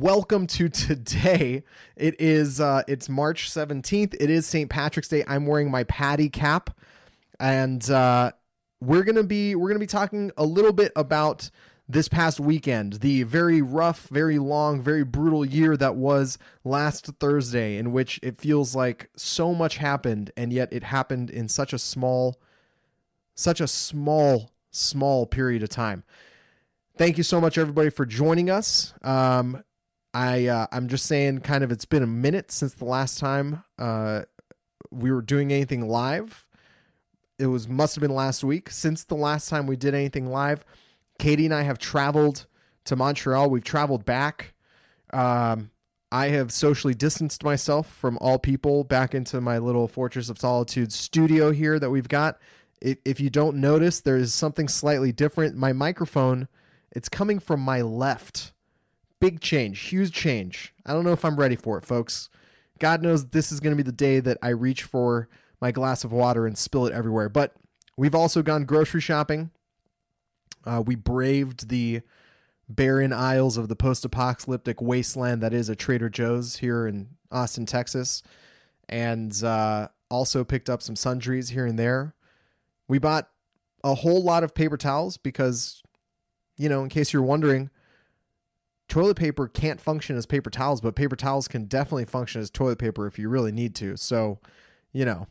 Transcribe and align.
welcome 0.00 0.46
to 0.46 0.68
today. 0.68 1.62
It 1.96 2.20
is 2.20 2.60
uh, 2.60 2.82
it's 2.86 3.08
March 3.08 3.50
seventeenth. 3.50 4.14
It 4.20 4.30
is 4.30 4.46
St. 4.46 4.68
Patrick's 4.68 5.08
Day. 5.08 5.24
I'm 5.26 5.46
wearing 5.46 5.70
my 5.70 5.84
Patty 5.84 6.28
cap, 6.28 6.78
and 7.40 7.88
uh, 7.90 8.32
we're 8.80 9.04
gonna 9.04 9.22
be 9.22 9.54
we're 9.54 9.68
gonna 9.68 9.78
be 9.78 9.86
talking 9.86 10.30
a 10.36 10.44
little 10.44 10.72
bit 10.72 10.92
about 10.96 11.50
this 11.88 12.08
past 12.08 12.40
weekend, 12.40 12.94
the 12.94 13.22
very 13.22 13.62
rough, 13.62 14.08
very 14.08 14.38
long, 14.38 14.82
very 14.82 15.04
brutal 15.04 15.44
year 15.44 15.76
that 15.76 15.94
was 15.94 16.36
last 16.64 17.06
Thursday, 17.20 17.76
in 17.76 17.92
which 17.92 18.18
it 18.24 18.36
feels 18.36 18.74
like 18.74 19.08
so 19.16 19.54
much 19.54 19.76
happened, 19.76 20.32
and 20.36 20.52
yet 20.52 20.72
it 20.72 20.82
happened 20.82 21.30
in 21.30 21.48
such 21.48 21.72
a 21.72 21.78
small, 21.78 22.40
such 23.36 23.60
a 23.60 23.68
small, 23.68 24.50
small 24.72 25.26
period 25.26 25.62
of 25.62 25.68
time. 25.68 26.02
Thank 26.98 27.18
you 27.18 27.22
so 27.22 27.40
much, 27.40 27.56
everybody, 27.56 27.90
for 27.90 28.04
joining 28.04 28.50
us. 28.50 28.92
Um, 29.02 29.62
I 30.16 30.46
uh, 30.46 30.66
I'm 30.72 30.88
just 30.88 31.04
saying, 31.04 31.40
kind 31.40 31.62
of, 31.62 31.70
it's 31.70 31.84
been 31.84 32.02
a 32.02 32.06
minute 32.06 32.50
since 32.50 32.72
the 32.72 32.86
last 32.86 33.18
time 33.18 33.64
uh, 33.78 34.22
we 34.90 35.12
were 35.12 35.20
doing 35.20 35.52
anything 35.52 35.86
live. 35.86 36.46
It 37.38 37.48
was 37.48 37.68
must 37.68 37.94
have 37.96 38.00
been 38.00 38.14
last 38.14 38.42
week 38.42 38.70
since 38.70 39.04
the 39.04 39.14
last 39.14 39.50
time 39.50 39.66
we 39.66 39.76
did 39.76 39.94
anything 39.94 40.24
live. 40.24 40.64
Katie 41.18 41.44
and 41.44 41.52
I 41.52 41.62
have 41.64 41.76
traveled 41.76 42.46
to 42.86 42.96
Montreal. 42.96 43.50
We've 43.50 43.62
traveled 43.62 44.06
back. 44.06 44.54
Um, 45.12 45.70
I 46.10 46.28
have 46.28 46.50
socially 46.50 46.94
distanced 46.94 47.44
myself 47.44 47.86
from 47.86 48.16
all 48.22 48.38
people 48.38 48.84
back 48.84 49.14
into 49.14 49.42
my 49.42 49.58
little 49.58 49.86
Fortress 49.86 50.30
of 50.30 50.38
Solitude 50.38 50.94
studio 50.94 51.50
here 51.50 51.78
that 51.78 51.90
we've 51.90 52.08
got. 52.08 52.38
If 52.80 53.20
you 53.20 53.28
don't 53.28 53.58
notice, 53.58 54.00
there 54.00 54.16
is 54.16 54.32
something 54.32 54.66
slightly 54.66 55.12
different. 55.12 55.56
My 55.56 55.74
microphone, 55.74 56.48
it's 56.90 57.10
coming 57.10 57.38
from 57.38 57.60
my 57.60 57.82
left. 57.82 58.54
Big 59.20 59.40
change, 59.40 59.80
huge 59.80 60.12
change. 60.12 60.74
I 60.84 60.92
don't 60.92 61.04
know 61.04 61.12
if 61.12 61.24
I'm 61.24 61.36
ready 61.36 61.56
for 61.56 61.78
it, 61.78 61.84
folks. 61.84 62.28
God 62.78 63.02
knows 63.02 63.26
this 63.26 63.50
is 63.50 63.60
going 63.60 63.72
to 63.72 63.82
be 63.82 63.86
the 63.86 63.92
day 63.92 64.20
that 64.20 64.38
I 64.42 64.50
reach 64.50 64.82
for 64.82 65.28
my 65.60 65.72
glass 65.72 66.04
of 66.04 66.12
water 66.12 66.46
and 66.46 66.56
spill 66.58 66.86
it 66.86 66.92
everywhere. 66.92 67.28
But 67.28 67.54
we've 67.96 68.14
also 68.14 68.42
gone 68.42 68.64
grocery 68.64 69.00
shopping. 69.00 69.50
Uh, 70.64 70.82
we 70.84 70.94
braved 70.94 71.68
the 71.68 72.02
barren 72.68 73.12
aisles 73.12 73.56
of 73.56 73.68
the 73.68 73.76
post 73.76 74.04
apocalyptic 74.04 74.82
wasteland 74.82 75.42
that 75.42 75.54
is 75.54 75.68
a 75.68 75.76
Trader 75.76 76.08
Joe's 76.10 76.56
here 76.56 76.86
in 76.86 77.08
Austin, 77.30 77.64
Texas, 77.64 78.22
and 78.88 79.42
uh, 79.42 79.88
also 80.10 80.44
picked 80.44 80.68
up 80.68 80.82
some 80.82 80.96
sundries 80.96 81.50
here 81.50 81.66
and 81.66 81.78
there. 81.78 82.14
We 82.88 82.98
bought 82.98 83.28
a 83.82 83.94
whole 83.94 84.22
lot 84.22 84.44
of 84.44 84.54
paper 84.54 84.76
towels 84.76 85.16
because, 85.16 85.82
you 86.56 86.68
know, 86.68 86.82
in 86.82 86.88
case 86.88 87.12
you're 87.12 87.22
wondering, 87.22 87.70
toilet 88.88 89.16
paper 89.16 89.48
can't 89.48 89.80
function 89.80 90.16
as 90.16 90.26
paper 90.26 90.50
towels, 90.50 90.80
but 90.80 90.94
paper 90.94 91.16
towels 91.16 91.48
can 91.48 91.64
definitely 91.64 92.04
function 92.04 92.40
as 92.40 92.50
toilet 92.50 92.78
paper 92.78 93.06
if 93.06 93.18
you 93.18 93.28
really 93.28 93.52
need 93.52 93.74
to. 93.76 93.96
So, 93.96 94.38
you 94.92 95.04
know, 95.04 95.26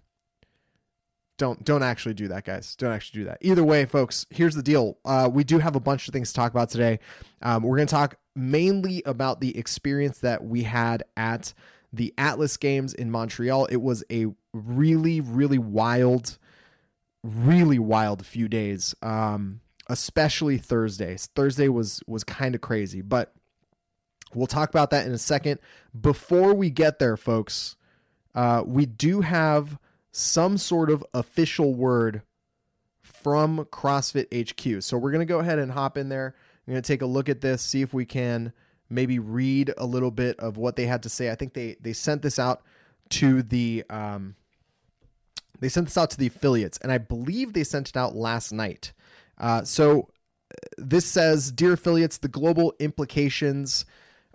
don't 1.38 1.64
don't 1.64 1.84
actually 1.84 2.14
do 2.14 2.28
that 2.30 2.46
guys. 2.46 2.76
Don't 2.76 2.92
actually 2.92 3.22
do 3.22 3.26
that. 3.26 3.40
Either 3.42 3.64
way 3.64 3.86
folks 3.86 4.26
here's 4.30 4.56
the 4.56 4.64
deal. 4.64 4.98
Uh, 5.04 5.30
we 5.32 5.44
do 5.44 5.60
have 5.60 5.76
a 5.76 5.80
bunch 5.80 6.08
of 6.08 6.14
things 6.14 6.30
to 6.30 6.36
talk 6.36 6.52
about 6.52 6.70
today. 6.70 7.00
Um, 7.42 7.64
we're 7.64 7.76
going 7.76 7.88
to 7.88 7.94
talk 7.94 8.16
mainly 8.36 9.04
about 9.06 9.42
the 9.42 9.58
experience 9.58 10.20
that 10.20 10.44
we 10.44 10.64
had 10.64 11.04
at 11.18 11.54
the 11.92 12.14
atlas 12.18 12.58
games 12.58 12.94
in 12.94 13.12
montreal. 13.12 13.66
It 13.66 13.82
was 13.82 14.04
a 14.12 14.28
really 14.54 15.20
really 15.22 15.58
wild 15.58 16.38
really 17.24 17.80
wild 17.80 18.26
few 18.26 18.48
days 18.48 18.96
um, 19.02 19.60
especially 19.90 20.58
thursdays 20.58 21.28
thursday 21.36 21.68
was 21.68 22.02
was 22.08 22.24
kind 22.24 22.56
of 22.56 22.62
crazy 22.62 23.02
but 23.02 23.35
we'll 24.34 24.48
talk 24.48 24.70
about 24.70 24.90
that 24.90 25.06
in 25.06 25.14
a 25.14 25.18
second 25.18 25.60
before 26.00 26.54
we 26.54 26.70
get 26.70 27.00
there 27.00 27.18
folks 27.18 27.76
uh, 28.36 28.64
we 28.66 28.86
do 28.86 29.22
have 29.22 29.78
some 30.12 30.58
sort 30.58 30.90
of 30.90 31.04
official 31.14 31.74
word 31.74 32.22
from 33.02 33.66
CrossFit 33.66 34.28
HQ. 34.32 34.84
So 34.84 34.98
we're 34.98 35.12
going 35.12 35.26
to 35.26 35.26
go 35.26 35.40
ahead 35.40 35.58
and 35.58 35.72
hop 35.72 35.98
in 35.98 36.10
there. 36.10 36.36
I'm 36.68 36.74
going 36.74 36.82
to 36.82 36.88
take 36.88 37.02
a 37.02 37.06
look 37.06 37.30
at 37.30 37.42
this, 37.42 37.62
see 37.62 37.82
if 37.82 37.94
we 37.94 38.06
can 38.06 38.52
maybe 38.90 39.20
read 39.20 39.74
a 39.78 39.86
little 39.86 40.12
bit 40.12 40.40
of 40.40 40.58
what 40.58 40.76
they 40.76 40.86
had 40.86 41.04
to 41.04 41.10
say. 41.10 41.32
I 41.32 41.36
think 41.36 41.54
they 41.54 41.76
they 41.80 41.94
sent 41.94 42.22
this 42.22 42.38
out 42.38 42.62
to 43.10 43.42
the 43.42 43.84
um, 43.90 44.36
they 45.60 45.70
sent 45.70 45.88
this 45.88 45.98
out 45.98 46.10
to 46.12 46.18
the 46.18 46.28
affiliates, 46.28 46.78
and 46.80 46.92
I 46.92 46.98
believe 46.98 47.54
they 47.54 47.64
sent 47.64 47.90
it 47.90 47.98
out 47.98 48.16
last 48.16 48.52
night. 48.52 48.94
Uh, 49.38 49.64
so 49.64 50.10
uh, 50.52 50.56
this 50.78 51.06
says, 51.06 51.52
"Dear 51.52 51.74
affiliates, 51.74 52.18
the 52.18 52.28
global 52.28 52.74
implications." 52.80 53.86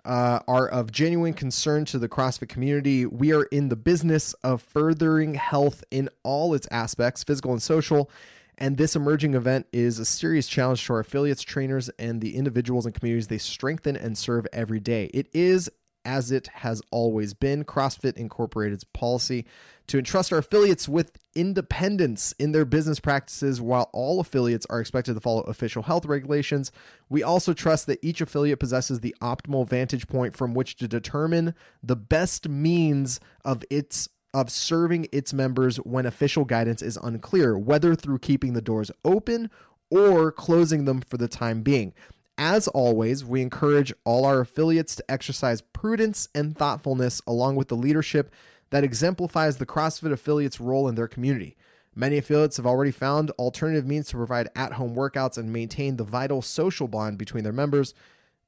Uh, 0.05 0.39
are 0.47 0.67
of 0.67 0.91
genuine 0.91 1.33
concern 1.33 1.85
to 1.85 1.99
the 1.99 2.09
CrossFit 2.09 2.49
community. 2.49 3.05
We 3.05 3.33
are 3.33 3.43
in 3.43 3.69
the 3.69 3.75
business 3.75 4.33
of 4.43 4.61
furthering 4.61 5.35
health 5.35 5.83
in 5.91 6.09
all 6.23 6.53
its 6.53 6.67
aspects, 6.71 7.23
physical 7.23 7.51
and 7.51 7.61
social. 7.61 8.09
And 8.57 8.77
this 8.77 8.95
emerging 8.95 9.33
event 9.33 9.65
is 9.73 9.97
a 9.97 10.05
serious 10.05 10.47
challenge 10.47 10.85
to 10.85 10.93
our 10.93 10.99
affiliates, 10.99 11.41
trainers, 11.41 11.89
and 11.97 12.21
the 12.21 12.35
individuals 12.35 12.85
and 12.85 12.93
communities 12.93 13.27
they 13.27 13.39
strengthen 13.39 13.97
and 13.97 14.17
serve 14.17 14.45
every 14.53 14.79
day. 14.79 15.09
It 15.13 15.27
is 15.33 15.71
as 16.05 16.31
it 16.31 16.47
has 16.47 16.81
always 16.91 17.33
been. 17.33 17.63
CrossFit 17.63 18.17
Incorporated's 18.17 18.83
policy 18.83 19.45
to 19.87 19.97
entrust 19.97 20.31
our 20.31 20.39
affiliates 20.39 20.87
with 20.87 21.11
independence 21.35 22.33
in 22.39 22.51
their 22.51 22.65
business 22.65 22.99
practices 22.99 23.59
while 23.59 23.89
all 23.93 24.19
affiliates 24.19 24.65
are 24.69 24.79
expected 24.79 25.13
to 25.13 25.19
follow 25.19 25.41
official 25.41 25.83
health 25.83 26.05
regulations. 26.05 26.71
We 27.09 27.23
also 27.23 27.53
trust 27.53 27.87
that 27.87 27.99
each 28.01 28.21
affiliate 28.21 28.59
possesses 28.59 29.01
the 29.01 29.15
optimal 29.21 29.67
vantage 29.67 30.07
point 30.07 30.35
from 30.35 30.53
which 30.53 30.77
to 30.77 30.87
determine 30.87 31.55
the 31.83 31.95
best 31.95 32.47
means 32.47 33.19
of 33.43 33.63
its 33.69 34.07
of 34.33 34.49
serving 34.49 35.07
its 35.11 35.33
members 35.33 35.75
when 35.77 36.05
official 36.05 36.45
guidance 36.45 36.81
is 36.81 36.97
unclear, 37.03 37.57
whether 37.57 37.95
through 37.95 38.19
keeping 38.19 38.53
the 38.53 38.61
doors 38.61 38.89
open 39.03 39.49
or 39.89 40.31
closing 40.31 40.85
them 40.85 41.01
for 41.01 41.17
the 41.17 41.27
time 41.27 41.61
being. 41.63 41.93
As 42.43 42.67
always, 42.67 43.23
we 43.23 43.43
encourage 43.43 43.93
all 44.03 44.25
our 44.25 44.39
affiliates 44.39 44.95
to 44.95 45.11
exercise 45.11 45.61
prudence 45.61 46.27
and 46.33 46.57
thoughtfulness 46.57 47.21
along 47.27 47.55
with 47.55 47.67
the 47.67 47.75
leadership 47.75 48.33
that 48.71 48.83
exemplifies 48.83 49.57
the 49.57 49.65
CrossFit 49.67 50.11
affiliates' 50.11 50.59
role 50.59 50.87
in 50.87 50.95
their 50.95 51.07
community. 51.07 51.55
Many 51.93 52.17
affiliates 52.17 52.57
have 52.57 52.65
already 52.65 52.89
found 52.89 53.29
alternative 53.37 53.85
means 53.85 54.07
to 54.07 54.17
provide 54.17 54.49
at 54.55 54.73
home 54.73 54.95
workouts 54.95 55.37
and 55.37 55.53
maintain 55.53 55.97
the 55.97 56.03
vital 56.03 56.41
social 56.41 56.87
bond 56.87 57.19
between 57.19 57.43
their 57.43 57.53
members. 57.53 57.93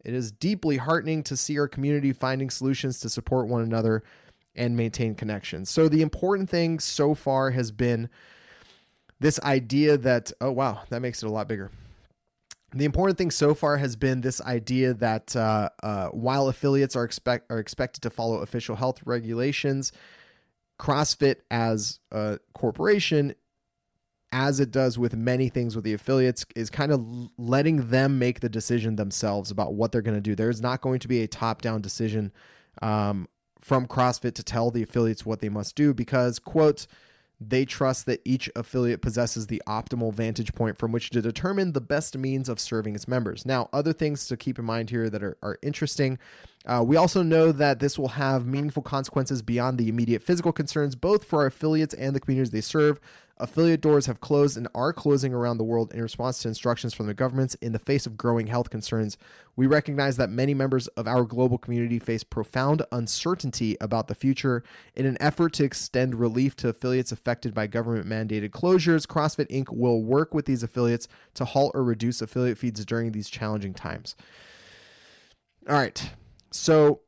It 0.04 0.16
is 0.16 0.32
deeply 0.32 0.78
heartening 0.78 1.22
to 1.26 1.38
see 1.38 1.60
our 1.60 1.68
community 1.68 2.14
finding 2.14 2.50
solutions 2.50 3.00
to 3.02 3.10
support 3.10 3.48
one 3.48 3.62
another 3.62 4.02
and 4.56 4.76
maintain 4.76 5.14
connections. 5.14 5.70
So, 5.70 5.88
the 5.88 6.02
important 6.02 6.50
thing 6.50 6.80
so 6.80 7.14
far 7.14 7.52
has 7.52 7.70
been 7.70 8.10
this 9.20 9.40
idea 9.42 9.98
that, 9.98 10.32
oh, 10.42 10.52
wow, 10.52 10.82
that 10.90 11.04
makes 11.04 11.22
it 11.22 11.28
a 11.28 11.32
lot 11.32 11.48
bigger 11.48 11.70
the 12.74 12.86
important 12.86 13.18
thing 13.18 13.32
so 13.32 13.54
far 13.54 13.78
has 13.78 13.96
been 13.96 14.22
this 14.22 14.42
idea 14.42 14.94
that 14.96 15.36
uh, 15.36 15.70
uh, 15.82 16.08
while 16.08 16.48
affiliates 16.48 16.96
are 16.96 17.04
expect 17.04 17.52
are 17.52 17.60
expected 17.60 18.02
to 18.02 18.10
follow 18.10 18.38
official 18.38 18.76
health 18.76 19.02
regulations, 19.06 19.92
CrossFit 20.80 21.38
as 21.52 22.00
a 22.12 22.40
corporation, 22.54 23.36
as 24.32 24.60
it 24.60 24.72
does 24.72 24.98
with 24.98 25.16
many 25.16 25.50
things 25.50 25.76
with 25.76 25.86
the 25.86 25.94
affiliates, 25.94 26.46
is 26.56 26.70
kind 26.70 26.92
of 26.92 27.06
letting 27.38 27.90
them 27.90 28.18
make 28.18 28.40
the 28.40 28.50
decision 28.50 28.96
themselves 28.96 29.52
about 29.52 29.76
what 29.76 29.92
they're 29.92 30.02
going 30.02 30.18
to 30.18 30.22
do. 30.22 30.36
There's 30.36 30.62
not 30.62 30.82
going 30.82 31.00
to 31.00 31.08
be 31.08 31.22
a 31.22 31.28
top 31.28 31.62
down 31.62 31.82
decision 31.82 32.32
um, 32.82 33.28
from 33.62 33.88
CrossFit 33.88 34.34
to 34.36 34.44
tell 34.44 34.72
the 34.72 34.84
affiliates 34.84 35.26
what 35.26 35.42
they 35.42 35.50
must 35.50 35.76
do 35.76 35.94
because 35.94 36.40
quote 36.40 36.88
they 37.50 37.66
trust 37.66 38.06
that 38.06 38.22
each 38.26 38.50
affiliate 38.56 39.02
possesses 39.02 39.48
the 39.48 39.62
optimal 39.68 40.14
vantage 40.14 40.54
point 40.54 40.78
from 40.78 40.92
which 40.92 41.10
to 41.12 41.22
determine 41.22 41.74
the 41.74 41.82
best 41.82 42.18
means 42.18 42.50
of 42.50 42.60
serving 42.60 42.96
its 42.96 43.08
members. 43.08 43.46
Now, 43.46 43.70
other 43.74 43.94
things 43.94 44.28
to 44.28 44.38
keep 44.38 44.60
in 44.60 44.66
mind 44.66 44.90
here 44.90 45.10
that 45.10 45.24
are, 45.24 45.38
are 45.42 45.58
interesting. 45.62 46.20
Uh, 46.66 46.84
we 46.86 46.96
also 46.96 47.24
know 47.24 47.52
that 47.52 47.80
this 47.80 48.00
will 48.00 48.10
have 48.10 48.46
meaningful 48.46 48.84
consequences 48.84 49.42
beyond 49.42 49.78
the 49.78 49.90
immediate 49.90 50.22
physical 50.22 50.54
concerns, 50.54 50.96
both 50.96 51.26
for 51.26 51.42
our 51.42 51.48
affiliates 51.48 51.94
and 51.94 52.16
the 52.16 52.20
communities 52.20 52.52
they 52.52 52.62
serve. 52.62 53.00
Affiliate 53.38 53.82
doors 53.82 54.06
have 54.06 54.22
closed 54.22 54.58
and 54.58 54.68
are 54.76 54.94
closing 54.94 55.34
around 55.34 55.58
the 55.58 55.64
world 55.64 55.92
in 55.92 56.02
response 56.02 56.38
to 56.40 56.48
instructions 56.48 56.94
from 56.94 57.08
the 57.08 57.16
governments 57.16 57.56
in 57.56 57.72
the 57.72 57.80
face 57.80 58.06
of 58.06 58.16
growing 58.16 58.46
health 58.46 58.70
concerns. 58.70 59.18
We 59.56 59.66
recognize 59.66 60.18
that 60.18 60.30
many 60.30 60.54
members 60.54 60.88
of 60.90 61.08
our 61.08 61.24
global 61.24 61.58
community 61.58 61.98
face 61.98 62.24
profound 62.24 62.84
uncertainty 62.92 63.76
about 63.82 64.08
the 64.08 64.14
future. 64.14 64.64
In 64.96 65.08
an 65.08 65.18
effort 65.20 65.54
to 65.54 65.64
extend 65.64 66.16
relief 66.16 66.56
to 66.58 66.70
affiliates 66.70 67.12
affected 67.12 67.56
by 67.56 67.66
government 67.66 68.08
mandated 68.08 68.52
closures, 68.52 69.08
CrossFit 69.08 69.50
Inc. 69.50 69.76
will 69.76 70.04
work 70.04 70.36
with 70.36 70.46
these 70.46 70.62
affiliates 70.62 71.08
to 71.34 71.46
halt 71.46 71.72
or 71.74 71.84
reduce 71.84 72.22
affiliate 72.22 72.60
feeds 72.60 72.86
during 72.86 73.14
these 73.14 73.30
challenging 73.30 73.74
times. 73.74 74.16
All 75.68 75.76
right. 75.76 76.12
So 76.52 77.02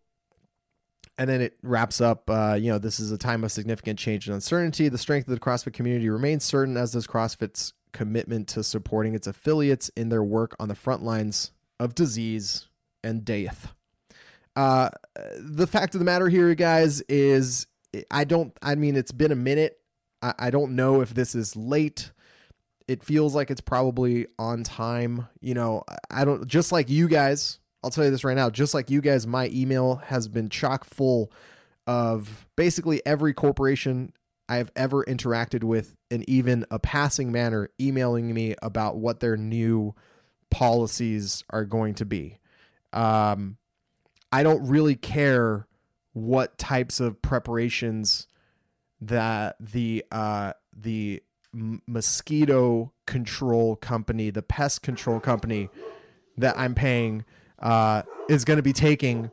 and 1.18 1.30
then 1.30 1.42
it 1.42 1.58
wraps 1.64 2.02
up, 2.02 2.30
uh, 2.30 2.58
you 2.60 2.70
know, 2.70 2.78
this 2.78 3.00
is 3.00 3.12
a 3.12 3.18
time 3.18 3.44
of 3.44 3.52
significant 3.52 3.98
change 4.00 4.28
and 4.28 4.36
uncertainty. 4.36 4.90
The 4.90 4.98
strength 4.98 5.28
of 5.28 5.34
the 5.34 5.40
CrossFit 5.40 5.74
community 5.74 6.10
remains 6.10 6.44
certain, 6.44 6.76
as 6.78 6.92
does 6.92 7.08
CrossFit's 7.08 7.74
commitment 7.94 8.48
to 8.50 8.64
supporting 8.64 9.16
its 9.16 9.26
affiliates 9.26 9.90
in 9.96 10.10
their 10.10 10.24
work 10.24 10.56
on 10.60 10.68
the 10.68 10.76
front 10.76 11.04
lines 11.04 11.52
of 11.80 11.96
disease 11.96 12.68
and 13.04 13.24
death. 13.24 13.74
uh, 14.56 14.90
the 15.38 15.68
fact 15.68 15.96
of 15.96 16.00
the 16.00 16.06
matter 16.06 16.28
here, 16.30 16.54
guys, 16.56 17.02
is 17.02 17.68
I 18.12 18.24
don't. 18.26 18.54
I 18.62 18.76
mean, 18.76 18.96
it's 18.96 19.12
been 19.12 19.32
a 19.32 19.36
minute. 19.36 19.80
I, 20.22 20.34
I 20.40 20.50
don't 20.50 20.76
know 20.76 21.02
if 21.02 21.14
this 21.14 21.36
is 21.36 21.56
late. 21.56 22.12
It 22.88 23.04
feels 23.04 23.34
like 23.34 23.50
it's 23.50 23.62
probably 23.62 24.28
on 24.38 24.64
time. 24.64 25.28
You 25.42 25.54
know, 25.54 25.84
I 26.10 26.26
don't. 26.26 26.48
Just 26.48 26.72
like 26.72 26.90
you 26.90 27.08
guys, 27.08 27.60
I'll 27.86 27.92
tell 27.92 28.04
you 28.04 28.10
this 28.10 28.24
right 28.24 28.36
now. 28.36 28.50
Just 28.50 28.74
like 28.74 28.90
you 28.90 29.00
guys, 29.00 29.28
my 29.28 29.48
email 29.54 29.98
has 30.08 30.28
been 30.28 30.50
chock 30.50 30.86
full 30.86 31.32
of 31.86 32.48
basically 32.56 33.00
every 33.06 33.32
corporation 33.32 34.12
I 34.50 34.56
have 34.56 34.72
ever 34.76 35.06
interacted 35.06 35.64
with 35.64 35.96
in 36.10 36.28
even 36.28 36.66
a 36.72 36.80
passing 36.80 37.32
manner 37.32 37.70
emailing 37.80 38.34
me 38.34 38.56
about 38.64 38.98
what 38.98 39.20
their 39.20 39.38
new 39.38 39.94
policies 40.50 41.44
are 41.52 41.64
going 41.64 41.94
to 41.96 42.06
be. 42.06 42.40
Um, 42.92 43.58
I 44.32 44.42
don't 44.42 44.68
really 44.68 44.96
care 44.96 45.68
what 46.14 46.58
types 46.58 47.00
of 47.00 47.22
preparations 47.22 48.26
that 49.00 49.58
the 49.60 50.04
uh, 50.12 50.54
the 50.76 51.22
mosquito 51.54 52.94
control 53.06 53.76
company, 53.76 54.32
the 54.32 54.42
pest 54.42 54.82
control 54.82 55.20
company 55.20 55.70
that 56.36 56.58
I'm 56.58 56.74
paying, 56.74 57.26
uh, 57.60 58.04
is 58.30 58.46
going 58.46 58.58
to 58.58 58.64
be 58.64 58.74
taking 58.74 59.32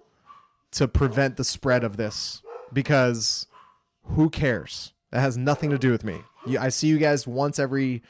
to 0.73 0.89
prevent 0.89 1.37
the 1.37 1.45
spread 1.45 1.85
of 1.85 1.97
this 1.97 2.43
because 2.73 3.47
who 4.05 4.31
cares? 4.31 4.93
That 5.11 5.21
has 5.21 5.37
nothing 5.37 5.71
to 5.71 5.79
do 5.79 5.91
with 5.91 6.05
me. 6.05 6.21
You, 6.47 6.59
I 6.59 6.71
see 6.71 6.89
you 6.89 6.99
guys 6.99 7.27
once 7.27 7.59
every 7.59 8.03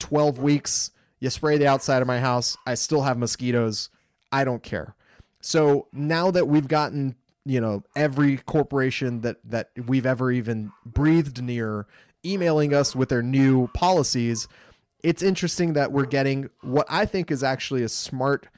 12 0.00 0.38
weeks. 0.38 0.90
You 1.20 1.30
spray 1.30 1.58
the 1.58 1.66
outside 1.66 2.02
of 2.02 2.08
my 2.08 2.20
house. 2.20 2.56
I 2.66 2.74
still 2.74 3.02
have 3.02 3.18
mosquitoes. 3.18 3.88
I 4.30 4.44
don't 4.44 4.62
care. 4.62 4.94
So 5.40 5.86
now 5.92 6.30
that 6.30 6.48
we've 6.48 6.68
gotten, 6.68 7.14
you 7.44 7.60
know, 7.60 7.84
every 7.96 8.38
corporation 8.38 9.20
that 9.22 9.38
that 9.44 9.70
we've 9.86 10.06
ever 10.06 10.30
even 10.30 10.72
breathed 10.84 11.42
near 11.42 11.86
emailing 12.24 12.74
us 12.74 12.96
with 12.96 13.08
their 13.08 13.22
new 13.22 13.68
policies, 13.68 14.48
it's 15.02 15.22
interesting 15.22 15.72
that 15.74 15.92
we're 15.92 16.06
getting 16.06 16.50
what 16.60 16.86
I 16.88 17.06
think 17.06 17.30
is 17.30 17.42
actually 17.42 17.82
a 17.82 17.88
smart 17.88 18.48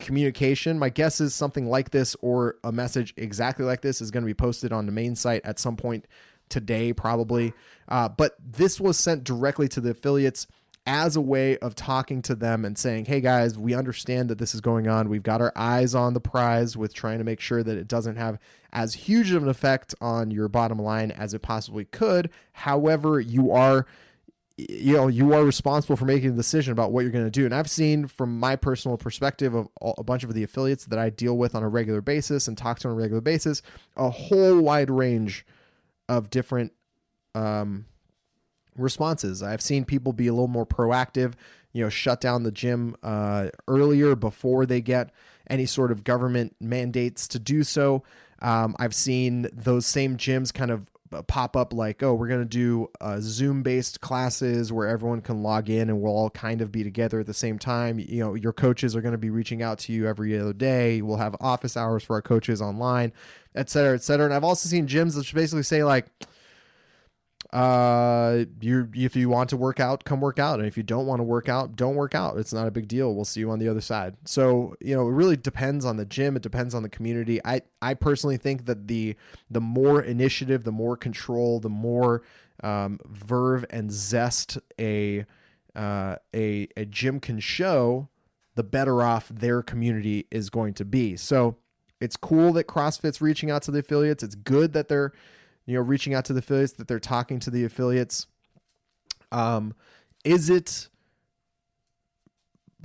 communication. 0.00 0.78
My 0.78 0.88
guess 0.88 1.20
is 1.20 1.34
something 1.34 1.66
like 1.66 1.90
this 1.90 2.16
or 2.20 2.56
a 2.64 2.72
message 2.72 3.14
exactly 3.16 3.64
like 3.64 3.80
this 3.80 4.00
is 4.00 4.10
going 4.10 4.22
to 4.22 4.26
be 4.26 4.34
posted 4.34 4.72
on 4.72 4.86
the 4.86 4.92
main 4.92 5.16
site 5.16 5.44
at 5.44 5.58
some 5.58 5.76
point 5.76 6.06
today, 6.48 6.92
probably. 6.92 7.52
Uh, 7.88 8.08
but 8.08 8.36
this 8.38 8.80
was 8.80 8.98
sent 8.98 9.24
directly 9.24 9.68
to 9.68 9.80
the 9.80 9.90
affiliates 9.90 10.46
as 10.86 11.16
a 11.16 11.20
way 11.20 11.56
of 11.58 11.74
talking 11.74 12.20
to 12.20 12.34
them 12.34 12.64
and 12.64 12.76
saying, 12.76 13.06
hey 13.06 13.20
guys, 13.20 13.58
we 13.58 13.74
understand 13.74 14.28
that 14.28 14.38
this 14.38 14.54
is 14.54 14.60
going 14.60 14.86
on. 14.86 15.08
We've 15.08 15.22
got 15.22 15.40
our 15.40 15.52
eyes 15.56 15.94
on 15.94 16.12
the 16.12 16.20
prize 16.20 16.76
with 16.76 16.92
trying 16.92 17.18
to 17.18 17.24
make 17.24 17.40
sure 17.40 17.62
that 17.62 17.78
it 17.78 17.88
doesn't 17.88 18.16
have 18.16 18.38
as 18.72 18.92
huge 18.92 19.32
of 19.32 19.42
an 19.42 19.48
effect 19.48 19.94
on 20.00 20.30
your 20.30 20.48
bottom 20.48 20.78
line 20.78 21.10
as 21.10 21.32
it 21.32 21.40
possibly 21.40 21.86
could. 21.86 22.30
However, 22.52 23.18
you 23.18 23.50
are 23.50 23.86
you 24.56 24.94
know 24.94 25.08
you 25.08 25.32
are 25.32 25.44
responsible 25.44 25.96
for 25.96 26.04
making 26.04 26.30
a 26.30 26.34
decision 26.34 26.72
about 26.72 26.92
what 26.92 27.00
you're 27.00 27.10
going 27.10 27.24
to 27.24 27.30
do 27.30 27.44
and 27.44 27.54
i've 27.54 27.68
seen 27.68 28.06
from 28.06 28.38
my 28.38 28.54
personal 28.54 28.96
perspective 28.96 29.54
of 29.54 29.68
a 29.98 30.04
bunch 30.04 30.22
of 30.22 30.32
the 30.32 30.44
affiliates 30.44 30.84
that 30.86 30.98
i 30.98 31.10
deal 31.10 31.36
with 31.36 31.56
on 31.56 31.64
a 31.64 31.68
regular 31.68 32.00
basis 32.00 32.46
and 32.46 32.56
talk 32.56 32.78
to 32.78 32.86
on 32.86 32.94
a 32.94 32.96
regular 32.96 33.20
basis 33.20 33.62
a 33.96 34.08
whole 34.08 34.60
wide 34.60 34.90
range 34.90 35.44
of 36.08 36.30
different 36.30 36.72
um, 37.34 37.86
responses. 38.76 39.42
I've 39.42 39.62
seen 39.62 39.84
people 39.84 40.12
be 40.12 40.26
a 40.26 40.32
little 40.32 40.48
more 40.48 40.66
proactive, 40.66 41.34
you 41.72 41.82
know, 41.82 41.88
shut 41.88 42.20
down 42.20 42.42
the 42.42 42.52
gym 42.52 42.96
uh, 43.02 43.48
earlier 43.68 44.14
before 44.14 44.66
they 44.66 44.80
get 44.80 45.10
any 45.48 45.66
sort 45.66 45.90
of 45.90 46.04
government 46.04 46.56
mandates 46.60 47.28
to 47.28 47.38
do 47.38 47.62
so. 47.62 48.02
Um, 48.40 48.74
I've 48.78 48.94
seen 48.94 49.48
those 49.52 49.86
same 49.86 50.16
gyms 50.16 50.52
kind 50.52 50.70
of 50.70 50.90
pop 51.28 51.56
up 51.56 51.72
like, 51.72 52.02
oh, 52.02 52.14
we're 52.14 52.28
going 52.28 52.40
to 52.40 52.44
do 52.44 52.90
uh, 53.00 53.18
Zoom 53.20 53.62
based 53.62 54.00
classes 54.00 54.72
where 54.72 54.88
everyone 54.88 55.20
can 55.20 55.42
log 55.42 55.70
in 55.70 55.88
and 55.88 56.00
we'll 56.00 56.12
all 56.12 56.30
kind 56.30 56.60
of 56.60 56.72
be 56.72 56.82
together 56.82 57.20
at 57.20 57.26
the 57.26 57.34
same 57.34 57.58
time. 57.58 57.98
You 57.98 58.20
know, 58.20 58.34
your 58.34 58.52
coaches 58.52 58.96
are 58.96 59.00
going 59.00 59.12
to 59.12 59.18
be 59.18 59.30
reaching 59.30 59.62
out 59.62 59.78
to 59.80 59.92
you 59.92 60.06
every 60.08 60.38
other 60.38 60.52
day. 60.52 61.02
We'll 61.02 61.18
have 61.18 61.36
office 61.40 61.76
hours 61.76 62.02
for 62.02 62.14
our 62.16 62.22
coaches 62.22 62.60
online, 62.60 63.12
et 63.54 63.70
cetera, 63.70 63.94
et 63.94 64.02
cetera. 64.02 64.26
And 64.26 64.34
I've 64.34 64.44
also 64.44 64.68
seen 64.68 64.88
gyms 64.88 65.14
that 65.14 65.32
basically 65.32 65.62
say, 65.62 65.84
like, 65.84 66.06
uh 67.54 68.44
you 68.60 68.88
if 68.94 69.14
you 69.14 69.28
want 69.28 69.48
to 69.48 69.56
work 69.56 69.78
out 69.78 70.04
come 70.04 70.20
work 70.20 70.38
out. 70.38 70.58
And 70.58 70.66
if 70.66 70.76
you 70.76 70.82
don't 70.82 71.06
want 71.06 71.20
to 71.20 71.24
work 71.24 71.48
out 71.48 71.76
don't 71.76 71.94
work 71.94 72.14
out. 72.14 72.36
It's 72.36 72.52
not 72.52 72.66
a 72.66 72.70
big 72.70 72.88
deal. 72.88 73.14
We'll 73.14 73.24
see 73.24 73.40
you 73.40 73.50
on 73.50 73.60
the 73.60 73.68
other 73.68 73.80
side. 73.80 74.16
So 74.24 74.74
you 74.80 74.94
know 74.94 75.06
it 75.06 75.12
really 75.12 75.36
depends 75.36 75.84
on 75.84 75.96
the 75.96 76.04
gym. 76.04 76.36
It 76.36 76.42
depends 76.42 76.74
on 76.74 76.82
the 76.82 76.88
community. 76.88 77.40
I 77.44 77.62
i 77.80 77.94
personally 77.94 78.36
think 78.36 78.66
that 78.66 78.88
the 78.88 79.14
the 79.50 79.60
more 79.60 80.02
initiative 80.02 80.64
the 80.64 80.72
more 80.72 80.96
control 80.96 81.60
the 81.60 81.70
more 81.70 82.22
um, 82.62 82.98
verve 83.06 83.64
and 83.70 83.90
zest 83.92 84.58
a 84.80 85.24
uh, 85.76 86.16
a 86.34 86.68
a 86.76 86.84
gym 86.84 87.20
can 87.20 87.40
show 87.40 88.08
the 88.54 88.62
better 88.62 89.02
off 89.02 89.28
their 89.28 89.62
community 89.62 90.26
is 90.30 90.50
going 90.50 90.74
to 90.74 90.84
be. 90.84 91.16
So 91.16 91.56
it's 92.00 92.16
cool 92.16 92.52
that 92.52 92.64
crossfit's 92.64 93.20
reaching 93.20 93.50
out 93.50 93.62
to 93.62 93.70
the 93.70 93.80
affiliates. 93.80 94.22
It's 94.22 94.34
good 94.34 94.72
that 94.72 94.88
they're 94.88 95.12
you 95.66 95.74
know, 95.74 95.80
reaching 95.80 96.14
out 96.14 96.24
to 96.26 96.32
the 96.32 96.40
affiliates, 96.40 96.72
that 96.74 96.88
they're 96.88 97.00
talking 97.00 97.40
to 97.40 97.50
the 97.50 97.64
affiliates. 97.64 98.26
Um, 99.32 99.74
is 100.24 100.50
it 100.50 100.88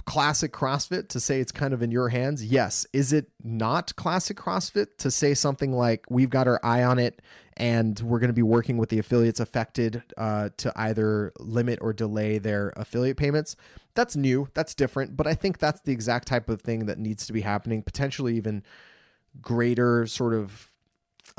classic 0.05 0.51
CrossFit 0.51 1.07
to 1.09 1.19
say 1.19 1.39
it's 1.39 1.51
kind 1.51 1.73
of 1.73 1.83
in 1.83 1.91
your 1.91 2.09
hands? 2.09 2.43
Yes. 2.43 2.85
Is 2.93 3.13
it 3.13 3.27
not 3.43 3.95
classic 3.95 4.37
CrossFit 4.37 4.97
to 4.97 5.11
say 5.11 5.33
something 5.33 5.71
like 5.71 6.05
we've 6.09 6.29
got 6.29 6.47
our 6.47 6.59
eye 6.63 6.83
on 6.83 6.99
it 6.99 7.21
and 7.57 7.99
we're 7.99 8.19
going 8.19 8.29
to 8.29 8.33
be 8.33 8.41
working 8.41 8.77
with 8.77 8.89
the 8.89 8.99
affiliates 8.99 9.39
affected 9.39 10.01
uh, 10.17 10.49
to 10.57 10.71
either 10.75 11.31
limit 11.39 11.79
or 11.81 11.93
delay 11.93 12.39
their 12.39 12.73
affiliate 12.75 13.17
payments? 13.17 13.55
That's 13.93 14.15
new. 14.15 14.47
That's 14.53 14.73
different. 14.73 15.15
But 15.15 15.27
I 15.27 15.35
think 15.35 15.59
that's 15.59 15.81
the 15.81 15.91
exact 15.91 16.27
type 16.27 16.49
of 16.49 16.61
thing 16.61 16.85
that 16.87 16.97
needs 16.97 17.27
to 17.27 17.33
be 17.33 17.41
happening, 17.41 17.83
potentially 17.83 18.35
even 18.35 18.63
greater 19.41 20.07
sort 20.07 20.33
of 20.33 20.69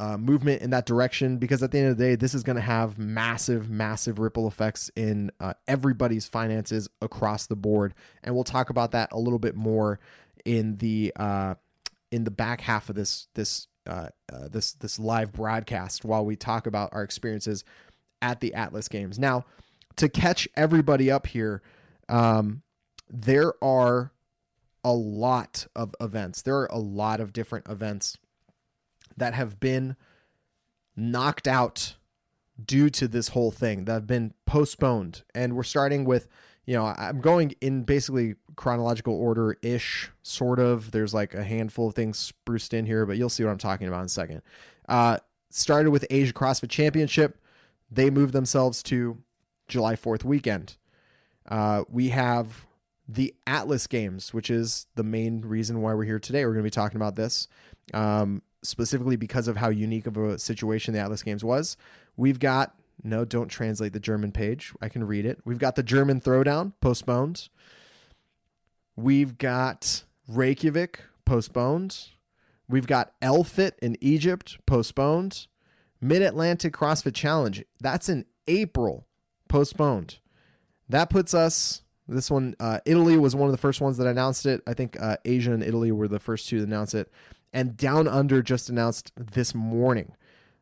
uh, 0.00 0.16
movement 0.16 0.62
in 0.62 0.70
that 0.70 0.86
direction 0.86 1.36
because 1.36 1.62
at 1.62 1.72
the 1.72 1.78
end 1.78 1.88
of 1.88 1.98
the 1.98 2.04
day, 2.04 2.14
this 2.16 2.32
is 2.32 2.42
going 2.42 2.56
to 2.56 2.62
have 2.62 2.98
massive, 2.98 3.68
massive 3.68 4.18
ripple 4.18 4.48
effects 4.48 4.90
in 4.96 5.30
uh, 5.40 5.52
everybody's 5.68 6.26
finances 6.26 6.88
across 7.02 7.46
the 7.46 7.54
board, 7.54 7.92
and 8.24 8.34
we'll 8.34 8.42
talk 8.42 8.70
about 8.70 8.92
that 8.92 9.12
a 9.12 9.18
little 9.18 9.38
bit 9.38 9.54
more 9.54 10.00
in 10.46 10.78
the 10.78 11.12
uh, 11.16 11.54
in 12.10 12.24
the 12.24 12.30
back 12.30 12.62
half 12.62 12.88
of 12.88 12.96
this 12.96 13.28
this 13.34 13.68
uh, 13.86 14.08
uh, 14.32 14.48
this 14.48 14.72
this 14.72 14.98
live 14.98 15.32
broadcast 15.32 16.02
while 16.02 16.24
we 16.24 16.34
talk 16.34 16.66
about 16.66 16.88
our 16.92 17.02
experiences 17.02 17.62
at 18.22 18.40
the 18.40 18.54
Atlas 18.54 18.88
Games. 18.88 19.18
Now, 19.18 19.44
to 19.96 20.08
catch 20.08 20.48
everybody 20.56 21.10
up 21.10 21.26
here, 21.26 21.60
um, 22.08 22.62
there 23.10 23.52
are 23.62 24.12
a 24.82 24.94
lot 24.94 25.66
of 25.76 25.94
events. 26.00 26.40
There 26.40 26.56
are 26.56 26.68
a 26.70 26.78
lot 26.78 27.20
of 27.20 27.34
different 27.34 27.68
events 27.68 28.16
that 29.16 29.34
have 29.34 29.60
been 29.60 29.96
knocked 30.96 31.48
out 31.48 31.96
due 32.62 32.90
to 32.90 33.08
this 33.08 33.28
whole 33.28 33.50
thing 33.50 33.84
that 33.84 33.92
have 33.92 34.06
been 34.06 34.34
postponed. 34.46 35.22
And 35.34 35.56
we're 35.56 35.62
starting 35.62 36.04
with, 36.04 36.28
you 36.66 36.74
know, 36.74 36.84
I'm 36.84 37.20
going 37.20 37.54
in 37.60 37.84
basically 37.84 38.34
chronological 38.56 39.14
order 39.14 39.56
ish, 39.62 40.10
sort 40.22 40.58
of. 40.58 40.90
There's 40.90 41.14
like 41.14 41.34
a 41.34 41.44
handful 41.44 41.88
of 41.88 41.94
things 41.94 42.18
spruced 42.18 42.74
in 42.74 42.86
here, 42.86 43.06
but 43.06 43.16
you'll 43.16 43.28
see 43.28 43.44
what 43.44 43.50
I'm 43.50 43.58
talking 43.58 43.88
about 43.88 44.00
in 44.00 44.06
a 44.06 44.10
second. 44.10 44.42
Uh, 44.88 45.18
started 45.50 45.90
with 45.90 46.06
Asia 46.10 46.32
CrossFit 46.32 46.68
Championship. 46.68 47.38
They 47.90 48.10
moved 48.10 48.32
themselves 48.32 48.82
to 48.84 49.18
July 49.68 49.96
4th 49.96 50.24
weekend. 50.24 50.76
Uh, 51.48 51.84
we 51.88 52.10
have 52.10 52.66
the 53.08 53.34
Atlas 53.46 53.86
Games, 53.86 54.32
which 54.32 54.50
is 54.50 54.86
the 54.94 55.02
main 55.02 55.40
reason 55.40 55.82
why 55.82 55.94
we're 55.94 56.04
here 56.04 56.20
today. 56.20 56.44
We're 56.44 56.52
going 56.52 56.64
to 56.64 56.66
be 56.66 56.70
talking 56.70 56.96
about 56.96 57.16
this. 57.16 57.48
Um, 57.92 58.42
specifically 58.62 59.16
because 59.16 59.48
of 59.48 59.56
how 59.56 59.68
unique 59.68 60.06
of 60.06 60.16
a 60.16 60.38
situation 60.38 60.94
the 60.94 61.00
Atlas 61.00 61.22
Games 61.22 61.44
was. 61.44 61.76
We've 62.16 62.38
got 62.38 62.74
no, 63.02 63.24
don't 63.24 63.48
translate 63.48 63.92
the 63.92 64.00
German 64.00 64.32
page. 64.32 64.72
I 64.80 64.88
can 64.88 65.06
read 65.06 65.24
it. 65.24 65.38
We've 65.44 65.58
got 65.58 65.76
the 65.76 65.82
German 65.82 66.20
throwdown 66.20 66.72
postponed. 66.80 67.48
We've 68.96 69.38
got 69.38 70.04
Reykjavik 70.28 71.00
postponed. 71.24 72.08
We've 72.68 72.86
got 72.86 73.18
Elfit 73.20 73.72
in 73.80 73.96
Egypt 74.00 74.58
postponed. 74.66 75.46
Mid 76.00 76.22
Atlantic 76.22 76.72
CrossFit 76.72 77.14
Challenge, 77.14 77.64
that's 77.80 78.08
in 78.08 78.24
April, 78.46 79.06
postponed. 79.48 80.18
That 80.88 81.10
puts 81.10 81.34
us, 81.34 81.82
this 82.08 82.30
one, 82.30 82.54
uh, 82.58 82.80
Italy 82.86 83.18
was 83.18 83.36
one 83.36 83.48
of 83.48 83.52
the 83.52 83.58
first 83.58 83.80
ones 83.80 83.98
that 83.98 84.06
announced 84.06 84.46
it. 84.46 84.62
I 84.66 84.72
think 84.72 85.00
uh, 85.00 85.18
Asia 85.24 85.52
and 85.52 85.62
Italy 85.62 85.92
were 85.92 86.08
the 86.08 86.18
first 86.18 86.48
two 86.48 86.58
to 86.58 86.64
announce 86.64 86.94
it 86.94 87.10
and 87.52 87.76
Down 87.76 88.06
Under 88.08 88.42
just 88.42 88.68
announced 88.68 89.12
this 89.16 89.54
morning. 89.54 90.14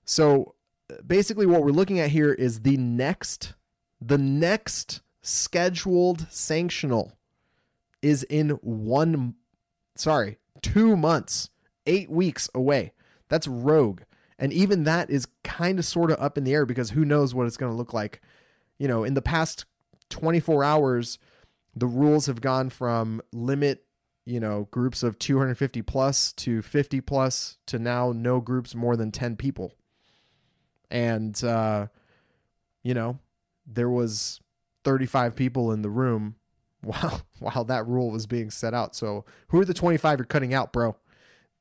So 0.05 0.55
basically 1.07 1.47
what 1.47 1.63
we're 1.63 1.71
looking 1.71 2.01
at 2.01 2.11
here 2.11 2.33
is 2.33 2.61
the 2.61 2.77
next 2.77 3.55
the 4.01 4.19
next 4.19 5.03
scheduled 5.23 6.29
sanctional 6.29 7.13
is 8.01 8.23
in 8.25 8.51
one 8.63 9.35
sorry, 9.97 10.39
2 10.63 10.97
months. 10.97 11.51
eight 11.89 12.11
weeks 12.11 12.49
away. 12.55 12.93
That's 13.29 13.49
rogue. 13.49 14.03
And 14.39 14.53
even 14.53 14.85
that 14.85 15.11
is 15.11 15.27
kind 15.43 15.79
of 15.79 15.85
sort 15.85 16.11
of 16.11 16.21
up 16.21 16.39
in 16.39 16.45
the 16.45 16.55
air 16.55 16.67
because 16.67 16.91
who 16.91 17.05
knows 17.05 17.35
what 17.35 17.47
it's 17.47 17.57
going 17.57 17.73
to 17.73 17.77
look 17.77 17.93
like. 17.93 18.21
You 18.79 18.87
know, 18.87 19.03
in 19.03 19.15
the 19.15 19.23
past 19.23 19.65
24 20.11 20.63
hours, 20.63 21.19
the 21.75 21.87
rules 21.87 22.27
have 22.27 22.41
gone 22.41 22.71
from 22.71 23.21
limit, 23.33 23.85
you 24.29 24.41
know, 24.41 24.69
groups 24.71 25.03
of 25.03 25.19
250 25.19 25.81
plus 25.83 26.33
to 26.33 26.61
50 26.61 27.01
plus 27.01 27.57
to 27.65 27.79
now 27.79 28.13
no 28.13 28.41
groups 28.41 28.75
more 28.75 28.95
than 28.95 29.11
10 29.11 29.37
people. 29.37 29.73
And, 30.91 31.43
uh, 31.43 31.87
you 32.83 32.93
know, 32.93 33.19
there 33.67 33.89
was 33.89 34.41
35 34.85 35.35
people 35.35 35.73
in 35.73 35.81
the 35.81 35.89
room 35.89 36.37
while 36.83 37.23
while 37.39 37.65
that 37.65 37.87
rule 37.87 38.11
was 38.11 38.27
being 38.27 38.51
set 38.51 38.75
out. 38.75 38.95
So 38.95 39.25
who 39.49 39.61
are 39.61 39.65
the 39.65 39.75
25 39.75 40.19
you're 40.19 40.27
cutting 40.27 40.53
out, 40.53 40.75
bro? 40.75 40.97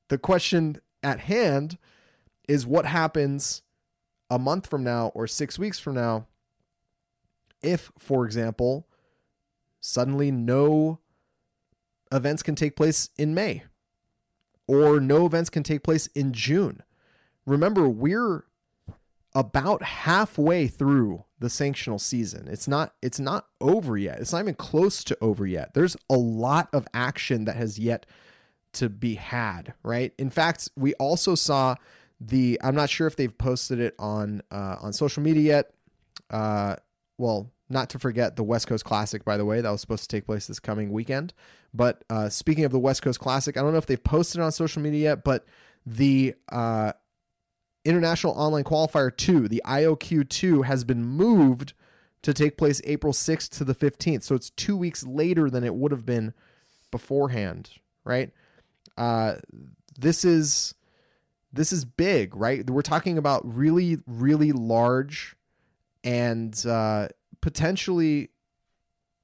The 0.09 0.17
question 0.17 0.81
at 1.01 1.21
hand 1.21 1.77
is 2.49 2.67
what 2.67 2.85
happens 2.85 3.61
a 4.29 4.37
month 4.37 4.67
from 4.67 4.83
now 4.83 5.07
or 5.15 5.25
six 5.25 5.57
weeks 5.57 5.79
from 5.79 5.95
now 5.95 6.27
if, 7.61 7.91
for 7.97 8.25
example, 8.25 8.87
suddenly 9.79 10.31
no 10.31 10.99
events 12.11 12.43
can 12.43 12.55
take 12.55 12.75
place 12.75 13.09
in 13.17 13.33
May 13.33 13.63
or 14.67 14.99
no 14.99 15.25
events 15.25 15.49
can 15.49 15.63
take 15.63 15.83
place 15.83 16.07
in 16.07 16.33
June. 16.33 16.83
Remember, 17.45 17.87
we're 17.87 18.43
about 19.33 19.83
halfway 19.83 20.67
through 20.67 21.23
the 21.39 21.47
sanctional 21.47 21.99
season. 21.99 22.47
It's 22.47 22.67
not 22.67 22.93
it's 23.01 23.19
not 23.19 23.47
over 23.61 23.97
yet. 23.97 24.19
It's 24.19 24.33
not 24.33 24.41
even 24.41 24.55
close 24.55 25.03
to 25.05 25.17
over 25.21 25.45
yet. 25.45 25.73
There's 25.73 25.95
a 26.09 26.15
lot 26.15 26.69
of 26.73 26.87
action 26.93 27.45
that 27.45 27.55
has 27.55 27.79
yet 27.79 28.05
to 28.73 28.89
be 28.89 29.15
had, 29.15 29.73
right? 29.83 30.13
In 30.17 30.29
fact, 30.29 30.69
we 30.75 30.93
also 30.95 31.35
saw 31.35 31.75
the 32.19 32.59
I'm 32.61 32.75
not 32.75 32.89
sure 32.89 33.07
if 33.07 33.15
they've 33.15 33.37
posted 33.37 33.79
it 33.79 33.95
on 33.97 34.41
uh, 34.51 34.77
on 34.81 34.91
social 34.91 35.23
media 35.23 35.43
yet. 35.43 35.71
Uh, 36.29 36.75
well, 37.17 37.51
not 37.69 37.89
to 37.89 37.99
forget 37.99 38.35
the 38.35 38.43
West 38.43 38.67
Coast 38.67 38.85
Classic, 38.85 39.23
by 39.25 39.37
the 39.37 39.45
way, 39.45 39.61
that 39.61 39.69
was 39.69 39.81
supposed 39.81 40.09
to 40.09 40.15
take 40.15 40.25
place 40.25 40.47
this 40.47 40.59
coming 40.59 40.91
weekend. 40.91 41.33
But 41.73 42.03
uh, 42.09 42.29
speaking 42.29 42.65
of 42.65 42.71
the 42.71 42.79
West 42.79 43.01
Coast 43.01 43.19
Classic, 43.19 43.57
I 43.57 43.61
don't 43.61 43.71
know 43.71 43.77
if 43.77 43.85
they've 43.85 44.03
posted 44.03 44.41
on 44.41 44.51
social 44.51 44.81
media 44.81 45.09
yet, 45.09 45.23
but 45.23 45.45
the 45.85 46.35
uh, 46.49 46.93
International 47.83 48.33
Online 48.33 48.63
Qualifier 48.63 49.15
2, 49.15 49.47
the 49.47 49.61
IOQ 49.65 50.29
2, 50.29 50.61
has 50.63 50.83
been 50.83 51.03
moved 51.03 51.73
to 52.21 52.33
take 52.33 52.57
place 52.57 52.81
April 52.85 53.13
6th 53.13 53.49
to 53.57 53.63
the 53.63 53.75
15th. 53.75 54.23
So 54.23 54.35
it's 54.35 54.49
two 54.49 54.75
weeks 54.75 55.05
later 55.05 55.49
than 55.49 55.63
it 55.63 55.75
would 55.75 55.91
have 55.91 56.05
been 56.05 56.33
beforehand, 56.91 57.71
right? 58.03 58.31
Uh, 58.97 59.35
this 59.97 60.25
is 60.25 60.73
this 61.53 61.71
is 61.71 61.85
big, 61.85 62.35
right? 62.35 62.69
We're 62.69 62.81
talking 62.81 63.17
about 63.17 63.41
really, 63.43 63.97
really 64.05 64.51
large 64.51 65.35
and 66.03 66.65
uh, 66.65 67.07
potentially, 67.41 68.29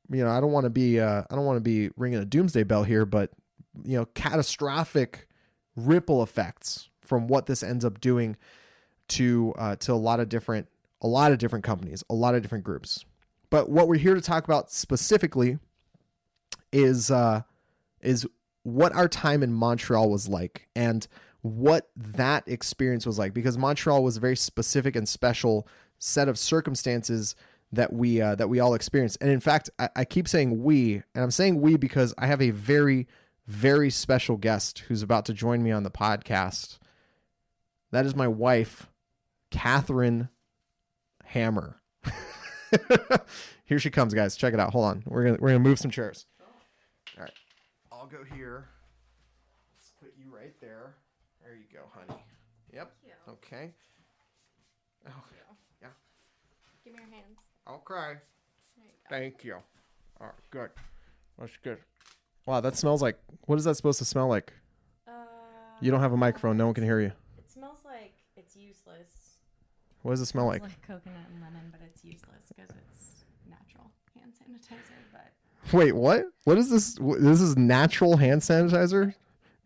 you 0.09 0.23
know, 0.23 0.29
I 0.29 0.39
don't 0.39 0.51
want 0.51 0.65
to 0.65 0.69
be, 0.69 0.99
uh, 0.99 1.23
I 1.29 1.35
don't 1.35 1.45
want 1.45 1.57
to 1.57 1.61
be 1.61 1.89
ringing 1.95 2.19
a 2.19 2.25
doomsday 2.25 2.63
bell 2.63 2.83
here, 2.83 3.05
but 3.05 3.31
you 3.83 3.97
know, 3.97 4.05
catastrophic 4.13 5.27
ripple 5.75 6.21
effects 6.21 6.89
from 7.01 7.27
what 7.27 7.47
this 7.47 7.63
ends 7.63 7.83
up 7.83 7.99
doing 7.99 8.37
to 9.09 9.53
uh, 9.57 9.75
to 9.77 9.93
a 9.93 9.95
lot 9.95 10.19
of 10.19 10.29
different, 10.29 10.67
a 11.01 11.07
lot 11.07 11.31
of 11.31 11.37
different 11.37 11.65
companies, 11.65 12.03
a 12.09 12.13
lot 12.13 12.35
of 12.35 12.41
different 12.41 12.63
groups. 12.63 13.03
But 13.49 13.69
what 13.69 13.87
we're 13.87 13.97
here 13.97 14.15
to 14.15 14.21
talk 14.21 14.45
about 14.45 14.71
specifically 14.71 15.59
is 16.71 17.11
uh, 17.11 17.41
is 18.01 18.27
what 18.63 18.93
our 18.93 19.07
time 19.07 19.43
in 19.43 19.53
Montreal 19.53 20.09
was 20.09 20.27
like 20.27 20.67
and 20.75 21.07
what 21.41 21.89
that 21.95 22.47
experience 22.47 23.05
was 23.05 23.19
like 23.19 23.33
because 23.33 23.57
Montreal 23.57 24.03
was 24.03 24.17
a 24.17 24.19
very 24.21 24.37
specific 24.37 24.95
and 24.95 25.07
special 25.07 25.67
set 25.99 26.29
of 26.29 26.39
circumstances 26.39 27.35
that 27.73 27.91
we 27.91 28.21
uh, 28.21 28.35
that 28.35 28.49
we 28.49 28.59
all 28.59 28.73
experience. 28.73 29.15
And 29.17 29.29
in 29.29 29.39
fact, 29.39 29.69
I, 29.79 29.89
I 29.95 30.05
keep 30.05 30.27
saying 30.27 30.63
we, 30.63 31.03
and 31.13 31.23
I'm 31.23 31.31
saying 31.31 31.59
we 31.59 31.75
because 31.77 32.13
I 32.17 32.27
have 32.27 32.41
a 32.41 32.51
very 32.51 33.07
very 33.47 33.89
special 33.89 34.37
guest 34.37 34.79
who's 34.87 35.01
about 35.01 35.25
to 35.25 35.33
join 35.33 35.61
me 35.63 35.71
on 35.71 35.83
the 35.83 35.91
podcast. 35.91 36.77
That 37.91 38.05
is 38.05 38.15
my 38.15 38.27
wife, 38.27 38.89
Catherine 39.51 40.29
Hammer. 41.25 41.81
here 43.65 43.79
she 43.79 43.89
comes, 43.89 44.13
guys. 44.13 44.35
Check 44.35 44.53
it 44.53 44.59
out. 44.59 44.71
Hold 44.71 44.85
on. 44.85 45.03
We're 45.05 45.25
gonna 45.25 45.37
we're 45.39 45.49
gonna 45.49 45.59
move 45.59 45.79
some 45.79 45.91
chairs. 45.91 46.25
All 47.17 47.23
right. 47.23 47.33
I'll 47.91 48.07
go 48.07 48.23
here. 48.35 48.69
Let's 49.75 49.91
put 49.99 50.13
you 50.17 50.33
right 50.33 50.53
there. 50.61 50.95
There 51.43 51.55
you 51.55 51.65
go, 51.71 51.81
honey. 51.93 52.19
Yep. 52.73 52.91
Okay. 53.29 53.71
Oh, 55.07 55.11
yeah. 55.81 55.89
Give 56.83 56.93
me 56.93 56.99
your 56.99 57.11
hands. 57.11 57.52
I'll 57.67 57.77
cry. 57.79 58.11
You 58.77 58.83
go. 59.09 59.15
Thank 59.15 59.43
you. 59.43 59.55
All 60.19 60.27
right, 60.27 60.33
good. 60.51 60.69
That's 61.39 61.57
good. 61.63 61.77
Wow, 62.45 62.61
that 62.61 62.75
smells 62.77 63.01
like. 63.01 63.17
What 63.45 63.57
is 63.57 63.63
that 63.65 63.75
supposed 63.75 63.99
to 63.99 64.05
smell 64.05 64.27
like? 64.27 64.53
Uh, 65.07 65.11
You 65.81 65.91
don't 65.91 66.01
have 66.01 66.13
a 66.13 66.17
microphone. 66.17 66.57
No 66.57 66.65
one 66.65 66.73
can 66.73 66.83
hear 66.83 66.99
you. 66.99 67.11
It 67.37 67.49
smells 67.49 67.79
like 67.85 68.13
it's 68.35 68.55
useless. 68.55 69.37
What 70.01 70.11
does 70.11 70.21
it 70.21 70.25
smell 70.25 70.51
It's 70.51 70.61
like? 70.61 70.69
like 70.71 70.81
coconut 70.81 71.27
and 71.33 71.41
lemon, 71.41 71.69
but 71.71 71.79
it's 71.85 72.03
useless 72.03 72.51
because 72.53 72.69
it's 72.71 73.23
natural 73.49 73.91
hand 74.19 74.33
sanitizer. 74.33 74.81
But 75.13 75.73
Wait, 75.73 75.93
what? 75.95 76.25
What 76.43 76.57
is 76.57 76.69
this? 76.69 76.97
wh- 76.97 77.17
This 77.19 77.39
is 77.39 77.55
natural 77.57 78.17
hand 78.17 78.41
sanitizer. 78.41 79.15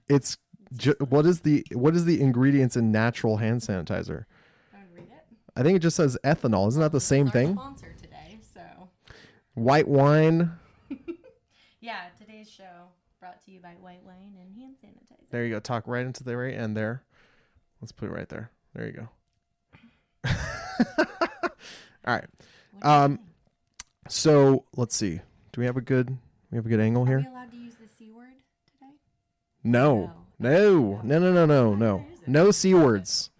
It's 0.07 0.37
ju- 0.75 0.95
what 1.09 1.25
is 1.25 1.41
the 1.41 1.65
what 1.73 1.95
is 1.95 2.05
the 2.05 2.21
ingredients 2.21 2.77
in 2.77 2.91
natural 2.91 3.37
hand 3.37 3.61
sanitizer? 3.61 4.25
I 4.73 4.77
would 4.91 4.95
read 4.95 5.07
it. 5.11 5.25
I 5.57 5.63
think 5.63 5.75
it 5.75 5.79
just 5.79 5.95
says 5.95 6.15
ethanol. 6.23 6.67
Isn't 6.67 6.81
that 6.81 6.91
the 6.91 7.01
same 7.01 7.29
thing? 7.31 7.53
Sponsor 7.53 7.95
today, 7.99 8.37
so 8.53 8.61
White 9.55 9.87
wine. 9.87 10.51
yeah. 11.81 12.01
Today's 12.19 12.47
show 12.47 12.89
brought 13.19 13.43
to 13.45 13.51
you 13.51 13.59
by 13.59 13.69
White 13.81 14.03
Wine 14.05 14.35
and 14.39 14.55
hand 14.55 14.75
sanitizer. 14.75 15.17
There 15.31 15.43
you 15.43 15.49
go. 15.55 15.59
Talk 15.59 15.85
right 15.87 16.05
into 16.05 16.23
the 16.23 16.37
right 16.37 16.53
end 16.53 16.77
there. 16.77 17.01
Let's 17.81 17.91
put 17.91 18.07
it 18.07 18.11
right 18.11 18.29
there. 18.29 18.51
There 18.75 18.85
you 18.85 18.91
go. 18.91 19.09
All 22.05 22.13
right. 22.13 22.25
What 22.71 22.83
do 22.83 22.87
you 22.87 22.93
Um. 22.93 23.19
So 24.09 24.65
let's 24.75 24.95
see. 24.95 25.21
Do 25.53 25.61
we 25.61 25.65
have 25.65 25.75
a 25.77 25.81
good 25.81 26.15
we 26.51 26.57
have 26.57 26.67
a 26.67 26.69
good 26.69 26.79
angle 26.79 27.01
Are 27.03 27.07
here? 27.07 27.19
we 27.19 27.25
allowed 27.25 27.49
to 27.51 27.57
use 27.57 27.73
the 27.75 27.87
c 27.97 28.11
word 28.11 28.27
today? 28.79 28.91
No. 29.63 30.11
No. 30.37 31.01
No 31.03 31.17
no 31.19 31.33
no 31.33 31.45
no 31.47 31.73
no. 31.73 32.05
No 32.27 32.51
C 32.51 32.75
words. 32.75 33.31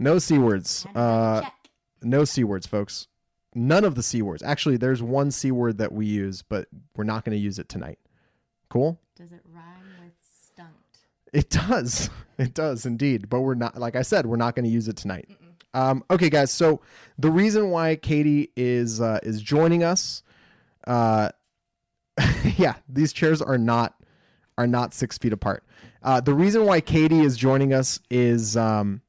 No 0.00 0.18
C 0.18 0.36
words. 0.36 0.82
Had 0.82 0.88
to 0.94 0.98
double 0.98 1.10
Uh 1.12 1.40
check. 1.42 1.54
No 2.02 2.24
C 2.24 2.44
words, 2.44 2.66
folks. 2.66 3.08
None 3.54 3.84
of 3.84 3.94
the 3.94 4.02
C 4.02 4.22
words. 4.22 4.42
Actually, 4.42 4.76
there's 4.76 5.02
one 5.02 5.30
C 5.30 5.50
word 5.50 5.78
that 5.78 5.92
we 5.92 6.06
use, 6.06 6.42
but 6.42 6.68
we're 6.96 7.04
not 7.04 7.24
going 7.24 7.36
to 7.36 7.42
use 7.42 7.58
it 7.58 7.68
tonight. 7.68 7.98
Cool? 8.68 9.00
Does 9.16 9.32
it 9.32 9.40
rhyme 9.52 9.64
with 10.00 10.12
stunt? 10.22 10.70
It 11.32 11.50
does. 11.50 12.10
It 12.38 12.54
does 12.54 12.86
indeed. 12.86 13.28
But 13.28 13.42
we're 13.42 13.54
not, 13.54 13.76
like 13.76 13.96
I 13.96 14.00
said, 14.00 14.24
we're 14.24 14.36
not 14.36 14.54
going 14.54 14.64
to 14.64 14.70
use 14.70 14.88
it 14.88 14.96
tonight. 14.96 15.28
Um, 15.74 16.02
okay, 16.10 16.30
guys. 16.30 16.50
So 16.50 16.80
the 17.18 17.30
reason 17.30 17.68
why 17.68 17.96
Katie 17.96 18.50
is 18.56 18.98
uh, 18.98 19.18
is 19.22 19.42
joining 19.42 19.84
us, 19.84 20.22
uh, 20.86 21.30
yeah, 22.56 22.76
these 22.88 23.12
chairs 23.12 23.42
are 23.42 23.58
not 23.58 23.94
are 24.58 24.66
not 24.66 24.94
six 24.94 25.18
feet 25.18 25.32
apart. 25.32 25.64
Uh, 26.02 26.20
the 26.20 26.34
reason 26.34 26.64
why 26.64 26.80
Katie 26.80 27.20
is 27.20 27.36
joining 27.36 27.72
us 27.72 28.00
is 28.10 28.56
um, 28.56 29.02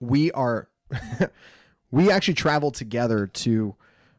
we 0.00 0.30
are 0.32 0.68
we 1.90 2.10
actually 2.10 2.34
traveled 2.34 2.74
together 2.74 3.26
to 3.26 3.74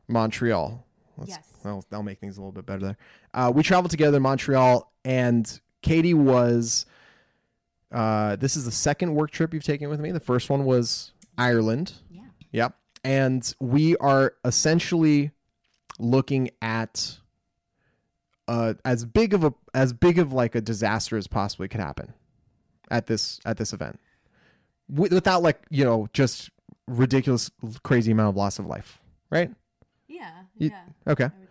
Montreal. 0.07 0.85
Let's, 1.17 1.31
Yes. 1.31 1.47
Well, 1.63 1.85
that'll 1.89 2.03
make 2.03 2.19
things 2.19 2.37
a 2.37 2.41
little 2.41 2.51
bit 2.51 2.65
better 2.65 2.81
there. 2.81 2.97
Uh, 3.33 3.51
we 3.53 3.63
traveled 3.63 3.91
together 3.91 4.17
in 4.17 4.23
Montreal, 4.23 4.91
and 5.05 5.59
Katie 5.81 6.13
was. 6.13 6.85
Uh, 7.91 8.37
this 8.37 8.55
is 8.55 8.63
the 8.63 8.71
second 8.71 9.13
work 9.15 9.31
trip 9.31 9.53
you've 9.53 9.65
taken 9.65 9.89
with 9.89 9.99
me. 9.99 10.11
The 10.11 10.19
first 10.21 10.49
one 10.49 10.63
was 10.63 11.11
Ireland. 11.37 11.93
Yeah. 12.09 12.21
Yep. 12.51 12.75
And 13.03 13.55
we 13.59 13.97
are 13.97 14.35
essentially 14.45 15.31
looking 15.99 16.51
at 16.61 17.17
uh, 18.47 18.75
as 18.85 19.05
big 19.05 19.33
of 19.33 19.43
a 19.43 19.53
as 19.73 19.93
big 19.93 20.19
of 20.19 20.33
like 20.33 20.55
a 20.55 20.61
disaster 20.61 21.17
as 21.17 21.27
possibly 21.27 21.67
could 21.67 21.81
happen 21.81 22.13
at 22.89 23.07
this 23.07 23.39
at 23.45 23.57
this 23.57 23.73
event, 23.73 23.99
Wi- 24.89 25.13
without 25.13 25.41
like 25.41 25.59
you 25.69 25.83
know 25.83 26.07
just 26.13 26.49
ridiculous 26.97 27.49
crazy 27.83 28.11
amount 28.11 28.29
of 28.29 28.35
loss 28.35 28.59
of 28.59 28.65
life. 28.65 28.99
Right? 29.29 29.51
Yeah. 30.07 30.31
You- 30.57 30.69
yeah. 30.69 31.11
Okay. 31.11 31.25
I 31.25 31.27
would 31.27 31.47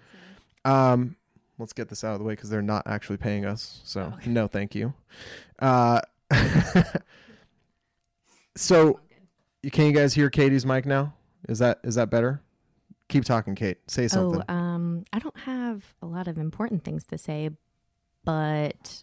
say. 0.64 0.70
Um, 0.70 1.16
let's 1.58 1.72
get 1.72 1.88
this 1.88 2.04
out 2.04 2.12
of 2.12 2.18
the 2.18 2.24
way 2.24 2.34
because 2.34 2.50
they're 2.50 2.62
not 2.62 2.86
actually 2.86 3.16
paying 3.18 3.44
us. 3.44 3.80
So 3.84 4.12
Okay. 4.18 4.30
no, 4.30 4.46
thank 4.46 4.74
you. 4.74 4.92
Uh, 5.60 6.00
so 8.56 9.00
you- 9.62 9.70
can 9.70 9.86
you 9.86 9.92
guys 9.92 10.14
hear 10.14 10.30
Katie's 10.30 10.66
mic 10.66 10.86
now? 10.86 11.14
Is 11.48 11.58
that 11.60 11.80
is 11.82 11.94
that 11.94 12.10
better? 12.10 12.42
Keep 13.08 13.24
talking, 13.24 13.54
Kate. 13.54 13.78
Say 13.90 14.06
something. 14.08 14.42
Oh, 14.48 14.54
um, 14.54 15.04
I 15.12 15.18
don't 15.18 15.36
have 15.40 15.94
a 16.00 16.06
lot 16.06 16.28
of 16.28 16.38
important 16.38 16.84
things 16.84 17.04
to 17.06 17.18
say, 17.18 17.50
but 18.24 19.02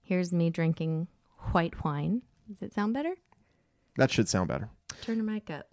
here's 0.00 0.32
me 0.32 0.48
drinking 0.48 1.08
white 1.52 1.84
wine. 1.84 2.22
Does 2.48 2.62
it 2.62 2.72
sound 2.72 2.94
better? 2.94 3.14
That 3.98 4.10
should 4.10 4.28
sound 4.30 4.48
better. 4.48 4.70
Turn 5.02 5.18
the 5.18 5.24
mic 5.24 5.50
up. 5.50 5.68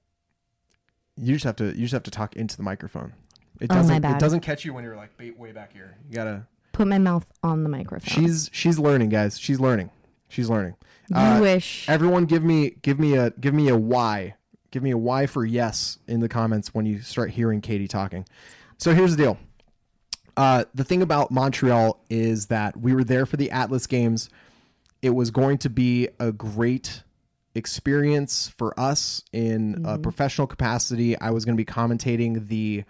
You 1.17 1.34
just 1.34 1.46
have 1.46 1.55
to 1.58 1.65
you 1.67 1.82
just 1.84 1.94
have 1.94 2.03
to 2.03 2.12
talk 2.12 2.36
into 2.36 2.58
the 2.58 2.63
microphone. 2.63 3.13
It 3.62 3.67
Oh, 3.70 3.75
my 3.75 3.82
doesn't 3.82 4.01
bad. 4.01 4.15
it 4.15 4.20
doesn't 4.20 4.41
catch 4.41 4.65
you 4.65 4.74
when 4.74 4.84
you're 4.84 4.96
like 4.98 5.15
ba- 5.17 5.32
way 5.38 5.51
back 5.51 5.72
here. 5.74 5.96
You 6.10 6.15
gotta. 6.15 6.48
Put 6.74 6.88
my 6.88 6.98
mouth 6.98 7.25
on 7.41 7.63
the 7.63 7.70
microphone. 7.70 8.08
She's 8.25 8.50
she's 8.51 8.77
learning, 8.77 9.10
guys. 9.10 9.39
She's 9.39 9.60
learning. 9.60 9.91
She's 10.27 10.50
learning. 10.50 10.75
you 11.10 11.15
Uh, 11.15 11.39
wish. 11.39 11.88
Everyone, 11.88 12.25
give 12.25 12.44
me 12.44 12.72
give 12.82 13.00
me 13.00 13.15
a 13.15 13.29
give 13.32 13.53
me 13.53 13.70
a 13.70 13.77
Y. 13.77 14.36
Give 14.72 14.84
me 14.84 14.91
a 14.91 14.98
Y 14.98 15.25
for 15.25 15.46
yes 15.46 16.00
in 16.05 16.20
the 16.20 16.27
comments 16.27 16.74
when 16.74 16.86
you 16.86 17.00
start 17.00 17.32
hearing 17.32 17.62
Katie 17.62 17.88
talking. 17.88 18.25
So 18.77 18.94
here's 18.94 19.15
the 19.15 19.24
deal. 19.24 19.38
Uh, 20.36 20.65
the 20.74 20.84
thing 20.84 21.01
about 21.01 21.32
Montreal 21.32 22.03
is 22.10 22.48
that 22.48 22.75
we 22.75 22.94
were 22.94 23.05
there 23.05 23.25
for 23.25 23.38
the 23.38 23.50
Atlas 23.51 23.88
games. 23.88 24.29
It 25.01 25.12
was 25.12 25.32
going 25.32 25.60
to 25.60 25.70
be 25.70 26.10
a 26.20 26.34
great 26.34 27.03
experience 27.55 28.47
for 28.50 28.77
us 28.79 29.24
in 29.33 29.83
a 29.85 29.97
professional 29.97 30.45
capacity. 30.45 31.17
I 31.19 31.31
was 31.31 31.45
going 31.45 31.57
to 31.57 31.62
be 31.62 31.65
commentating 31.65 32.47
the 32.47 32.83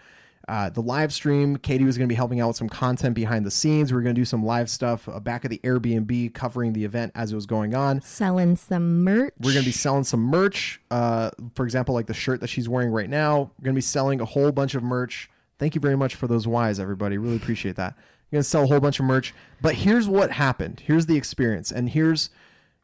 uh, 0.47 0.69
the 0.69 0.81
live 0.81 1.11
stream. 1.11 1.57
Katie 1.57 1.85
was 1.85 1.97
going 1.97 2.07
to 2.07 2.11
be 2.11 2.15
helping 2.15 2.39
out 2.39 2.49
with 2.49 2.57
some 2.57 2.69
content 2.69 3.15
behind 3.15 3.45
the 3.45 3.51
scenes. 3.51 3.91
We 3.91 3.95
were 3.95 4.03
going 4.03 4.13
to 4.13 4.21
do 4.21 4.25
some 4.25 4.45
live 4.45 4.69
stuff 4.69 5.09
uh, 5.09 5.19
back 5.19 5.43
at 5.43 5.49
the 5.49 5.59
Airbnb 5.63 6.33
covering 6.33 6.73
the 6.73 6.85
event 6.85 7.13
as 7.15 7.31
it 7.31 7.35
was 7.35 7.47
going 7.47 7.73
on. 7.73 8.01
Selling 8.01 8.55
some 8.55 9.03
merch. 9.03 9.33
We're 9.39 9.53
going 9.53 9.63
to 9.63 9.69
be 9.69 9.71
selling 9.71 10.03
some 10.03 10.21
merch. 10.21 10.81
Uh, 10.91 11.31
for 11.55 11.65
example, 11.65 11.95
like 11.95 12.05
the 12.05 12.13
shirt 12.13 12.41
that 12.41 12.47
she's 12.47 12.69
wearing 12.69 12.91
right 12.91 13.09
now. 13.09 13.51
We're 13.57 13.65
going 13.65 13.73
to 13.73 13.79
be 13.79 13.81
selling 13.81 14.21
a 14.21 14.25
whole 14.25 14.51
bunch 14.51 14.75
of 14.75 14.83
merch. 14.83 15.29
Thank 15.57 15.73
you 15.73 15.81
very 15.81 15.97
much 15.97 16.15
for 16.15 16.27
those 16.27 16.45
Ys, 16.45 16.79
everybody. 16.79 17.17
Really 17.17 17.37
appreciate 17.37 17.75
that. 17.77 17.95
We're 18.29 18.37
going 18.37 18.43
to 18.43 18.49
sell 18.49 18.63
a 18.63 18.67
whole 18.67 18.79
bunch 18.79 18.99
of 18.99 19.05
merch. 19.05 19.33
But 19.61 19.75
here's 19.75 20.07
what 20.07 20.31
happened. 20.31 20.83
Here's 20.85 21.07
the 21.07 21.17
experience, 21.17 21.71
and 21.71 21.89
here's 21.89 22.29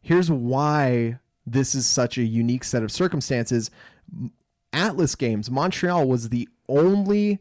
here's 0.01 0.31
why 0.31 1.19
this 1.45 1.75
is 1.75 1.85
such 1.87 2.17
a 2.17 2.23
unique 2.23 2.63
set 2.63 2.83
of 2.83 2.91
circumstances. 2.91 3.71
Atlas 4.73 5.15
Games, 5.15 5.49
Montreal 5.51 6.07
was 6.07 6.29
the 6.29 6.47
only 6.69 7.39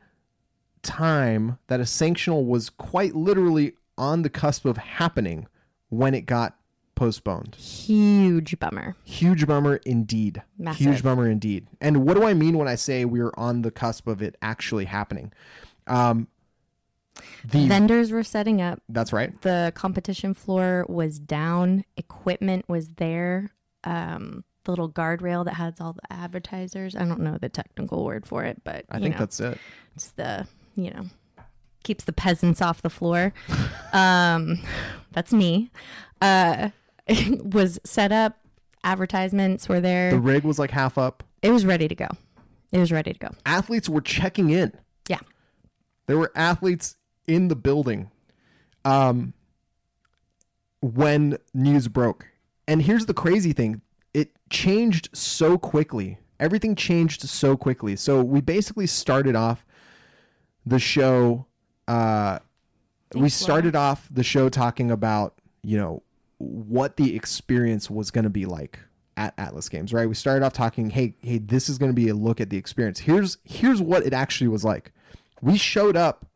time 0.82 1.58
that 1.68 1.80
a 1.80 1.84
sanctional 1.84 2.46
was 2.46 2.70
quite 2.70 3.14
literally 3.14 3.74
on 3.98 4.22
the 4.22 4.30
cusp 4.30 4.64
of 4.64 4.76
happening 4.78 5.46
when 5.90 6.14
it 6.14 6.22
got 6.22 6.56
postponed. 6.94 7.54
Huge 7.54 8.58
bummer. 8.58 8.96
Huge 9.04 9.46
bummer 9.46 9.76
indeed. 9.86 10.42
Massive. 10.58 10.86
Huge 10.86 11.02
bummer 11.02 11.28
indeed. 11.30 11.66
And 11.80 12.04
what 12.04 12.14
do 12.14 12.24
I 12.24 12.34
mean 12.34 12.58
when 12.58 12.68
I 12.68 12.74
say 12.74 13.04
we're 13.04 13.32
on 13.36 13.62
the 13.62 13.70
cusp 13.70 14.06
of 14.06 14.22
it 14.22 14.36
actually 14.42 14.86
happening? 14.86 15.32
Um, 15.86 16.28
the 17.44 17.66
Vendors 17.68 18.12
were 18.12 18.22
setting 18.22 18.60
up. 18.62 18.82
that's 18.88 19.12
right. 19.12 19.38
The 19.42 19.72
competition 19.74 20.34
floor 20.34 20.86
was 20.88 21.18
down. 21.18 21.84
Equipment 21.96 22.68
was 22.68 22.88
there. 22.96 23.50
Um, 23.84 24.44
the 24.64 24.72
little 24.72 24.90
guardrail 24.90 25.44
that 25.46 25.54
has 25.54 25.80
all 25.80 25.94
the 25.94 26.12
advertisers. 26.12 26.94
I 26.94 27.04
don't 27.04 27.20
know 27.20 27.38
the 27.38 27.48
technical 27.48 28.04
word 28.04 28.26
for 28.26 28.44
it, 28.44 28.62
but 28.64 28.84
I 28.90 28.98
think 28.98 29.14
know, 29.14 29.18
that's 29.20 29.40
it. 29.40 29.58
it's 29.94 30.10
the 30.12 30.46
you 30.76 30.90
know 30.90 31.04
keeps 31.82 32.04
the 32.04 32.12
peasants 32.12 32.60
off 32.60 32.82
the 32.82 32.90
floor. 32.90 33.32
um, 33.92 34.60
that's 35.12 35.32
me. 35.32 35.70
Uh, 36.20 36.70
was 37.42 37.78
set 37.84 38.12
up. 38.12 38.38
Advertisements 38.82 39.68
were 39.68 39.80
there. 39.80 40.10
The 40.10 40.20
rig 40.20 40.44
was 40.44 40.58
like 40.58 40.70
half 40.70 40.96
up. 40.96 41.22
it 41.42 41.50
was 41.50 41.66
ready 41.66 41.88
to 41.88 41.94
go. 41.94 42.08
It 42.72 42.78
was 42.78 42.92
ready 42.92 43.12
to 43.12 43.18
go. 43.18 43.28
Athletes 43.44 43.88
were 43.88 44.00
checking 44.00 44.50
in. 44.50 44.72
Yeah. 45.08 45.18
There 46.06 46.16
were 46.16 46.32
athletes 46.34 46.96
in 47.26 47.48
the 47.48 47.56
building 47.56 48.10
um, 48.84 49.34
when 50.80 51.36
news 51.52 51.88
broke. 51.88 52.29
And 52.66 52.82
here's 52.82 53.06
the 53.06 53.14
crazy 53.14 53.52
thing 53.52 53.82
it 54.14 54.30
changed 54.50 55.10
so 55.12 55.58
quickly. 55.58 56.18
Everything 56.38 56.74
changed 56.74 57.28
so 57.28 57.56
quickly. 57.56 57.96
So 57.96 58.22
we 58.22 58.40
basically 58.40 58.86
started 58.86 59.36
off 59.36 59.66
the 60.64 60.78
show. 60.78 61.46
Uh, 61.86 62.38
we 63.14 63.20
Laura. 63.20 63.30
started 63.30 63.76
off 63.76 64.08
the 64.10 64.22
show 64.22 64.48
talking 64.48 64.90
about, 64.90 65.40
you 65.62 65.76
know, 65.76 66.02
what 66.38 66.96
the 66.96 67.14
experience 67.14 67.90
was 67.90 68.10
going 68.10 68.24
to 68.24 68.30
be 68.30 68.46
like 68.46 68.78
at 69.16 69.34
Atlas 69.36 69.68
Games, 69.68 69.92
right? 69.92 70.08
We 70.08 70.14
started 70.14 70.44
off 70.44 70.54
talking, 70.54 70.90
hey, 70.90 71.14
hey, 71.20 71.38
this 71.38 71.68
is 71.68 71.76
going 71.76 71.90
to 71.90 71.94
be 71.94 72.08
a 72.08 72.14
look 72.14 72.40
at 72.40 72.48
the 72.48 72.56
experience. 72.56 73.00
Here's 73.00 73.36
here's 73.44 73.82
what 73.82 74.04
it 74.06 74.14
actually 74.14 74.48
was 74.48 74.64
like. 74.64 74.92
We 75.42 75.58
showed 75.58 75.96
up 75.96 76.26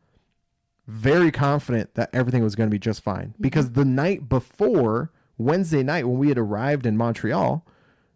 very 0.87 1.31
confident 1.31 1.95
that 1.95 2.09
everything 2.13 2.43
was 2.43 2.55
going 2.55 2.69
to 2.69 2.71
be 2.71 2.77
just 2.79 3.01
fine 3.01 3.33
because 3.41 3.71
the 3.71 3.85
night 3.85 4.29
before 4.29 5.11
Wednesday 5.37 5.83
night 5.83 6.07
when 6.07 6.17
we 6.17 6.29
had 6.29 6.37
arrived 6.37 6.85
in 6.85 6.97
Montreal, 6.97 7.65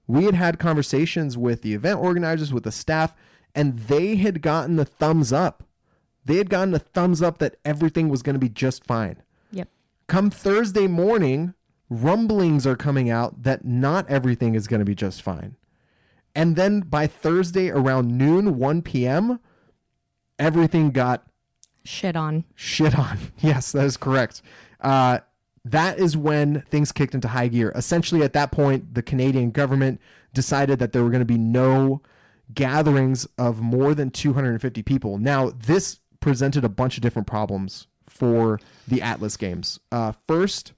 we 0.08 0.24
had 0.26 0.36
had 0.36 0.60
conversations 0.60 1.38
with 1.38 1.62
the 1.62 1.74
event 1.74 2.00
organizers, 2.00 2.54
with 2.54 2.64
the 2.64 2.72
staff, 2.72 3.16
and 3.54 3.78
they 3.80 4.16
had 4.16 4.42
gotten 4.42 4.76
the 4.76 4.86
thumbs 4.86 5.32
up. 5.34 5.64
They 6.26 6.38
had 6.38 6.50
gotten 6.50 6.72
the 6.72 6.80
thumbs 6.80 7.22
up 7.22 7.38
that 7.40 7.56
everything 7.66 8.10
was 8.10 8.22
going 8.22 8.34
to 8.36 8.40
be 8.40 8.50
just 8.50 8.84
fine 8.86 9.22
Yep. 9.52 9.68
come 10.08 10.30
Thursday 10.30 10.88
morning, 10.88 11.54
rumblings 11.90 12.68
are 12.68 12.76
coming 12.76 13.10
out 13.10 13.44
that 13.44 13.66
not 13.66 14.08
everything 14.10 14.54
is 14.56 14.68
going 14.68 14.80
to 14.80 14.86
be 14.86 14.94
just 14.96 15.22
fine. 15.22 15.56
And 16.36 16.56
then 16.56 16.82
by 16.82 17.08
Thursday 17.08 17.70
around 17.70 18.16
noon, 18.16 18.58
1 18.60 18.82
p.m., 18.84 19.40
everything 20.38 20.92
got 20.92 21.24
Shit 21.86 22.16
on. 22.16 22.44
shit 22.56 22.98
on. 22.98 23.18
Yes, 23.40 23.72
that 23.72 23.86
is 23.86 23.98
correct. 23.98 24.42
Uh, 24.80 25.20
that 25.72 26.00
is 26.00 26.16
when 26.16 26.62
things 26.70 26.92
kicked 26.92 27.16
into 27.16 27.28
high 27.28 27.48
gear. 27.48 27.72
Essentially, 27.76 28.24
at 28.24 28.34
that 28.34 28.52
point, 28.52 28.94
the 28.94 29.02
Canadian 29.02 29.52
government 29.52 30.00
decided 30.34 30.80
that 30.80 30.94
there 30.94 31.04
were 31.04 31.10
going 31.10 31.20
to 31.20 31.26
be 31.26 31.38
no 31.38 32.02
gatherings 32.54 33.28
of 33.38 33.62
more 33.62 33.94
than 33.94 34.10
250 34.10 34.82
people. 34.84 35.18
Now, 35.18 35.50
this 35.50 36.00
presented 36.20 36.64
a 36.64 36.70
bunch 36.70 36.98
of 36.98 37.02
different 37.02 37.28
problems 37.28 37.88
for 38.08 38.60
the 38.88 39.02
Atlas 39.02 39.38
Games. 39.38 39.80
Uh, 39.92 40.14
first, 40.28 40.74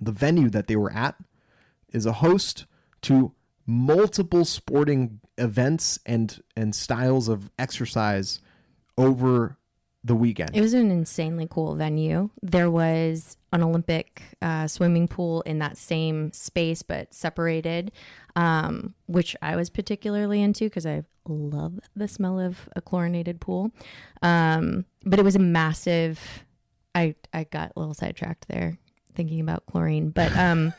the 0.00 0.12
venue 0.12 0.50
that 0.50 0.66
they 0.66 0.76
were 0.76 0.92
at 0.92 1.16
is 1.92 2.06
a 2.06 2.14
host 2.14 2.66
to 3.02 3.32
multiple 3.66 4.44
sporting 4.44 5.20
events 5.36 5.98
and 6.06 6.42
and 6.56 6.74
styles 6.74 7.28
of 7.28 7.50
exercise 7.58 8.40
over 8.96 9.57
the 10.08 10.14
weekend. 10.14 10.50
It 10.54 10.60
was 10.60 10.74
an 10.74 10.90
insanely 10.90 11.46
cool 11.48 11.74
venue. 11.76 12.30
There 12.42 12.70
was 12.70 13.36
an 13.52 13.62
Olympic 13.62 14.22
uh, 14.42 14.66
swimming 14.66 15.06
pool 15.06 15.42
in 15.42 15.60
that 15.60 15.76
same 15.76 16.32
space, 16.32 16.82
but 16.82 17.14
separated, 17.14 17.92
um, 18.34 18.94
which 19.06 19.36
I 19.40 19.54
was 19.56 19.70
particularly 19.70 20.42
into 20.42 20.64
because 20.64 20.86
I 20.86 21.04
love 21.26 21.78
the 21.94 22.08
smell 22.08 22.40
of 22.40 22.68
a 22.74 22.80
chlorinated 22.80 23.40
pool. 23.40 23.70
Um, 24.22 24.84
but 25.04 25.18
it 25.18 25.24
was 25.24 25.36
a 25.36 25.40
massive. 25.40 26.44
I 26.94 27.14
I 27.32 27.44
got 27.44 27.72
a 27.76 27.78
little 27.78 27.94
sidetracked 27.94 28.48
there 28.48 28.78
thinking 29.14 29.40
about 29.40 29.66
chlorine, 29.66 30.10
but 30.10 30.34
um, 30.36 30.72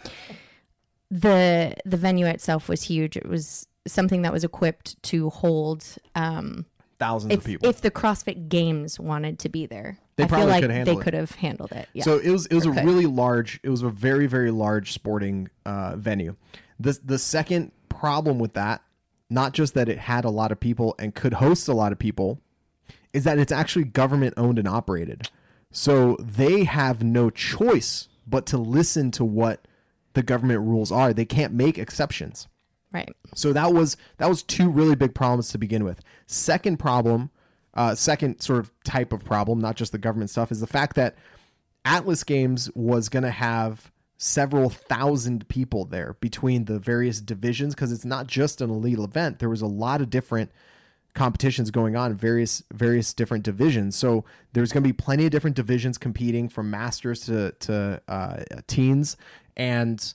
the 1.12 1.76
the 1.86 1.98
venue 1.98 2.26
itself 2.26 2.68
was 2.68 2.84
huge. 2.84 3.16
It 3.16 3.28
was 3.28 3.68
something 3.88 4.24
that 4.24 4.34
was 4.34 4.44
equipped 4.44 5.02
to 5.04 5.30
hold 5.30 5.86
um, 6.16 6.66
Thousands 7.00 7.34
if 7.34 7.40
of 7.40 7.46
people. 7.46 7.70
if 7.70 7.82
the 7.82 7.92
CrossFit 7.92 8.50
Games 8.50 9.00
wanted 9.00 9.40
to 9.40 9.50
be 9.50 9.66
there, 9.66 9.98
They 10.18 10.26
I 10.26 10.28
feel 10.28 10.38
probably 10.38 10.52
like 10.52 10.62
could 10.64 10.72
handle 10.72 10.96
they 10.96 11.00
it. 11.00 11.04
could 11.04 11.14
have 11.14 11.32
handled 11.32 11.72
it. 11.72 11.88
Yeah. 11.94 12.04
So 12.04 12.18
it 12.18 12.30
was 12.30 12.46
it 12.48 12.54
was 12.56 12.66
a 12.66 12.72
could. 12.72 12.84
really 12.84 13.06
large. 13.06 13.60
It 13.64 13.70
was 13.70 13.82
a 13.84 13.90
very 13.90 14.28
very 14.28 14.52
large 14.52 14.92
sporting 14.92 15.50
uh, 15.66 15.96
venue. 15.96 16.36
The 16.80 17.00
the 17.04 17.18
second 17.18 17.72
problem 17.88 18.38
with 18.38 18.54
that, 18.54 18.82
not 19.30 19.54
just 19.54 19.74
that 19.76 19.88
it 19.90 19.98
had 19.98 20.26
a 20.26 20.30
lot 20.30 20.52
of 20.52 20.60
people 20.60 20.96
and 21.00 21.16
could 21.16 21.34
host 21.34 21.68
a 21.70 21.74
lot 21.74 21.92
of 21.94 22.00
people, 22.00 22.42
is 23.14 23.24
that 23.24 23.40
it's 23.40 23.52
actually 23.52 23.86
government 23.86 24.34
owned 24.38 24.60
and 24.60 24.68
operated. 24.68 25.30
So 25.72 26.18
they 26.20 26.66
have 26.66 27.02
no 27.04 27.30
choice 27.30 28.08
but 28.28 28.46
to 28.48 28.58
listen 28.58 29.12
to 29.12 29.24
what 29.24 29.68
the 30.14 30.24
government 30.24 30.62
rules 30.62 30.92
are. 30.92 31.14
They 31.14 31.26
can't 31.26 31.54
make 31.54 31.78
exceptions. 31.78 32.48
Right. 32.94 33.10
So 33.36 33.54
that 33.54 33.74
was 33.74 33.98
that 34.18 34.30
was 34.30 34.44
two 34.44 34.70
really 34.70 34.96
big 34.96 35.14
problems 35.14 35.50
to 35.50 35.58
begin 35.58 35.84
with. 35.84 36.02
Second 36.28 36.78
problem, 36.78 37.30
uh, 37.74 37.96
second 37.96 38.42
sort 38.42 38.60
of 38.60 38.72
type 38.84 39.14
of 39.14 39.24
problem, 39.24 39.60
not 39.60 39.76
just 39.76 39.92
the 39.92 39.98
government 39.98 40.30
stuff, 40.30 40.52
is 40.52 40.60
the 40.60 40.68
fact 40.68 40.96
that 40.96 41.16
Atlas 41.86 42.24
Games 42.24 42.70
was 42.76 43.10
going 43.10 43.24
to 43.24 43.32
have 43.32 43.92
several 44.18 44.70
thousand 44.70 45.48
people 45.48 45.86
there 45.86 46.18
between 46.20 46.66
the 46.66 46.78
various 46.78 47.22
divisions 47.22 47.74
because 47.74 47.92
it's 47.92 48.04
not 48.04 48.28
just 48.28 48.62
an 48.62 48.70
elite 48.70 49.00
event. 49.00 49.40
There 49.40 49.50
was 49.50 49.62
a 49.62 49.68
lot 49.68 50.02
of 50.02 50.10
different 50.10 50.52
competitions 51.14 51.72
going 51.72 51.96
on 51.96 52.14
various 52.16 52.64
various 52.72 53.14
different 53.14 53.44
divisions. 53.44 53.96
So 53.96 54.26
there's 54.54 54.72
going 54.72 54.84
to 54.84 54.88
be 54.88 54.94
plenty 54.94 55.26
of 55.26 55.32
different 55.32 55.56
divisions 55.56 55.98
competing 55.98 56.50
from 56.50 56.70
masters 56.70 57.22
to 57.22 57.54
to 57.60 58.02
uh, 58.08 58.44
teens, 58.68 59.18
and 59.58 60.14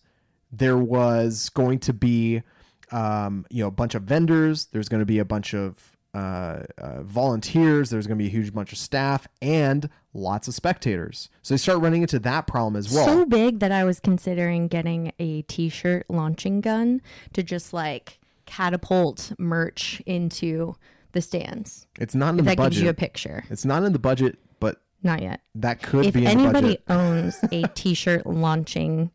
there 0.53 0.79
was 0.79 1.49
going 1.49 1.79
to 1.81 1.93
be 1.93 2.43
um, 2.93 3.47
you 3.51 3.63
know 3.63 3.69
a 3.69 3.73
bunch 3.73 3.95
of 3.95 4.03
vendors. 4.03 4.67
There's 4.67 4.89
going 4.89 5.01
to 5.01 5.07
be 5.07 5.19
a 5.19 5.25
bunch 5.25 5.55
of 5.55 5.97
uh, 6.15 6.63
uh, 6.79 7.03
volunteers. 7.03 7.91
There's 7.91 8.07
going 8.07 8.19
to 8.19 8.23
be 8.23 8.29
a 8.29 8.33
huge 8.33 8.53
bunch 8.55 8.73
of 8.73 8.79
staff 8.79 9.27
and 9.43 9.89
lots 10.13 10.47
of 10.47 10.55
spectators. 10.55 11.29
So 11.43 11.55
they 11.55 11.59
start 11.59 11.81
running 11.81 12.03
into 12.03 12.19
that 12.21 12.47
problem 12.47 12.77
as 12.77 12.93
well. 12.95 13.05
so 13.07 13.27
big 13.27 13.59
that 13.59 13.73
I 13.73 13.83
was 13.85 13.99
considering 13.99 14.69
getting 14.69 15.13
a 15.19 15.43
t-shirt 15.43 16.07
launching 16.09 16.61
gun 16.61 17.01
to 17.33 17.43
just 17.43 17.73
like 17.73 18.21
catapult 18.47 19.33
merch 19.39 20.01
into 20.07 20.77
the 21.13 21.21
stands. 21.21 21.87
it's 21.99 22.15
not 22.15 22.31
in 22.35 22.41
If 22.41 22.45
the 22.45 22.51
that 22.57 22.63
gives 22.63 22.81
you 22.81 22.89
a 22.91 22.95
picture. 22.95 23.45
It's 23.51 23.65
not 23.65 23.83
in 23.83 23.93
the 23.93 23.99
budget, 23.99 24.39
but 24.61 24.81
Not 25.03 25.21
yet. 25.23 25.41
that 25.57 25.83
could 25.83 26.07
if 26.07 26.15
be 26.15 26.21
in 26.21 26.25
the 26.27 26.31
anybody 26.45 26.67
budget. 26.69 26.83
owns 26.89 27.37
a 27.51 27.63
t-shirt 27.75 28.25
launching 28.27 29.11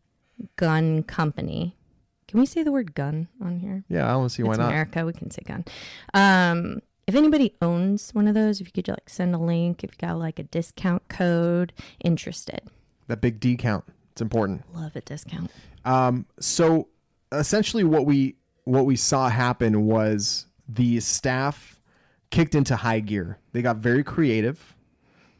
gun 0.56 1.02
company, 1.02 1.76
can 2.30 2.38
we 2.38 2.46
say 2.46 2.62
the 2.62 2.70
word 2.70 2.94
gun 2.94 3.26
on 3.42 3.58
here? 3.58 3.82
Yeah, 3.88 4.08
I 4.08 4.12
don't 4.12 4.28
see 4.28 4.44
why 4.44 4.52
it's 4.52 4.58
not. 4.58 4.68
America. 4.68 5.04
We 5.04 5.12
can 5.12 5.32
say 5.32 5.42
gun. 5.44 5.64
Um, 6.14 6.80
if 7.08 7.16
anybody 7.16 7.56
owns 7.60 8.12
one 8.12 8.28
of 8.28 8.34
those, 8.34 8.60
if 8.60 8.68
you 8.68 8.72
could 8.72 8.86
like 8.86 9.08
send 9.08 9.34
a 9.34 9.38
link, 9.38 9.82
if 9.82 9.90
you 9.90 10.06
got 10.06 10.16
like 10.16 10.38
a 10.38 10.44
discount 10.44 11.08
code, 11.08 11.72
interested. 12.04 12.60
That 13.08 13.20
big 13.20 13.40
D 13.40 13.56
count. 13.56 13.84
It's 14.12 14.22
important. 14.22 14.62
Love 14.72 14.94
a 14.94 15.00
discount. 15.00 15.50
Um, 15.84 16.24
so 16.38 16.86
essentially, 17.32 17.82
what 17.82 18.06
we 18.06 18.36
what 18.62 18.86
we 18.86 18.94
saw 18.94 19.28
happen 19.28 19.86
was 19.86 20.46
the 20.68 21.00
staff 21.00 21.80
kicked 22.30 22.54
into 22.54 22.76
high 22.76 23.00
gear. 23.00 23.38
They 23.50 23.60
got 23.60 23.78
very 23.78 24.04
creative. 24.04 24.76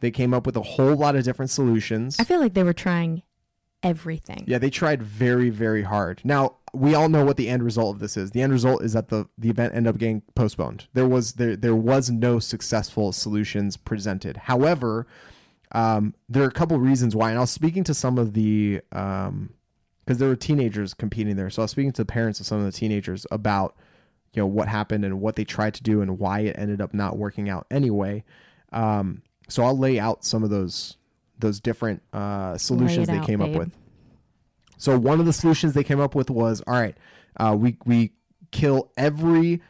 They 0.00 0.10
came 0.10 0.34
up 0.34 0.44
with 0.44 0.56
a 0.56 0.62
whole 0.62 0.96
lot 0.96 1.14
of 1.14 1.22
different 1.22 1.52
solutions. 1.52 2.18
I 2.18 2.24
feel 2.24 2.40
like 2.40 2.54
they 2.54 2.64
were 2.64 2.72
trying 2.72 3.22
everything. 3.82 4.44
Yeah, 4.46 4.58
they 4.58 4.70
tried 4.70 5.02
very, 5.02 5.50
very 5.50 5.82
hard. 5.82 6.20
Now 6.24 6.56
we 6.72 6.94
all 6.94 7.08
know 7.08 7.24
what 7.24 7.36
the 7.36 7.48
end 7.48 7.62
result 7.62 7.96
of 7.96 8.00
this 8.00 8.16
is. 8.16 8.30
The 8.30 8.42
end 8.42 8.52
result 8.52 8.82
is 8.82 8.92
that 8.92 9.08
the 9.08 9.28
the 9.38 9.50
event 9.50 9.74
ended 9.74 9.94
up 9.94 9.98
getting 9.98 10.22
postponed. 10.34 10.86
There 10.92 11.08
was 11.08 11.34
there 11.34 11.56
there 11.56 11.76
was 11.76 12.10
no 12.10 12.38
successful 12.38 13.12
solutions 13.12 13.76
presented. 13.76 14.36
However, 14.36 15.06
um, 15.72 16.14
there 16.28 16.42
are 16.42 16.48
a 16.48 16.52
couple 16.52 16.78
reasons 16.78 17.14
why, 17.14 17.30
and 17.30 17.38
I 17.38 17.42
was 17.42 17.50
speaking 17.50 17.84
to 17.84 17.94
some 17.94 18.18
of 18.18 18.34
the 18.34 18.80
um, 18.92 19.54
because 20.04 20.18
there 20.18 20.28
were 20.28 20.36
teenagers 20.36 20.94
competing 20.94 21.36
there. 21.36 21.50
So 21.50 21.62
I 21.62 21.64
was 21.64 21.70
speaking 21.70 21.92
to 21.92 22.02
the 22.02 22.06
parents 22.06 22.40
of 22.40 22.46
some 22.46 22.58
of 22.58 22.64
the 22.64 22.72
teenagers 22.72 23.26
about 23.30 23.76
you 24.34 24.42
know 24.42 24.46
what 24.46 24.68
happened 24.68 25.04
and 25.04 25.20
what 25.20 25.36
they 25.36 25.44
tried 25.44 25.74
to 25.74 25.82
do 25.82 26.00
and 26.00 26.18
why 26.18 26.40
it 26.40 26.56
ended 26.58 26.80
up 26.80 26.94
not 26.94 27.16
working 27.16 27.48
out 27.48 27.66
anyway. 27.70 28.24
Um, 28.72 29.22
so 29.48 29.64
I'll 29.64 29.76
lay 29.76 29.98
out 29.98 30.24
some 30.24 30.44
of 30.44 30.50
those 30.50 30.96
those 31.40 31.60
different 31.60 32.02
uh, 32.12 32.56
solutions 32.58 33.08
they 33.08 33.18
out, 33.18 33.26
came 33.26 33.40
up 33.40 33.50
with. 33.50 33.72
So 34.78 34.98
one 34.98 35.20
of 35.20 35.26
the 35.26 35.32
solutions 35.32 35.74
they 35.74 35.84
came 35.84 36.00
up 36.00 36.14
with 36.14 36.30
was 36.30 36.62
all 36.66 36.74
right, 36.74 36.96
uh, 37.36 37.56
we 37.58 37.76
we 37.84 38.12
kill 38.50 38.90
every 38.96 39.60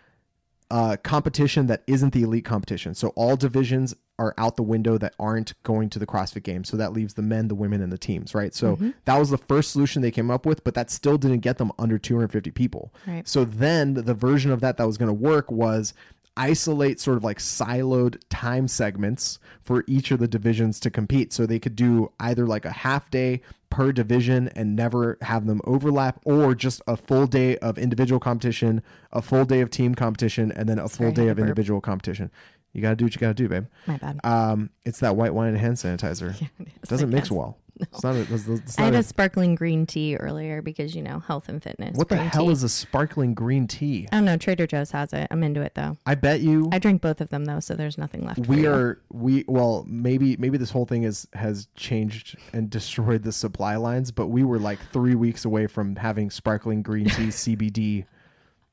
uh, 0.70 0.96
competition 1.02 1.66
that 1.66 1.82
isn't 1.86 2.12
the 2.12 2.22
elite 2.22 2.44
competition. 2.44 2.94
So 2.94 3.08
all 3.16 3.36
divisions 3.36 3.94
are 4.20 4.34
out 4.38 4.56
the 4.56 4.62
window 4.62 4.98
that 4.98 5.14
aren't 5.18 5.60
going 5.62 5.88
to 5.90 5.98
the 5.98 6.06
CrossFit 6.06 6.42
Games. 6.44 6.68
So 6.68 6.76
that 6.76 6.92
leaves 6.92 7.14
the 7.14 7.22
men, 7.22 7.48
the 7.48 7.54
women, 7.54 7.80
and 7.82 7.90
the 7.90 7.98
teams, 7.98 8.34
right? 8.34 8.54
So 8.54 8.76
Mm-hmm. 8.76 8.90
that 9.06 9.18
was 9.18 9.30
the 9.30 9.38
first 9.38 9.72
solution 9.72 10.02
they 10.02 10.10
came 10.10 10.30
up 10.30 10.46
with, 10.46 10.62
but 10.62 10.74
that 10.74 10.90
still 10.90 11.16
didn't 11.18 11.40
get 11.40 11.58
them 11.58 11.72
under 11.78 11.98
250 11.98 12.50
people. 12.52 12.92
Right. 13.06 13.26
So 13.26 13.44
then 13.44 13.94
the 13.94 14.14
version 14.14 14.52
of 14.52 14.60
that 14.60 14.76
that 14.76 14.86
was 14.86 14.98
going 14.98 15.08
to 15.08 15.14
work 15.14 15.50
was 15.50 15.92
isolate 16.36 17.00
sort 17.00 17.16
of 17.16 17.24
like 17.24 17.38
siloed 17.38 18.20
time 18.30 18.68
segments 18.68 19.38
for 19.62 19.84
each 19.86 20.10
of 20.10 20.18
the 20.20 20.28
divisions 20.28 20.80
to 20.80 20.90
compete. 20.90 21.32
So 21.32 21.46
they 21.46 21.58
could 21.58 21.76
do 21.76 22.12
either 22.20 22.46
like 22.46 22.64
a 22.64 22.70
half 22.72 23.10
day 23.10 23.42
per 23.68 23.92
division 23.92 24.48
and 24.56 24.74
never 24.74 25.16
have 25.22 25.46
them 25.46 25.60
overlap, 25.64 26.20
or 26.24 26.54
just 26.54 26.82
a 26.86 26.96
full 26.96 27.26
day 27.26 27.56
of 27.58 27.78
individual 27.78 28.18
competition, 28.18 28.82
a 29.12 29.22
full 29.22 29.44
day 29.44 29.60
of 29.60 29.70
team 29.70 29.94
competition, 29.94 30.50
and 30.52 30.68
then 30.68 30.78
a 30.78 30.88
full 30.88 30.88
Sorry, 30.88 31.08
I 31.08 31.12
day 31.12 31.28
of 31.28 31.36
burp. 31.36 31.44
individual 31.44 31.80
competition. 31.80 32.30
You 32.72 32.82
got 32.82 32.90
to 32.90 32.96
do 32.96 33.04
what 33.04 33.14
you 33.14 33.20
got 33.20 33.28
to 33.28 33.34
do, 33.34 33.48
babe. 33.48 33.66
My 33.86 33.96
bad. 33.96 34.20
Um, 34.24 34.70
it's 34.84 35.00
that 35.00 35.16
white 35.16 35.34
wine 35.34 35.48
and 35.50 35.58
hand 35.58 35.76
sanitizer. 35.76 36.40
It 36.40 36.48
It 36.60 36.68
is, 36.82 36.88
doesn't 36.88 37.10
mix 37.10 37.28
guess. 37.28 37.36
Well. 37.80 37.88
It's 37.92 38.04
not. 38.04 38.14
A, 38.16 38.20
it's, 38.34 38.48
it's 38.48 38.78
I 38.78 38.82
not 38.82 38.86
had 38.86 38.94
a- 38.94 38.98
a 38.98 39.02
sparkling 39.02 39.54
green 39.54 39.86
tea 39.86 40.16
earlier 40.16 40.62
because 40.62 40.94
you 40.94 41.02
know 41.02 41.18
health 41.20 41.48
and 41.48 41.62
fitness. 41.62 41.96
what 41.96 42.08
the 42.08 42.16
hell 42.16 42.46
tea. 42.46 42.52
is 42.52 42.62
a 42.62 42.68
sparkling 42.68 43.34
green 43.34 43.66
tea? 43.66 44.06
I 44.12 44.16
don't 44.16 44.24
know. 44.24 44.36
Trader 44.36 44.66
Joe's 44.66 44.90
has 44.92 45.12
it. 45.12 45.26
I'm 45.30 45.42
into 45.42 45.60
it 45.62 45.74
though. 45.74 45.96
I 46.06 46.14
bet 46.14 46.40
you. 46.40 46.68
I 46.72 46.78
drink 46.78 47.00
both 47.02 47.20
of 47.20 47.28
them 47.30 47.44
though, 47.46 47.60
so 47.60 47.74
there's 47.74 47.98
nothing 47.98 48.24
left. 48.24 48.46
we 48.46 48.66
are 48.66 49.00
we 49.12 49.44
well 49.48 49.84
maybe 49.88 50.36
maybe 50.36 50.58
this 50.58 50.70
whole 50.70 50.86
thing 50.86 51.02
is 51.04 51.26
has 51.34 51.68
changed 51.76 52.36
and 52.52 52.68
destroyed 52.70 53.22
the 53.22 53.32
supply 53.32 53.76
lines 53.76 54.10
but 54.10 54.26
we 54.28 54.44
were 54.44 54.58
like 54.58 54.78
three 54.92 55.14
weeks 55.14 55.44
away 55.44 55.66
from 55.66 55.96
having 55.96 56.30
sparkling 56.30 56.82
green 56.82 57.06
tea 57.06 57.28
cbd 57.28 58.04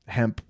hemp 0.08 0.42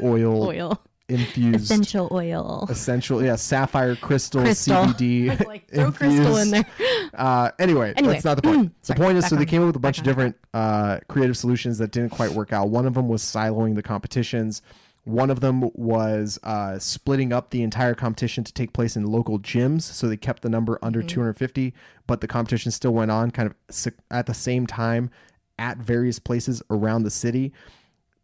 oil, 0.00 0.44
oil, 0.48 0.82
infused 1.12 1.64
essential 1.64 2.08
oil. 2.12 2.66
essential 2.68 3.22
yeah 3.24 3.36
sapphire 3.36 3.94
crystal, 3.96 4.42
Crystal. 4.42 4.86
cbd 4.86 5.46
like, 5.46 5.68
throw 5.68 5.92
crystal 5.92 6.36
in 6.38 6.54
infused. 6.54 6.66
there. 6.78 7.10
uh, 7.14 7.50
anyway, 7.58 7.92
Anyway, 7.96 8.14
that's 8.14 8.24
not 8.24 8.36
the 8.36 8.42
point. 8.42 8.82
the 8.82 8.94
point 8.94 9.18
is, 9.18 9.26
so 9.28 9.36
they 9.36 9.46
came 9.46 9.62
up 9.62 9.66
with 9.68 9.76
a 9.76 9.78
bunch 9.78 9.98
of 9.98 10.04
back 10.04 10.08
on 10.10 10.16
different 10.32 10.36
uh, 10.54 10.98
creative 11.08 11.36
solutions 11.36 11.78
that 11.78 11.90
didn't 11.92 12.10
quite 12.10 12.30
work 12.30 12.52
out. 12.52 12.68
One 12.70 12.86
of 12.86 12.94
them 12.94 13.08
was 13.08 13.22
siloing 13.22 13.74
the 13.74 13.82
competitions. 13.82 14.62
One 15.04 15.30
of 15.30 15.40
them 15.40 15.68
was 15.74 16.38
uh, 16.44 16.78
splitting 16.78 17.32
up 17.32 17.50
the 17.50 17.62
entire 17.64 17.94
competition 17.94 18.44
to 18.44 18.52
take 18.52 18.72
place 18.72 18.94
in 18.96 19.04
local 19.04 19.40
gyms, 19.40 19.82
so 19.82 20.06
they 20.08 20.16
kept 20.16 20.42
the 20.42 20.48
number 20.48 20.78
under 20.80 21.00
Mm-hmm. 21.00 21.08
250, 21.08 21.74
but 22.06 22.20
the 22.20 22.28
competition 22.28 22.70
still 22.70 22.94
went 22.94 23.10
on, 23.10 23.30
kind 23.32 23.48
of 23.50 23.92
at 24.12 24.26
the 24.26 24.34
same 24.34 24.64
time, 24.66 25.10
at 25.58 25.78
various 25.78 26.18
places 26.20 26.62
around 26.70 27.02
the 27.02 27.10
city. 27.10 27.52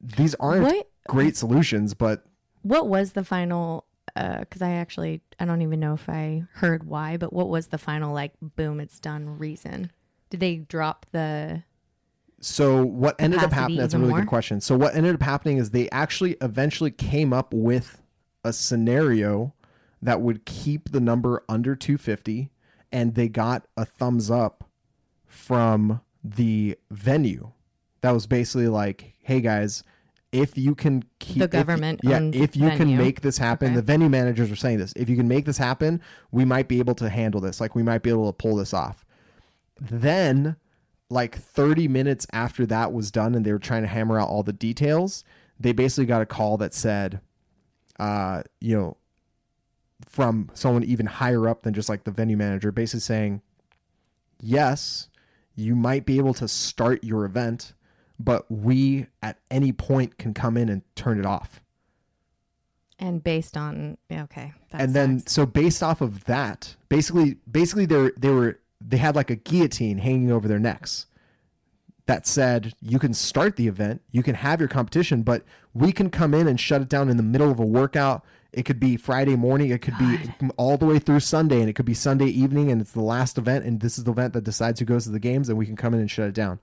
These 0.01 0.37
aren't 0.37 0.63
What 0.63 0.89
great 1.09 1.37
solutions, 1.37 1.95
but 1.95 2.25
what 2.69 2.87
was 2.87 3.13
the 3.13 3.25
final? 3.25 3.87
Uh, 4.15 4.41
because 4.41 4.63
I 4.63 4.73
actually 4.73 5.21
I 5.41 5.45
don't 5.45 5.63
even 5.63 5.81
know 5.81 5.95
if 5.95 6.09
I 6.09 6.45
heard 6.53 6.85
why, 6.85 7.17
but 7.17 7.33
what 7.33 7.49
was 7.49 7.69
the 7.69 7.79
final 7.79 8.15
like 8.15 8.33
boom 8.41 8.81
it's 8.81 9.01
done 9.01 9.39
reason? 9.39 9.91
Did 10.31 10.41
they 10.41 10.57
drop 10.57 11.07
the? 11.13 11.63
So 12.41 12.85
what 12.85 13.17
ended 13.19 13.41
up 13.41 13.53
happening? 13.53 13.79
That's 13.79 13.95
a 13.95 13.99
really 13.99 14.11
more? 14.11 14.21
good 14.21 14.29
question. 14.29 14.61
So 14.61 14.77
what 14.77 14.95
ended 14.95 15.15
up 15.15 15.23
happening 15.23 15.59
is 15.59 15.71
they 15.71 15.89
actually 15.91 16.37
eventually 16.41 16.91
came 16.91 17.33
up 17.33 17.53
with 17.53 18.03
a 18.45 18.53
scenario 18.53 19.55
that 20.01 20.21
would 20.21 20.45
keep 20.45 20.93
the 20.93 21.01
number 21.01 21.43
under 21.49 21.75
250, 21.75 22.51
and 22.93 23.15
they 23.15 23.29
got 23.29 23.67
a 23.77 23.85
thumbs 23.85 24.31
up 24.31 24.65
from 25.27 26.01
the 26.23 26.79
venue. 26.91 27.53
That 28.03 28.13
was 28.13 28.27
basically 28.27 28.69
like, 28.69 29.15
"Hey 29.21 29.41
guys, 29.41 29.83
if 30.33 30.59
you 30.59 30.75
can 30.75 31.05
keep 31.19 31.39
The 31.39 31.45
if- 31.45 31.51
government 31.51 32.01
yeah, 32.03 32.21
if 32.33 32.57
you 32.57 32.71
can 32.71 32.97
make 32.97 33.21
this 33.23 33.39
happen." 33.39 33.69
Okay. 33.69 33.77
The 33.77 33.83
venue 33.83 34.09
managers 34.09 34.51
were 34.51 34.57
saying 34.57 34.79
this. 34.79 34.93
If 34.97 35.09
you 35.09 35.17
can 35.17 35.29
make 35.29 35.45
this 35.45 35.59
happen, 35.59 36.01
we 36.31 36.45
might 36.45 36.69
be 36.69 36.79
able 36.79 36.95
to 36.97 37.09
handle 37.09 37.41
this. 37.41 37.61
Like 37.61 37.75
we 37.75 37.83
might 37.83 38.03
be 38.03 38.11
able 38.11 38.27
to 38.27 38.37
pull 38.37 38.57
this 38.57 38.75
off. 38.75 39.05
Then 39.81 40.57
like 41.11 41.37
30 41.37 41.89
minutes 41.89 42.27
after 42.33 42.67
that 42.67 42.93
was 42.93 43.11
done 43.11 43.35
and 43.35 43.45
they 43.45 43.53
were 43.53 43.59
trying 43.59 43.83
to 43.83 43.89
hammer 43.89 44.21
out 44.21 44.29
all 44.29 44.43
the 44.43 44.53
details, 44.53 45.25
they 45.59 45.73
basically 45.73 46.05
got 46.07 46.21
a 46.21 46.27
call 46.27 46.59
that 46.59 46.75
said, 46.75 47.21
uh, 47.99 48.43
you 48.61 48.77
know, 48.77 48.97
from 50.07 50.51
someone 50.55 50.85
even 50.85 51.07
higher 51.07 51.49
up 51.49 51.63
than 51.63 51.73
just 51.75 51.89
like 51.89 52.05
the 52.05 52.11
venue 52.11 52.37
manager, 52.37 52.71
basically 52.71 53.01
saying, 53.01 53.41
yes, 54.41 55.09
you 55.57 55.75
might 55.75 56.05
be 56.05 56.19
able 56.19 56.35
to 56.35 56.47
start 56.47 57.03
your 57.03 57.25
event, 57.25 57.73
but 58.19 58.51
we 58.51 59.07
at 59.23 59.39
any 59.51 59.73
point 59.73 60.19
can 60.19 60.35
come 60.35 60.57
in 60.57 60.69
and 60.69 60.83
turn 60.95 61.19
it 61.19 61.27
off. 61.27 61.61
And 62.99 63.23
based 63.23 63.57
on 63.57 63.97
okay, 64.11 64.53
and 64.73 64.93
then 64.93 65.21
sucks. 65.21 65.33
so 65.33 65.47
based 65.47 65.83
off 65.83 66.01
of 66.01 66.25
that, 66.25 66.75
basically 66.89 67.37
basically 67.49 67.87
they 67.87 68.11
they 68.17 68.31
were 68.31 68.59
they 68.81 68.97
had 68.97 69.15
like 69.15 69.31
a 69.31 69.37
guillotine 69.37 69.99
hanging 69.99 70.33
over 70.33 70.49
their 70.49 70.59
necks 70.59 71.07
that 72.07 72.27
said 72.27 72.75
you 72.81 72.99
can 72.99 73.15
start 73.15 73.57
the 73.57 73.69
event, 73.69 74.03
you 74.11 74.23
can 74.23 74.35
have 74.35 74.61
your 74.61 74.69
competition, 74.69 75.23
but 75.23 75.45
we 75.75 75.93
can 75.93 76.11
come 76.11 76.35
in 76.35 76.49
and 76.49 76.59
shut 76.59 76.81
it 76.81 76.89
down 76.89 77.09
in 77.09 77.17
the 77.17 77.23
middle 77.23 77.51
of 77.51 77.61
a 77.61 77.65
workout. 77.65 78.25
It 78.51 78.65
could 78.65 78.81
be 78.81 78.97
Friday 78.97 79.37
morning, 79.37 79.71
it 79.71 79.83
could 79.83 79.99
be 79.99 80.19
all 80.57 80.79
the 80.79 80.87
way 80.87 80.99
through 80.99 81.21
Sunday, 81.21 81.61
and 81.61 81.69
it 81.69 81.75
could 81.75 81.85
be 81.85 81.95
Sunday 81.95 82.27
evening, 82.27 82.71
and 82.71 82.81
it's 82.81 82.93
the 82.93 83.03
last 83.03 83.37
event, 83.37 83.67
and 83.67 83.81
this 83.81 83.99
is 83.99 84.05
the 84.05 84.11
event 84.11 84.33
that 84.33 84.43
decides 84.43 84.81
who 84.81 84.87
goes 84.87 85.05
to 85.05 85.11
the 85.11 85.21
games, 85.21 85.51
and 85.51 85.59
we 85.59 85.67
can 85.67 85.77
come 85.77 85.93
in 85.93 86.01
and 86.01 86.11
shut 86.11 86.29
it 86.29 86.35
down. 86.35 86.59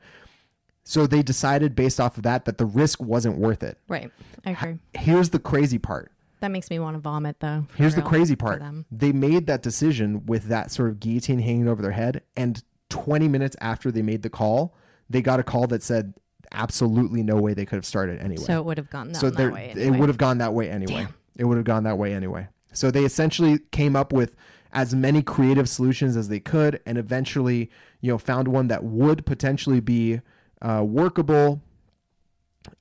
So 0.88 1.08
they 1.08 1.24
decided 1.24 1.76
based 1.76 2.00
off 2.00 2.16
of 2.16 2.24
that 2.24 2.46
that 2.46 2.58
the 2.60 2.66
risk 2.66 3.02
wasn't 3.02 3.38
worth 3.38 3.64
it. 3.64 3.78
right, 3.90 4.12
I 4.46 4.52
agree. 4.52 4.78
Here's 4.94 5.32
the 5.32 5.40
crazy 5.40 5.80
part. 5.80 6.12
That 6.42 6.52
makes 6.52 6.70
me 6.70 6.78
want 6.78 6.96
to 6.96 7.00
vomit 7.00 7.40
though. 7.40 7.66
Here's 7.76 7.96
the 7.96 8.04
crazy 8.04 8.36
part. 8.36 8.62
They 8.92 9.12
made 9.12 9.48
that 9.48 9.64
decision 9.64 10.26
with 10.28 10.44
that 10.46 10.72
sort 10.72 10.90
of 10.90 11.00
guillotine 11.00 11.40
hanging 11.40 11.68
over 11.68 11.82
their 11.82 11.92
head, 11.92 12.22
and 12.38 12.62
20 12.90 13.28
minutes 13.28 13.56
after 13.62 13.92
they 13.92 14.04
made 14.04 14.22
the 14.22 14.30
call, 14.30 14.76
they 15.10 15.22
got 15.24 15.40
a 15.40 15.44
call 15.44 15.66
that 15.68 15.82
said 15.82 16.14
absolutely 16.52 17.24
no 17.24 17.36
way 17.38 17.54
they 17.56 17.66
could 17.66 17.78
have 17.78 17.86
started 17.86 18.22
anyway. 18.22 18.44
So 18.46 18.60
it 18.60 18.66
would 18.66 18.78
have 18.78 18.90
gone 18.92 19.14
So 19.16 19.32
that, 19.32 19.52
way. 19.54 19.72
it 19.76 19.78
anyway. 19.80 19.98
would 20.00 20.10
have 20.10 20.20
gone 20.20 20.38
that 20.38 20.54
way 20.54 20.70
anyway. 20.70 21.08
It 21.36 21.46
would 21.46 21.58
have 21.58 21.66
gone 21.66 21.84
that 21.84 21.98
way 21.98 22.14
anyway. 22.14 22.48
So 22.74 22.92
they 22.92 23.06
essentially 23.06 23.60
came 23.72 23.96
up 23.96 24.14
with 24.14 24.36
as 24.72 24.94
many 24.94 25.24
creative 25.24 25.68
solutions 25.68 26.16
as 26.16 26.30
they 26.30 26.40
could, 26.40 26.80
and 26.86 26.98
eventually, 27.00 27.72
you 28.02 28.12
know, 28.12 28.18
found 28.20 28.48
one 28.50 28.68
that 28.68 28.84
would 28.84 29.26
potentially 29.26 29.80
be 29.80 30.22
uh, 30.66 30.84
workable, 30.84 31.62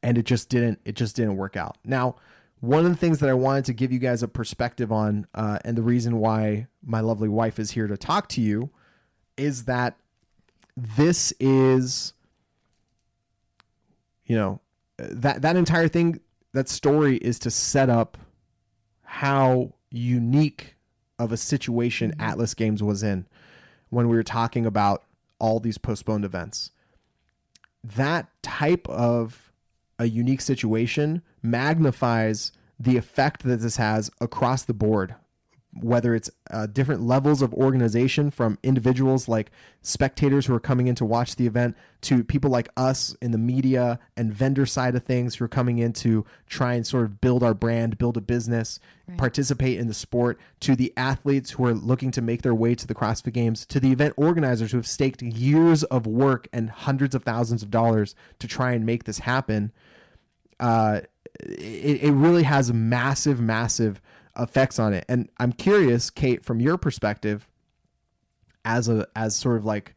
and 0.03 0.17
it 0.17 0.25
just 0.25 0.49
didn't. 0.49 0.81
It 0.85 0.97
just 0.97 1.15
didn't 1.15 1.37
work 1.37 1.57
out. 1.57 1.77
Now, 1.85 2.17
one 2.61 2.87
of 2.87 2.91
the 2.91 2.97
things 2.97 3.19
that 3.19 3.29
I 3.29 3.35
wanted 3.35 3.67
to 3.67 3.75
give 3.75 3.93
you 3.93 3.99
guys 3.99 4.23
a 4.23 4.29
perspective 4.29 4.91
on, 4.91 5.27
uh, 5.35 5.59
and 5.65 5.77
the 5.77 5.83
reason 5.83 6.19
why 6.19 6.67
my 6.83 7.01
lovely 7.01 7.29
wife 7.29 7.59
is 7.59 7.73
here 7.73 7.87
to 7.87 7.97
talk 7.97 8.29
to 8.31 8.41
you, 8.41 8.71
is 9.37 9.65
that 9.65 9.97
this 10.77 11.33
is, 11.39 12.15
you 14.25 14.37
know, 14.37 14.61
that 14.97 15.43
that 15.43 15.57
entire 15.57 15.89
thing, 15.89 16.21
that 16.55 16.71
story 16.71 17.19
is 17.19 17.39
to 17.41 17.51
set 17.51 17.91
up 17.91 18.17
how 19.03 19.75
unique 19.91 20.75
of 21.19 21.33
a 21.33 21.37
situation 21.37 22.15
Atlas 22.19 22.55
Games 22.55 22.83
was 22.83 23.03
in 23.03 23.27
when 23.91 24.09
we 24.09 24.17
were 24.17 24.25
talking 24.25 24.65
about 24.65 25.05
all 25.39 25.61
these 25.61 25.77
postponed 25.77 26.25
events. 26.25 26.71
That 27.85 28.29
type 28.43 28.89
of 28.89 29.53
a 29.99 30.07
unique 30.07 30.41
situation 30.41 31.23
magnifies 31.43 32.51
the 32.81 32.97
effect 32.97 33.43
that 33.45 33.61
this 33.61 33.77
has 33.77 34.11
across 34.21 34.65
the 34.65 34.75
board 34.75 35.15
whether 35.81 36.15
it's 36.15 36.31
uh, 36.51 36.67
different 36.67 37.03
levels 37.03 37.43
of 37.43 37.53
organization 37.55 38.31
from 38.31 38.59
individuals 38.63 39.29
like 39.29 39.51
spectators 39.83 40.47
who 40.47 40.55
are 40.55 40.61
coming 40.61 40.87
in 40.87 40.95
to 40.95 41.05
watch 41.05 41.37
the 41.37 41.47
event 41.47 41.77
to 42.01 42.23
people 42.23 42.51
like 42.51 42.69
us 42.77 43.17
in 43.21 43.33
the 43.33 43.39
media 43.39 43.99
and 44.17 44.33
vendor 44.33 44.67
side 44.67 44.95
of 44.95 45.03
things 45.03 45.35
who 45.35 45.45
are 45.45 45.49
coming 45.49 45.79
in 45.79 45.93
to 45.93 46.25
try 46.47 46.75
and 46.75 46.87
sort 46.87 47.05
of 47.05 47.21
build 47.21 47.43
our 47.43 47.55
brand, 47.55 47.99
build 47.99 48.17
a 48.17 48.21
business, 48.21 48.79
right. 49.09 49.19
participate 49.19 49.79
in 49.79 49.89
the 49.89 49.95
sport, 49.95 50.39
to 50.61 50.77
the 50.77 50.93
athletes 50.97 51.51
who 51.51 51.65
are 51.65 51.75
looking 51.75 52.11
to 52.11 52.23
make 52.23 52.43
their 52.43 52.55
way 52.55 52.75
to 52.75 52.87
the 52.87 52.95
CrossFit 52.95 53.33
Games, 53.33 53.67
to 53.67 53.81
the 53.81 53.91
event 53.91 54.15
organizers 54.17 54.71
who 54.71 54.79
have 54.79 54.87
staked 54.87 55.23
years 55.23 55.83
of 55.85 56.07
work 56.07 56.47
and 56.53 56.71
hundreds 56.71 57.15
of 57.15 57.25
thousands 57.25 57.63
of 57.63 57.71
dollars 57.71 58.15
to 58.39 58.47
try 58.47 58.73
and 58.73 58.87
make 58.87 59.05
this 59.05 59.19
happen. 59.21 59.73
Uh, 60.61 61.01
it, 61.41 62.05
it 62.05 62.13
really 62.13 62.45
has 62.45 62.73
massive, 62.73 63.41
massive 63.41 64.01
effects 64.39 64.79
on 64.79 64.93
it. 64.93 65.05
And 65.09 65.29
I'm 65.39 65.53
curious, 65.53 66.11
Kate, 66.11 66.45
from 66.45 66.61
your 66.61 66.77
perspective, 66.77 67.49
as 68.65 68.89
a 68.89 69.07
as 69.15 69.37
sort 69.37 69.57
of 69.57 69.65
like 69.65 69.95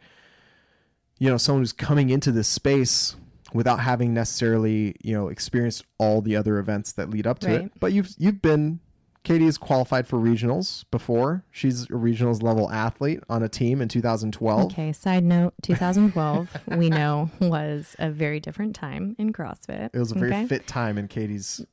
you 1.20 1.30
know 1.30 1.38
someone 1.38 1.62
who's 1.62 1.74
coming 1.74 2.10
into 2.10 2.32
this 2.32 2.48
space 2.48 3.16
without 3.54 3.80
having 3.80 4.14
necessarily 4.14 4.96
you 5.04 5.14
know 5.14 5.30
experienced 5.30 5.84
all 5.98 6.22
the 6.22 6.36
other 6.36 6.58
events 6.60 6.94
that 6.94 7.10
lead 7.10 7.26
up 7.26 7.40
to 7.40 7.48
right. 7.48 7.62
it 7.62 7.72
but 7.80 7.94
you've 7.94 8.14
you've 8.18 8.42
been 8.42 8.80
katie 9.24 9.46
is 9.46 9.58
qualified 9.58 10.08
for 10.08 10.18
regionals 10.18 10.86
before 10.92 11.44
she's 11.52 11.84
a 11.86 11.94
regionals 11.94 12.44
level 12.44 12.70
athlete 12.72 13.22
on 13.30 13.42
a 13.42 13.50
team 13.50 13.82
in 13.82 13.88
2012 13.88 14.66
okay 14.66 14.92
side 14.92 15.24
note 15.24 15.54
2012 15.64 16.50
we 16.78 16.90
know 16.90 17.30
was 17.40 17.96
a 18.00 18.10
very 18.10 18.40
different 18.40 18.76
time 18.76 19.16
in 19.18 19.32
crossfit 19.32 19.90
it 19.94 20.00
was 20.00 20.12
a 20.12 20.16
very 20.16 20.32
okay? 20.32 20.46
fit 20.46 20.68
time 20.68 20.98
in 20.98 21.08
katie's 21.08 21.66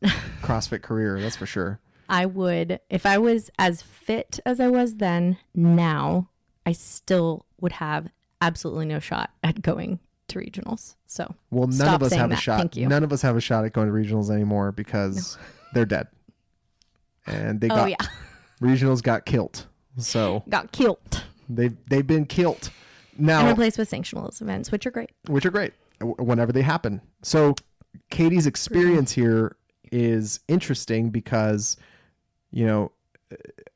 crossfit 0.43 0.83
career 0.83 1.21
that's 1.21 1.37
for 1.37 1.47
sure 1.47 1.81
I 2.09 2.27
would, 2.27 2.81
if 2.91 3.07
I 3.07 3.19
was 3.19 3.51
as 3.59 3.83
fit 3.83 4.41
as 4.45 4.61
I 4.61 4.69
was 4.69 4.97
then, 4.97 5.39
now 5.55 6.29
I 6.67 6.73
still 6.73 7.47
would 7.61 7.73
have 7.73 8.09
absolutely 8.41 8.87
no 8.87 8.99
shot 8.99 9.31
at 9.43 9.63
going 9.63 9.99
to 10.29 10.39
regionals. 10.39 10.97
So, 11.07 11.35
well, 11.51 11.69
none 11.69 11.95
of 11.95 12.03
us 12.03 12.13
have 12.13 12.31
that. 12.31 12.39
a 12.39 12.41
shot. 12.41 12.59
Thank 12.59 12.77
you. 12.77 12.89
None 12.89 13.05
of 13.05 13.13
us 13.13 13.23
have 13.23 13.37
a 13.37 13.41
shot 13.41 13.65
at 13.65 13.73
going 13.73 13.89
to 13.89 13.93
regionals 13.93 14.31
anymore 14.31 14.73
because 14.73 15.37
no. 15.37 15.43
they're 15.75 15.87
dead, 15.87 16.09
and 17.27 17.61
they 17.61 17.69
oh, 17.69 17.77
got 17.77 17.91
yeah. 17.91 17.97
regionals 18.61 19.03
got 19.03 19.25
killed. 19.27 19.67
So 19.99 20.43
got 20.49 20.73
killed. 20.73 21.25
They've 21.49 21.77
they've 21.89 22.07
been 22.07 22.27
killed 22.27 22.71
now 23.19 23.41
and 23.41 23.49
replaced 23.49 23.79
with 23.79 23.91
sanctionals 23.91 24.41
events, 24.41 24.73
which 24.73 24.87
are 24.87 24.91
great. 24.91 25.11
Which 25.29 25.47
are 25.47 25.51
great 25.51 25.73
whenever 26.01 26.53
they 26.53 26.63
happen. 26.63 27.01
So 27.23 27.55
Katie's 28.11 28.47
experience 28.47 29.13
here 29.13 29.57
is 29.93 30.41
interesting 30.49 31.11
because 31.11 31.77
you 32.55 32.65
know, 32.65 32.93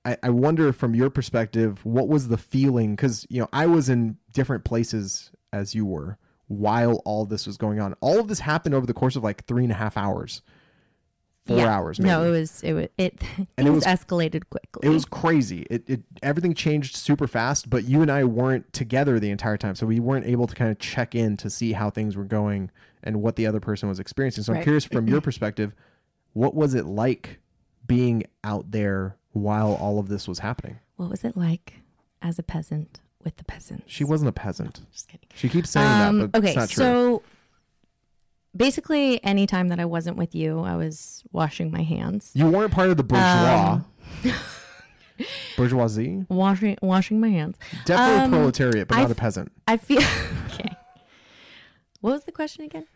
I, 0.04 0.16
I 0.22 0.30
wonder 0.30 0.72
from 0.72 0.94
your 0.94 1.10
perspective, 1.10 1.84
what 1.84 2.08
was 2.08 2.28
the 2.28 2.38
feeling? 2.38 2.94
Because, 2.94 3.26
you 3.28 3.40
know, 3.40 3.48
I 3.52 3.66
was 3.66 3.88
in 3.88 4.16
different 4.32 4.64
places 4.64 5.32
as 5.52 5.74
you 5.74 5.84
were 5.84 6.16
while 6.46 7.02
all 7.04 7.26
this 7.26 7.46
was 7.46 7.56
going 7.56 7.80
on. 7.80 7.94
All 8.00 8.20
of 8.20 8.28
this 8.28 8.40
happened 8.40 8.74
over 8.74 8.86
the 8.86 8.94
course 8.94 9.16
of 9.16 9.24
like 9.24 9.44
three 9.46 9.64
and 9.64 9.72
a 9.72 9.74
half 9.74 9.96
hours. 9.96 10.42
Four 11.44 11.58
yeah. 11.58 11.76
hours, 11.76 11.98
maybe. 11.98 12.10
No, 12.10 12.24
it 12.24 12.30
was 12.30 12.62
it 12.62 12.74
was 12.74 12.88
it 12.98 13.20
and 13.56 13.66
it 13.66 13.70
was 13.70 13.84
escalated 13.84 14.42
quickly. 14.50 14.86
It 14.86 14.90
was 14.90 15.06
crazy. 15.06 15.66
It, 15.70 15.88
it 15.88 16.02
everything 16.22 16.52
changed 16.52 16.94
super 16.94 17.26
fast, 17.26 17.70
but 17.70 17.84
you 17.84 18.02
and 18.02 18.12
I 18.12 18.24
weren't 18.24 18.70
together 18.74 19.18
the 19.18 19.30
entire 19.30 19.56
time, 19.56 19.74
so 19.74 19.86
we 19.86 19.98
weren't 19.98 20.26
able 20.26 20.46
to 20.46 20.54
kind 20.54 20.70
of 20.70 20.78
check 20.78 21.14
in 21.14 21.38
to 21.38 21.48
see 21.48 21.72
how 21.72 21.88
things 21.88 22.16
were 22.16 22.24
going 22.24 22.70
and 23.02 23.22
what 23.22 23.36
the 23.36 23.46
other 23.46 23.60
person 23.60 23.88
was 23.88 23.98
experiencing. 23.98 24.44
So 24.44 24.52
right. 24.52 24.58
I'm 24.58 24.62
curious 24.62 24.84
from 24.84 25.08
your 25.08 25.20
perspective, 25.22 25.74
what 26.34 26.54
was 26.54 26.74
it 26.74 26.84
like 26.84 27.40
being 27.88 28.22
out 28.44 28.70
there 28.70 29.16
while 29.32 29.74
all 29.74 29.98
of 29.98 30.08
this 30.08 30.28
was 30.28 30.38
happening. 30.38 30.78
What 30.96 31.10
was 31.10 31.24
it 31.24 31.36
like 31.36 31.74
as 32.22 32.38
a 32.38 32.42
peasant 32.44 33.00
with 33.24 33.36
the 33.36 33.44
peasants? 33.44 33.84
She 33.86 34.04
wasn't 34.04 34.28
a 34.28 34.32
peasant. 34.32 34.78
No, 34.78 34.86
just 34.92 35.08
kidding. 35.08 35.28
She 35.34 35.48
keeps 35.48 35.70
saying 35.70 35.86
um, 35.86 36.18
that, 36.20 36.32
but 36.32 36.38
okay, 36.38 36.48
it's 36.48 36.56
not 36.56 36.68
true. 36.68 36.84
So 36.84 37.22
basically, 38.56 39.22
anytime 39.24 39.68
that 39.68 39.80
I 39.80 39.84
wasn't 39.84 40.16
with 40.16 40.34
you, 40.34 40.60
I 40.60 40.76
was 40.76 41.24
washing 41.32 41.72
my 41.72 41.82
hands. 41.82 42.30
You 42.34 42.46
weren't 42.46 42.72
part 42.72 42.90
of 42.90 42.96
the 42.96 43.02
bourgeois. 43.04 43.80
Um, 44.24 44.32
Bourgeoisie. 45.56 46.24
Washing 46.28 46.76
washing 46.80 47.20
my 47.20 47.28
hands. 47.28 47.56
Definitely 47.84 48.24
um, 48.24 48.30
proletariat, 48.30 48.88
but 48.88 48.98
I 48.98 49.02
not 49.02 49.10
a 49.10 49.14
peasant. 49.16 49.50
I 49.66 49.76
feel 49.76 49.98
okay. 50.52 50.76
What 52.00 52.12
was 52.12 52.24
the 52.24 52.32
question 52.32 52.64
again? 52.64 52.86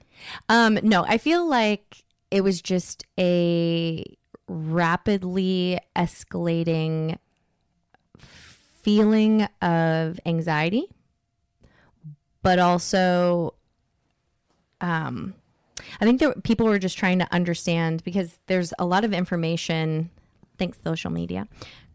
Um, 0.49 0.79
no, 0.83 1.05
I 1.05 1.19
feel 1.19 1.47
like 1.47 2.05
it 2.31 2.43
was 2.43 2.63
just 2.63 3.05
a 3.19 4.05
rapidly 4.49 5.79
escalating 5.97 7.19
feeling 8.19 9.43
of 9.61 10.19
anxiety, 10.27 10.89
but 12.43 12.59
also, 12.59 13.55
um, 14.81 15.35
I 16.01 16.05
think 16.05 16.43
people 16.43 16.67
were 16.67 16.79
just 16.79 16.99
trying 16.99 17.19
to 17.21 17.33
understand 17.33 18.03
because 18.05 18.39
there's 18.47 18.75
a 18.79 18.85
lot 18.85 19.05
of 19.05 19.13
information, 19.13 20.11
thanks 20.59 20.79
social 20.83 21.11
media, 21.11 21.47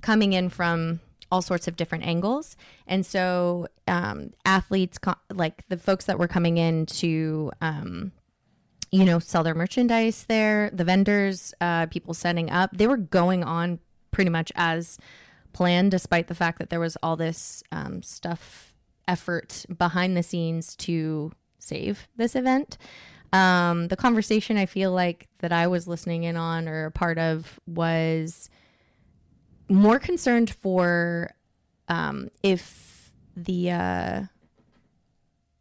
coming 0.02 0.34
in 0.34 0.50
from 0.50 1.02
all 1.30 1.42
sorts 1.42 1.68
of 1.68 1.76
different 1.76 2.06
angles. 2.06 2.56
And 2.88 3.06
so, 3.06 3.68
um, 3.88 4.32
athletes, 4.46 4.98
like 5.34 5.68
the 5.68 5.78
folks 5.78 6.06
that 6.06 6.18
were 6.18 6.28
coming 6.28 6.58
in 6.58 6.86
to 6.86 7.52
um, 7.60 8.14
you 8.92 9.06
know, 9.06 9.20
sell 9.20 9.44
their 9.44 9.56
merchandise 9.56 10.26
there. 10.28 10.70
The 10.72 10.84
vendors, 10.84 11.54
uh, 11.60 11.88
people 11.88 12.14
setting 12.14 12.50
up, 12.50 12.76
they 12.76 12.88
were 12.88 12.98
going 12.98 13.44
on 13.44 13.80
pretty 14.12 14.30
much 14.30 14.52
as 14.56 14.98
planned, 15.54 15.92
despite 15.92 16.28
the 16.28 16.36
fact 16.36 16.60
that 16.60 16.70
there 16.70 16.80
was 16.80 16.98
all 17.04 17.16
this 17.16 17.64
um, 17.72 18.02
stuff, 18.04 18.74
effort 19.08 19.66
behind 19.78 20.16
the 20.16 20.24
scenes 20.24 20.76
to 20.76 21.32
save 21.60 22.08
this 22.16 22.36
event. 22.36 22.78
Um, 23.34 23.88
the 23.90 23.96
conversation 23.96 24.58
I 24.58 24.66
feel 24.66 24.92
like 24.92 25.28
that 25.40 25.52
I 25.52 25.68
was 25.68 25.88
listening 25.88 26.24
in 26.24 26.38
on 26.38 26.68
or 26.68 26.86
a 26.86 26.92
part 26.92 27.18
of 27.18 27.60
was 27.68 28.50
more 29.70 30.00
concerned 30.00 30.50
for 30.50 31.32
um, 31.90 32.30
if 32.42 33.12
the 33.36 33.72
uh, 33.72 34.22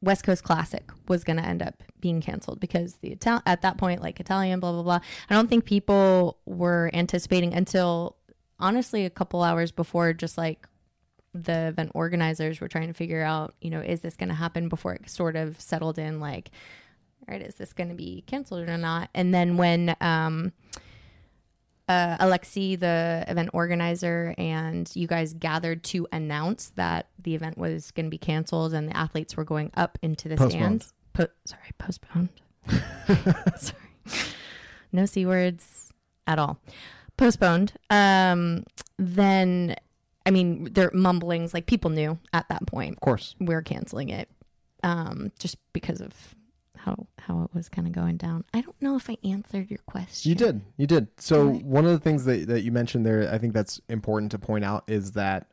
West 0.06 0.24
Coast 0.24 0.44
Classic 0.44 0.88
was 1.08 1.24
going 1.24 1.36
to 1.36 1.44
end 1.44 1.60
up 1.60 1.82
being 2.00 2.20
canceled 2.20 2.60
because 2.60 2.94
the 3.02 3.12
Ital- 3.12 3.42
at 3.44 3.62
that 3.62 3.76
point, 3.76 4.00
like 4.00 4.20
Italian, 4.20 4.60
blah 4.60 4.72
blah 4.72 4.82
blah. 4.82 5.00
I 5.28 5.34
don't 5.34 5.48
think 5.48 5.64
people 5.64 6.38
were 6.46 6.90
anticipating 6.94 7.52
until 7.52 8.16
honestly 8.58 9.04
a 9.04 9.10
couple 9.10 9.42
hours 9.42 9.72
before, 9.72 10.12
just 10.12 10.38
like 10.38 10.66
the 11.34 11.66
event 11.68 11.90
organizers 11.94 12.60
were 12.60 12.68
trying 12.68 12.86
to 12.86 12.94
figure 12.94 13.22
out, 13.22 13.54
you 13.60 13.68
know, 13.68 13.80
is 13.80 14.00
this 14.00 14.16
going 14.16 14.28
to 14.30 14.34
happen 14.34 14.68
before 14.68 14.94
it 14.94 15.10
sort 15.10 15.36
of 15.36 15.60
settled 15.60 15.98
in, 15.98 16.20
like, 16.20 16.50
all 17.28 17.34
right, 17.34 17.42
is 17.42 17.56
this 17.56 17.72
going 17.72 17.88
to 17.88 17.94
be 17.94 18.22
canceled 18.26 18.68
or 18.68 18.78
not? 18.78 19.10
And 19.12 19.34
then 19.34 19.56
when 19.56 19.96
um, 20.00 20.52
uh, 21.88 22.16
Alexi, 22.18 22.78
the 22.78 23.24
event 23.28 23.50
organizer, 23.52 24.34
and 24.38 24.90
you 24.94 25.06
guys 25.06 25.34
gathered 25.34 25.84
to 25.84 26.06
announce 26.10 26.70
that 26.76 27.08
the 27.22 27.34
event 27.34 27.56
was 27.58 27.90
going 27.92 28.06
to 28.06 28.10
be 28.10 28.18
canceled 28.18 28.74
and 28.74 28.88
the 28.88 28.96
athletes 28.96 29.36
were 29.36 29.44
going 29.44 29.70
up 29.76 29.98
into 30.02 30.28
the 30.28 30.36
postponed. 30.36 30.82
stands. 30.82 30.92
Po- 31.12 31.28
sorry, 31.44 31.70
postponed. 31.78 32.28
sorry, 33.56 34.24
no 34.92 35.06
c 35.06 35.24
words 35.24 35.92
at 36.26 36.38
all. 36.38 36.58
Postponed. 37.16 37.72
Um, 37.88 38.64
then, 38.98 39.76
I 40.26 40.30
mean, 40.30 40.72
their 40.72 40.90
mumblings 40.92 41.54
like 41.54 41.66
people 41.66 41.90
knew 41.90 42.18
at 42.32 42.48
that 42.48 42.66
point. 42.66 42.94
Of 42.94 43.00
course, 43.00 43.36
we're 43.40 43.62
canceling 43.62 44.08
it, 44.08 44.28
um, 44.82 45.30
just 45.38 45.56
because 45.72 46.00
of 46.00 46.34
how 46.86 47.06
how 47.18 47.42
it 47.42 47.50
was 47.52 47.68
kind 47.68 47.86
of 47.86 47.92
going 47.92 48.16
down. 48.16 48.44
I 48.54 48.60
don't 48.62 48.80
know 48.80 48.96
if 48.96 49.10
I 49.10 49.18
answered 49.24 49.70
your 49.70 49.80
question. 49.86 50.28
You 50.30 50.36
did. 50.36 50.60
You 50.76 50.86
did. 50.86 51.08
So 51.18 51.48
right. 51.48 51.62
one 51.64 51.84
of 51.84 51.90
the 51.90 51.98
things 51.98 52.24
that 52.24 52.46
that 52.46 52.62
you 52.62 52.72
mentioned 52.72 53.04
there, 53.04 53.28
I 53.30 53.38
think 53.38 53.52
that's 53.52 53.80
important 53.88 54.30
to 54.32 54.38
point 54.38 54.64
out 54.64 54.84
is 54.86 55.12
that 55.12 55.50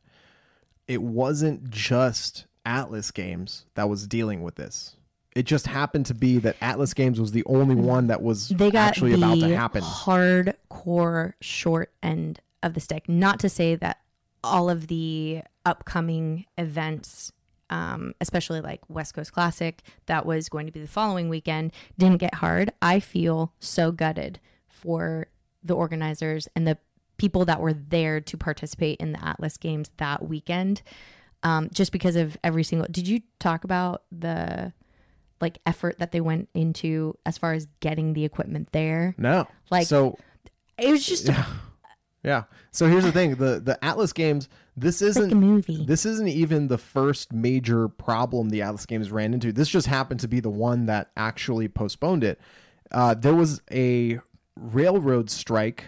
it 0.88 1.02
wasn't 1.02 1.70
just 1.70 2.46
Atlas 2.66 3.12
Games 3.12 3.66
that 3.74 3.90
was 3.90 4.08
dealing 4.08 4.44
with 4.44 4.56
this. 4.56 4.96
it 5.36 5.44
just 5.44 5.68
happened 5.68 6.06
to 6.08 6.14
be 6.14 6.38
that 6.40 6.56
Atlas 6.62 6.94
Games 6.94 7.20
was 7.20 7.32
the 7.32 7.44
only 7.46 7.76
mm-hmm. 7.76 7.86
one 7.86 8.08
that 8.08 8.22
was 8.22 8.50
they 8.50 8.72
got 8.72 8.90
actually 8.90 9.12
the 9.12 9.18
about 9.18 9.40
to 9.40 9.56
happen. 9.56 9.82
hardcore 9.82 11.34
short 11.42 11.92
end 12.02 12.40
of 12.62 12.74
the 12.74 12.80
stick. 12.80 13.10
Not 13.10 13.40
to 13.40 13.50
say 13.50 13.76
that 13.76 14.00
all 14.44 14.70
of 14.70 14.88
the 14.88 15.42
upcoming 15.66 16.46
events, 16.58 17.32
um, 17.70 18.14
especially 18.22 18.62
like 18.62 18.82
West 18.90 19.14
Coast 19.14 19.34
Classic, 19.34 19.82
that 20.06 20.26
was 20.26 20.50
going 20.50 20.66
to 20.66 20.72
be 20.72 20.80
the 20.82 20.88
following 20.88 21.30
weekend, 21.30 21.72
didn't 21.98 22.18
get 22.20 22.36
hard. 22.36 22.72
I 22.82 23.00
feel 23.00 23.54
so 23.60 23.92
gutted 23.92 24.40
for 24.68 25.28
the 25.64 25.76
organizers 25.76 26.48
and 26.56 26.68
the 26.68 26.78
people 27.18 27.46
that 27.46 27.62
were 27.62 27.74
there 27.74 28.20
to 28.20 28.38
participate 28.38 29.00
in 29.00 29.14
the 29.14 29.26
Atlas 29.26 29.58
Games 29.58 29.90
that 29.98 30.28
weekend. 30.28 30.82
Um, 31.44 31.70
just 31.74 31.92
because 31.92 32.16
of 32.16 32.38
every 32.44 32.64
single. 32.64 32.88
Did 32.90 33.06
you 33.08 33.22
talk 33.40 33.64
about 33.66 34.04
the 34.12 34.72
like 35.42 35.58
effort 35.66 36.00
that 36.00 36.14
they 36.14 36.22
went 36.22 36.48
into 36.54 37.18
as 37.26 37.38
far 37.38 37.52
as 37.54 37.68
getting 37.82 38.14
the 38.14 38.24
equipment 38.24 38.70
there? 38.72 39.14
No, 39.18 39.48
Like- 39.70 39.88
so 39.88 40.18
It 40.78 40.90
was 40.90 41.06
just 41.06 41.28
yeah. 41.28 41.46
So 42.72 42.88
here's 42.88 43.04
the 43.04 43.12
thing: 43.12 43.36
the 43.36 43.60
the 43.60 43.84
Atlas 43.84 44.14
Games. 44.14 44.50
This 44.76 45.02
isn't 45.02 45.34
movie. 45.34 45.86
this 45.86 46.06
isn't 46.06 46.28
even 46.28 46.68
the 46.68 46.78
first 46.78 47.32
major 47.32 47.88
problem 47.88 48.50
the 48.50 48.62
Atlas 48.64 48.86
Games 48.86 49.12
ran 49.12 49.34
into. 49.34 49.52
This 49.52 49.70
just 49.70 49.88
happened 49.88 50.20
to 50.22 50.28
be 50.28 50.40
the 50.40 50.50
one 50.50 50.88
that 50.88 51.12
actually 51.16 51.68
postponed 51.68 52.24
it. 52.24 52.40
Uh, 52.92 53.14
there 53.14 53.36
was 53.36 53.62
a 53.72 54.20
railroad 54.56 55.30
strike 55.30 55.84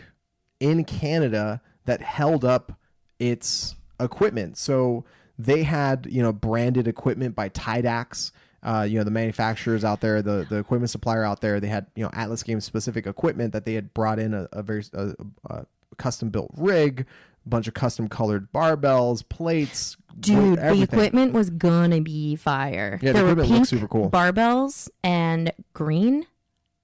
in 0.60 0.84
Canada 0.84 1.62
that 1.86 2.02
held 2.02 2.44
up 2.44 2.80
its 3.20 3.76
equipment. 4.00 4.58
So 4.58 5.06
they 5.38 5.64
had, 5.64 6.08
you 6.10 6.22
know, 6.22 6.34
branded 6.34 6.88
equipment 6.88 7.36
by 7.36 7.50
Tidax. 7.50 8.32
Uh, 8.64 8.82
you 8.82 8.98
know, 8.98 9.04
the 9.04 9.12
manufacturers 9.12 9.84
out 9.84 10.02
there, 10.02 10.24
the, 10.24 10.46
the 10.50 10.58
equipment 10.58 10.90
supplier 10.90 11.24
out 11.24 11.40
there, 11.40 11.60
they 11.60 11.68
had, 11.68 11.86
you 11.96 12.04
know, 12.04 12.10
Atlas 12.14 12.42
Games 12.42 12.66
specific 12.66 13.06
equipment 13.06 13.54
that 13.54 13.64
they 13.64 13.76
had 13.76 13.94
brought 13.94 14.18
in 14.18 14.34
a, 14.34 14.48
a 14.54 14.64
very 14.64 14.84
a, 14.94 15.14
a 15.52 15.66
custom 15.98 16.30
built 16.30 16.52
rig, 16.56 17.06
a 17.46 17.50
bunch 17.50 17.68
of 17.68 17.74
custom 17.74 18.08
colored 18.08 18.52
barbells, 18.52 19.28
plates, 19.28 19.98
Dude, 20.20 20.60
everything. 20.60 20.78
the 20.78 20.84
equipment 20.84 21.34
was 21.34 21.50
gonna 21.50 22.02
be 22.02 22.36
fire. 22.36 23.00
Yeah, 23.02 23.12
the 23.12 23.14
there 23.14 23.24
were 23.26 23.32
equipment 23.32 23.48
pink 23.50 23.60
looks 23.60 23.70
super 23.70 23.88
cool. 23.88 24.10
barbells 24.12 24.90
and 25.04 25.52
green, 25.74 26.26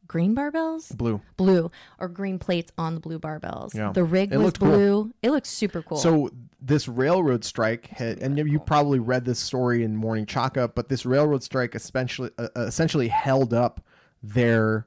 green 0.07 0.35
barbells, 0.35 0.95
blue. 0.97 1.21
blue 1.37 1.71
or 1.97 2.09
green 2.09 2.37
plates 2.39 2.71
on 2.77 2.93
the 2.95 2.99
blue 3.01 3.19
barbells. 3.19 3.73
Yeah. 3.73 3.91
The 3.93 4.03
rig 4.03 4.33
It 4.33 4.37
was 4.37 4.45
looked 4.47 4.59
cool. 4.59 4.69
blue. 4.69 5.13
It 5.23 5.31
looks 5.31 5.49
super 5.49 5.81
cool. 5.81 5.97
So 5.97 6.29
this 6.61 6.87
railroad 6.89 7.43
strike 7.45 7.87
had, 7.87 8.19
and 8.19 8.37
you 8.37 8.59
probably 8.59 8.99
read 8.99 9.23
this 9.25 9.39
story 9.39 9.83
in 9.83 9.95
Morning 9.95 10.25
Chalk 10.25 10.57
Up, 10.57 10.75
but 10.75 10.89
this 10.89 11.05
railroad 11.05 11.41
strike 11.43 11.73
essentially 11.73 12.29
uh, 12.37 12.49
essentially 12.57 13.07
held 13.07 13.53
up 13.53 13.81
their 14.21 14.85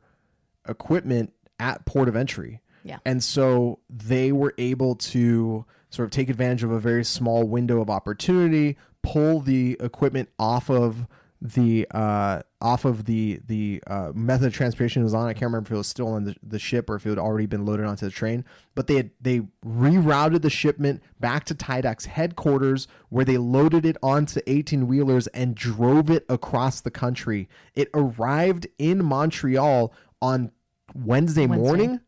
equipment 0.69 1.33
at 1.59 1.85
port 1.87 2.09
of 2.09 2.17
entry. 2.17 2.61
Yeah. 2.85 2.99
And 3.05 3.25
so 3.25 3.81
they 3.89 4.31
were 4.31 4.55
able 4.59 4.95
to 4.97 5.65
sort 5.91 6.07
of 6.07 6.11
take 6.11 6.29
advantage 6.29 6.63
of 6.63 6.71
a 6.71 6.79
very 6.79 7.05
small 7.05 7.45
window 7.45 7.81
of 7.81 7.91
opportunity, 7.91 8.77
pull 9.03 9.41
the 9.41 9.77
equipment 9.81 10.29
off 10.39 10.71
of 10.71 11.07
the 11.41 11.87
uh, 11.91 12.41
off 12.63 12.87
of 12.87 13.05
the 13.05 13.39
the 13.47 13.83
uh, 13.87 14.13
method 14.15 14.47
of 14.47 14.55
transportation 14.55 15.03
it 15.03 15.05
was 15.05 15.13
on. 15.13 15.29
I 15.29 15.35
can't 15.35 15.45
remember 15.45 15.69
if 15.69 15.73
it 15.73 15.77
was 15.77 15.87
still 15.87 16.09
on 16.09 16.25
the, 16.25 16.35
the 16.43 16.59
ship 16.59 16.89
or 16.89 16.97
if 16.97 17.05
it 17.05 17.11
had 17.11 17.19
already 17.19 17.45
been 17.45 17.67
loaded 17.67 17.85
onto 17.85 18.07
the 18.07 18.11
train. 18.13 18.47
But 18.75 18.87
they 18.87 18.97
had 18.97 19.11
they 19.21 19.43
rerouted 19.65 20.41
the 20.41 20.49
shipment 20.49 21.03
back 21.21 21.45
to 21.45 21.55
Tidax 21.55 22.07
headquarters 22.07 22.89
where 23.11 23.27
they 23.27 23.37
loaded 23.37 23.85
it 23.85 23.99
onto 24.03 24.41
18 24.47 24.87
wheelers 24.89 25.27
and 25.29 25.55
drove 25.55 26.11
it 26.11 26.25
across 26.31 26.81
the 26.81 26.91
country. 26.91 27.49
It 27.75 27.89
arrived 27.93 28.67
in 28.79 29.05
Montreal 29.05 29.93
on 30.23 30.51
Wednesday, 30.95 31.47
Wednesday. 31.47 31.67
morning. 31.67 32.01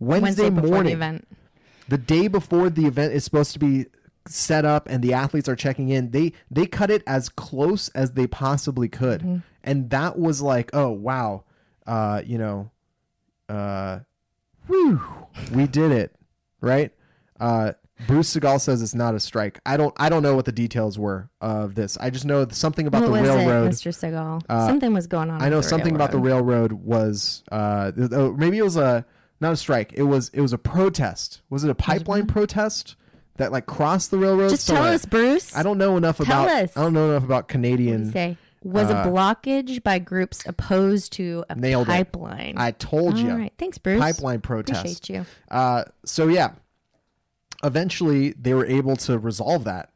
Yeah. 0.00 0.06
Wednesday, 0.06 0.50
morning 0.50 0.84
the 0.84 0.92
event. 0.92 1.28
the 1.88 1.98
day 1.98 2.28
before 2.28 2.70
the 2.70 2.86
event 2.86 3.12
is 3.12 3.24
supposed 3.24 3.52
to 3.52 3.58
be 3.58 3.86
set 4.26 4.64
up 4.64 4.86
and 4.88 5.02
the 5.02 5.12
athletes 5.12 5.48
are 5.48 5.56
checking 5.56 5.88
in 5.88 6.10
they 6.10 6.32
they 6.50 6.66
cut 6.66 6.90
it 6.90 7.02
as 7.06 7.28
close 7.28 7.88
as 7.90 8.12
they 8.12 8.26
possibly 8.26 8.88
could 8.88 9.20
Mm-hmm. 9.22 9.36
and 9.64 9.90
that 9.90 10.18
was 10.18 10.40
like 10.42 10.70
oh 10.74 10.90
wow 10.90 11.44
uh 11.86 12.20
you 12.24 12.36
know 12.38 12.70
uh 13.48 14.00
whew, 14.66 15.00
we 15.52 15.66
did 15.66 15.90
it 15.92 16.14
right 16.60 16.92
uh 17.40 17.72
Bruce 18.06 18.34
Segal 18.34 18.58
says 18.58 18.80
it's 18.80 18.94
not 18.94 19.14
a 19.14 19.20
strike. 19.20 19.60
I 19.66 19.76
don't. 19.76 19.92
I 19.98 20.08
don't 20.08 20.22
know 20.22 20.34
what 20.34 20.46
the 20.46 20.52
details 20.52 20.98
were 20.98 21.28
of 21.42 21.74
this. 21.74 21.98
I 21.98 22.08
just 22.08 22.24
know 22.24 22.48
something 22.48 22.86
about 22.86 23.02
what 23.02 23.08
the 23.08 23.22
railroad. 23.22 23.66
it, 23.66 23.72
Mr. 23.74 23.92
Segal? 23.92 24.40
Something 24.66 24.94
was 24.94 25.06
going 25.06 25.28
on. 25.28 25.42
I 25.42 25.50
know 25.50 25.60
something 25.60 25.94
about 25.94 26.10
the 26.10 26.16
railroad. 26.18 26.72
railroad 26.72 26.72
was 26.72 27.42
uh 27.52 27.92
oh, 28.12 28.32
maybe 28.32 28.56
it 28.56 28.62
was 28.62 28.78
a 28.78 29.04
not 29.40 29.52
a 29.52 29.56
strike. 29.56 29.92
It 29.94 30.02
was 30.04 30.28
it 30.30 30.40
was 30.40 30.52
a 30.52 30.58
protest. 30.58 31.42
Was 31.50 31.64
it 31.64 31.70
a 31.70 31.74
pipeline 31.74 32.26
protest 32.26 32.96
that 33.36 33.52
like 33.52 33.66
crossed 33.66 34.10
the 34.10 34.18
railroad? 34.18 34.50
Just 34.50 34.66
So, 34.66 34.74
tell 34.74 34.84
uh, 34.84 34.94
us, 34.94 35.04
Bruce. 35.06 35.56
I 35.56 35.62
don't 35.62 35.78
know 35.78 35.96
enough 35.96 36.18
Tell 36.18 36.26
about 36.26 36.48
us. 36.48 36.76
I 36.76 36.82
don't 36.82 36.92
know 36.92 37.10
enough 37.10 37.24
about 37.24 37.48
Canadian. 37.48 38.12
say 38.12 38.36
was 38.62 38.90
uh, 38.90 38.94
a 38.96 39.06
blockage 39.08 39.82
by 39.82 39.98
groups 39.98 40.46
opposed 40.46 41.12
to 41.14 41.42
a 41.48 41.54
Nailed 41.54 41.88
it. 41.88 41.92
pipeline. 41.92 42.54
I 42.58 42.72
told 42.72 43.16
you. 43.16 43.30
All 43.30 43.38
right, 43.38 43.54
thanks, 43.56 43.78
Bruce. 43.78 43.98
Pipeline 43.98 44.40
protest. 44.40 44.80
Appreciate 44.80 45.08
you. 45.08 45.26
Uh, 45.50 45.84
so 46.04 46.28
yeah, 46.28 46.52
eventually 47.64 48.32
they 48.32 48.54
were 48.54 48.66
able 48.66 48.96
to 48.96 49.18
resolve 49.18 49.64
that 49.64 49.90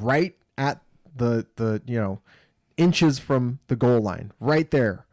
right 0.00 0.34
at 0.58 0.80
the 1.14 1.46
the 1.56 1.82
you 1.86 1.98
know 1.98 2.20
inches 2.76 3.18
from 3.18 3.58
the 3.68 3.76
goal 3.76 4.00
line, 4.00 4.32
right 4.40 4.70
there. 4.70 5.05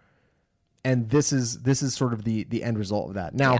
And 0.86 1.10
this 1.10 1.32
is 1.32 1.62
this 1.64 1.82
is 1.82 1.94
sort 1.94 2.14
of 2.14 2.24
the 2.24 2.44
the 2.46 2.64
end 2.64 2.78
result 2.78 3.10
of 3.10 3.14
that. 3.16 3.34
Now, 3.34 3.60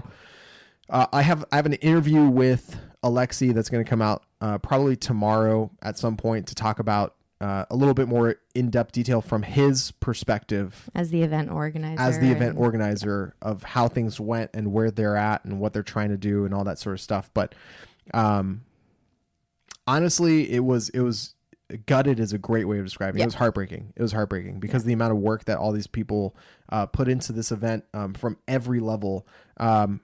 uh, 0.90 1.06
I 1.12 1.22
have 1.22 1.44
I 1.50 1.56
have 1.56 1.66
an 1.66 1.72
interview 1.74 2.24
with 2.28 2.76
Alexi 3.02 3.52
that's 3.54 3.70
going 3.70 3.84
to 3.84 3.88
come 3.88 4.02
out 4.02 4.24
uh, 4.40 4.58
probably 4.58 4.96
tomorrow 4.96 5.70
at 5.82 5.98
some 5.98 6.16
point 6.16 6.46
to 6.48 6.54
talk 6.54 6.78
about 6.78 7.14
uh, 7.40 7.64
a 7.70 7.76
little 7.76 7.94
bit 7.94 8.08
more 8.08 8.36
in 8.54 8.70
depth 8.70 8.92
detail 8.92 9.20
from 9.20 9.42
his 9.42 9.90
perspective 9.92 10.88
As 10.94 11.10
the 11.10 11.22
event 11.22 11.50
organizer. 11.50 12.00
as 12.00 12.18
the 12.18 12.30
event 12.30 12.50
and- 12.50 12.58
organizer 12.58 13.34
of 13.42 13.62
how 13.62 13.88
things 13.88 14.20
went 14.20 14.50
and 14.54 14.72
where 14.72 14.90
they're 14.90 15.16
at 15.16 15.44
and 15.44 15.58
what 15.60 15.72
they're 15.72 15.82
trying 15.82 16.10
to 16.10 16.16
do 16.16 16.44
and 16.44 16.54
all 16.54 16.64
that 16.64 16.78
sort 16.78 16.94
of 16.94 17.00
stuff. 17.00 17.30
But 17.34 17.54
um, 18.12 18.62
honestly, 19.86 20.50
it 20.52 20.60
was 20.64 20.88
it 20.90 21.00
was 21.00 21.34
gutted 21.86 22.20
is 22.20 22.32
a 22.32 22.38
great 22.38 22.66
way 22.66 22.78
of 22.78 22.84
describing 22.84 23.20
it. 23.20 23.24
It 23.24 23.26
was 23.26 23.34
heartbreaking. 23.34 23.92
It 23.96 24.02
was 24.02 24.12
heartbreaking 24.12 24.60
because 24.60 24.84
the 24.84 24.92
amount 24.92 25.12
of 25.12 25.18
work 25.18 25.44
that 25.46 25.58
all 25.58 25.72
these 25.72 25.86
people 25.86 26.36
uh, 26.68 26.86
put 26.86 27.08
into 27.08 27.32
this 27.32 27.52
event 27.52 27.84
um, 27.94 28.14
from 28.14 28.38
every 28.46 28.80
level. 28.80 29.26
Um, 29.56 30.00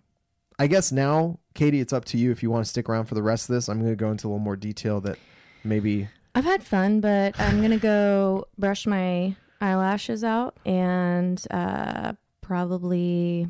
I 0.59 0.67
guess 0.67 0.93
now, 0.93 1.39
Katie, 1.55 1.81
it's 1.81 1.93
up 1.93 2.05
to 2.07 2.19
you 2.19 2.31
if 2.31 2.43
you 2.43 2.51
want 2.51 2.65
to 2.65 2.69
stick 2.69 2.89
around 2.89 3.07
for 3.07 3.15
the 3.15 3.23
rest 3.23 3.49
of 3.49 3.55
this. 3.55 3.69
I'm 3.69 3.79
going 3.79 3.93
to 3.93 3.97
go 3.97 4.11
into 4.11 4.27
a 4.27 4.29
little 4.29 4.39
more 4.39 4.57
detail 4.57 5.01
that 5.03 5.19
maybe 5.65 6.09
I've 6.35 6.45
had 6.45 6.63
fun, 6.63 7.01
but 7.01 7.39
I'm 7.41 7.61
gonna 7.61 7.79
go 7.79 8.47
brush 8.57 8.87
my 8.87 9.35
eyelashes 9.61 10.23
out 10.23 10.57
and 10.65 11.45
uh, 11.51 12.13
probably 12.41 13.49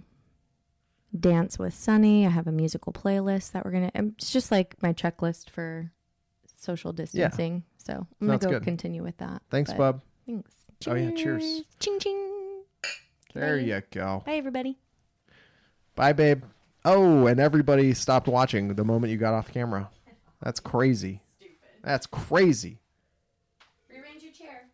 dance 1.19 1.59
with 1.59 1.75
Sunny. 1.75 2.27
I 2.27 2.31
have 2.31 2.47
a 2.47 2.53
musical 2.53 2.93
playlist 2.93 3.53
that 3.53 3.65
we're 3.65 3.73
gonna. 3.73 3.91
It's 3.95 4.33
just 4.33 4.51
like 4.51 4.83
my 4.83 4.93
checklist 4.93 5.51
for 5.51 5.93
social 6.57 6.93
distancing. 6.93 7.65
So 7.83 8.07
I'm 8.21 8.27
gonna 8.27 8.39
go 8.39 8.51
good. 8.51 8.63
continue 8.63 9.03
with 9.03 9.17
that. 9.19 9.43
thanks, 9.51 9.71
but 9.73 9.79
bub. 9.79 10.03
Thanks. 10.27 10.51
Oh, 10.87 10.95
yeah, 10.95 11.11
cheers. 11.13 11.63
Ching 11.79 11.99
ching. 11.99 12.63
There 13.35 13.57
Bye. 13.57 13.63
you 13.63 13.83
go. 13.91 14.23
Bye 14.27 14.35
everybody. 14.35 14.79
Bye, 15.95 16.13
babe. 16.13 16.45
Oh, 16.85 17.27
and 17.27 17.39
everybody 17.39 17.93
stopped 17.95 18.27
watching 18.29 18.75
the 18.75 18.85
moment 18.85 19.11
you 19.11 19.19
got 19.19 19.35
off 19.35 19.53
camera. 19.53 19.91
That's 20.43 20.61
crazy. 20.61 21.21
Stupid. 21.37 21.57
That's 21.83 22.07
crazy. 22.07 22.79
Rearrange 23.91 24.23
your 24.23 24.33
chair. 24.33 24.69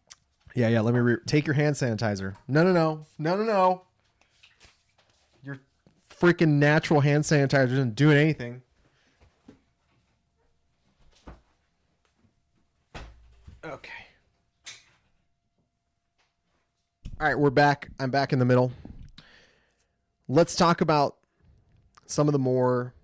Yeah, 0.55 0.69
yeah. 0.69 0.81
Let 0.81 0.95
me 0.95 1.01
re- 1.01 1.17
take 1.27 1.47
your 1.47 1.55
hand 1.55 1.75
sanitizer. 1.75 2.37
No, 2.47 2.63
no, 2.63 2.73
no, 2.73 3.07
no, 3.19 3.37
no, 3.37 3.43
no. 3.45 3.83
Your 5.43 5.59
freaking 6.21 6.55
natural 6.61 7.01
hand 7.01 7.25
sanitizer 7.25 7.73
isn't 7.73 7.97
doing 7.97 8.17
anything. 8.17 8.63
Okay. 13.67 13.91
All 17.21 17.27
right, 17.27 17.37
we're 17.37 17.51
back. 17.51 17.89
I'm 17.99 18.13
back 18.13 18.33
in 18.33 18.39
the 18.39 18.45
middle. 18.45 18.71
Let's 20.29 20.55
talk 20.55 20.81
about 20.83 21.17
some 22.07 22.29
of 22.29 22.33
the 22.33 22.39
more 22.39 22.95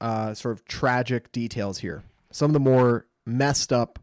uh, 0.00 0.32
sort 0.32 0.52
of 0.52 0.64
tragic 0.64 1.32
details 1.32 1.78
here. 1.78 2.02
Some 2.30 2.48
of 2.48 2.54
the 2.54 2.60
more 2.60 3.06
messed 3.26 3.74
up 3.74 3.98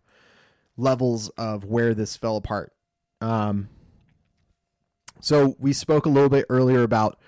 levels 0.78 1.30
of 1.30 1.66
where 1.66 1.96
this 1.96 2.16
fell 2.16 2.38
apart. 2.38 2.74
Um, 3.20 3.70
so 5.20 5.56
we 5.58 5.74
spoke 5.74 6.06
a 6.06 6.10
little 6.10 6.30
bit 6.30 6.46
earlier 6.48 6.84
about 6.84 7.20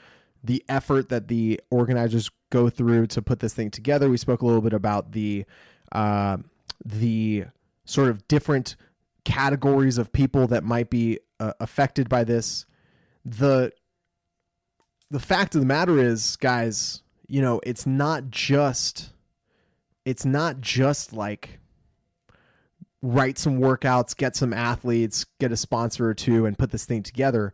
the 0.44 0.64
effort 0.70 1.10
that 1.10 1.28
the 1.28 1.60
organizers 1.72 2.30
go 2.52 2.70
through 2.70 3.08
to 3.08 3.24
put 3.24 3.40
this 3.40 3.56
thing 3.56 3.72
together. 3.72 4.12
We 4.12 4.18
spoke 4.18 4.44
a 4.44 4.46
little 4.46 4.62
bit 4.62 4.74
about 4.74 5.14
the 5.14 5.46
uh, 5.92 6.38
the 6.84 7.46
sort 7.86 8.10
of 8.10 8.28
different 8.28 8.76
categories 9.24 9.98
of 9.98 10.12
people 10.12 10.48
that 10.48 10.64
might 10.64 10.90
be 10.90 11.20
uh, 11.40 11.54
affected 11.60 12.10
by 12.10 12.24
this. 12.24 12.66
The 13.24 13.72
the 15.12 15.20
fact 15.20 15.56
of 15.56 15.62
the 15.62 15.68
matter 15.68 16.00
is, 16.00 16.36
guys, 16.36 17.04
you 17.28 17.42
know, 17.42 17.62
it's 17.64 17.86
not 17.86 18.30
just 18.30 19.12
it's 20.04 20.26
not 20.26 20.62
just 20.62 21.14
like 21.14 21.60
write 23.02 23.38
some 23.38 23.60
workouts, 23.60 24.16
get 24.16 24.36
some 24.36 24.54
athletes, 24.54 25.26
get 25.40 25.52
a 25.52 25.58
sponsor 25.58 26.08
or 26.08 26.14
two 26.14 26.46
and 26.46 26.58
put 26.58 26.72
this 26.72 26.86
thing 26.86 27.04
together. 27.04 27.54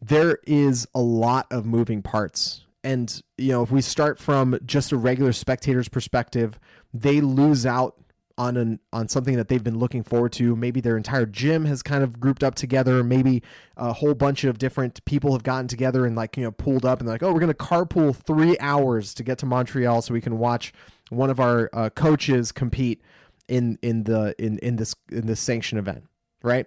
There 0.00 0.38
is 0.46 0.86
a 0.94 1.00
lot 1.00 1.46
of 1.50 1.66
moving 1.66 2.02
parts. 2.02 2.64
And 2.82 3.22
you 3.36 3.52
know, 3.52 3.62
if 3.62 3.70
we 3.70 3.82
start 3.82 4.18
from 4.18 4.58
just 4.64 4.92
a 4.92 4.96
regular 4.96 5.32
spectator's 5.32 5.88
perspective, 5.88 6.58
they 6.94 7.20
lose 7.20 7.66
out 7.66 7.96
on 8.40 8.56
an 8.56 8.80
on 8.90 9.06
something 9.06 9.36
that 9.36 9.48
they've 9.48 9.62
been 9.62 9.78
looking 9.78 10.02
forward 10.02 10.32
to. 10.32 10.56
Maybe 10.56 10.80
their 10.80 10.96
entire 10.96 11.26
gym 11.26 11.66
has 11.66 11.82
kind 11.82 12.02
of 12.02 12.18
grouped 12.18 12.42
up 12.42 12.54
together. 12.54 13.04
Maybe 13.04 13.42
a 13.76 13.92
whole 13.92 14.14
bunch 14.14 14.44
of 14.44 14.56
different 14.56 15.04
people 15.04 15.32
have 15.32 15.42
gotten 15.42 15.68
together 15.68 16.06
and 16.06 16.16
like 16.16 16.38
you 16.38 16.44
know 16.44 16.50
pulled 16.50 16.86
up 16.86 17.00
and 17.00 17.08
like, 17.08 17.22
oh, 17.22 17.34
we're 17.34 17.40
gonna 17.40 17.52
carpool 17.52 18.16
three 18.16 18.56
hours 18.58 19.12
to 19.14 19.22
get 19.22 19.36
to 19.38 19.46
Montreal 19.46 20.00
so 20.00 20.14
we 20.14 20.22
can 20.22 20.38
watch 20.38 20.72
one 21.10 21.28
of 21.28 21.38
our 21.38 21.68
uh, 21.74 21.90
coaches 21.90 22.50
compete 22.50 23.02
in 23.46 23.78
in 23.82 24.04
the 24.04 24.34
in 24.38 24.58
in 24.60 24.76
this 24.76 24.94
in 25.12 25.26
this 25.26 25.40
sanction 25.40 25.76
event. 25.76 26.04
Right? 26.42 26.64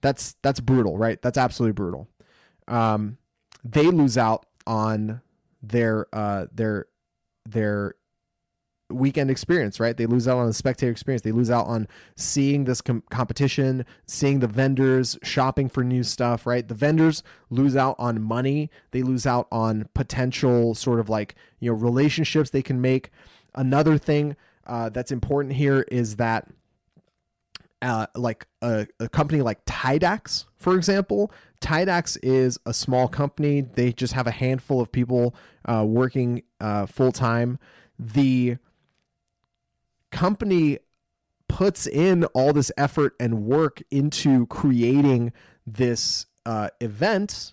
That's 0.00 0.34
that's 0.42 0.58
brutal. 0.58 0.98
Right? 0.98 1.22
That's 1.22 1.38
absolutely 1.38 1.74
brutal. 1.74 2.08
Um, 2.66 3.18
they 3.62 3.86
lose 3.86 4.18
out 4.18 4.46
on 4.66 5.20
their 5.62 6.06
uh 6.12 6.46
their 6.52 6.86
their 7.46 7.94
weekend 8.92 9.30
experience, 9.30 9.80
right? 9.80 9.96
They 9.96 10.06
lose 10.06 10.28
out 10.28 10.38
on 10.38 10.46
the 10.46 10.52
spectator 10.52 10.90
experience. 10.90 11.22
They 11.22 11.32
lose 11.32 11.50
out 11.50 11.66
on 11.66 11.88
seeing 12.16 12.64
this 12.64 12.80
com- 12.80 13.02
competition, 13.10 13.84
seeing 14.06 14.40
the 14.40 14.46
vendors, 14.46 15.18
shopping 15.22 15.68
for 15.68 15.82
new 15.82 16.02
stuff, 16.02 16.46
right? 16.46 16.66
The 16.66 16.74
vendors 16.74 17.22
lose 17.50 17.76
out 17.76 17.96
on 17.98 18.22
money. 18.22 18.70
They 18.90 19.02
lose 19.02 19.26
out 19.26 19.48
on 19.50 19.88
potential 19.94 20.74
sort 20.74 21.00
of 21.00 21.08
like, 21.08 21.34
you 21.60 21.70
know, 21.70 21.76
relationships 21.76 22.50
they 22.50 22.62
can 22.62 22.80
make. 22.80 23.10
Another 23.54 23.98
thing 23.98 24.36
uh, 24.66 24.88
that's 24.88 25.12
important 25.12 25.54
here 25.54 25.84
is 25.90 26.16
that 26.16 26.48
uh, 27.82 28.06
like 28.14 28.46
a, 28.62 28.86
a 29.00 29.08
company 29.08 29.42
like 29.42 29.64
Tidax, 29.64 30.44
for 30.56 30.76
example, 30.76 31.32
Tidax 31.60 32.16
is 32.22 32.58
a 32.64 32.72
small 32.72 33.08
company. 33.08 33.60
They 33.62 33.92
just 33.92 34.12
have 34.12 34.28
a 34.28 34.30
handful 34.30 34.80
of 34.80 34.92
people 34.92 35.34
uh, 35.64 35.84
working 35.86 36.42
uh, 36.60 36.86
full 36.86 37.12
time. 37.12 37.58
The 37.98 38.56
company 40.12 40.78
puts 41.48 41.86
in 41.86 42.24
all 42.26 42.52
this 42.52 42.70
effort 42.76 43.14
and 43.18 43.44
work 43.44 43.82
into 43.90 44.46
creating 44.46 45.32
this 45.66 46.26
uh, 46.46 46.68
event 46.80 47.52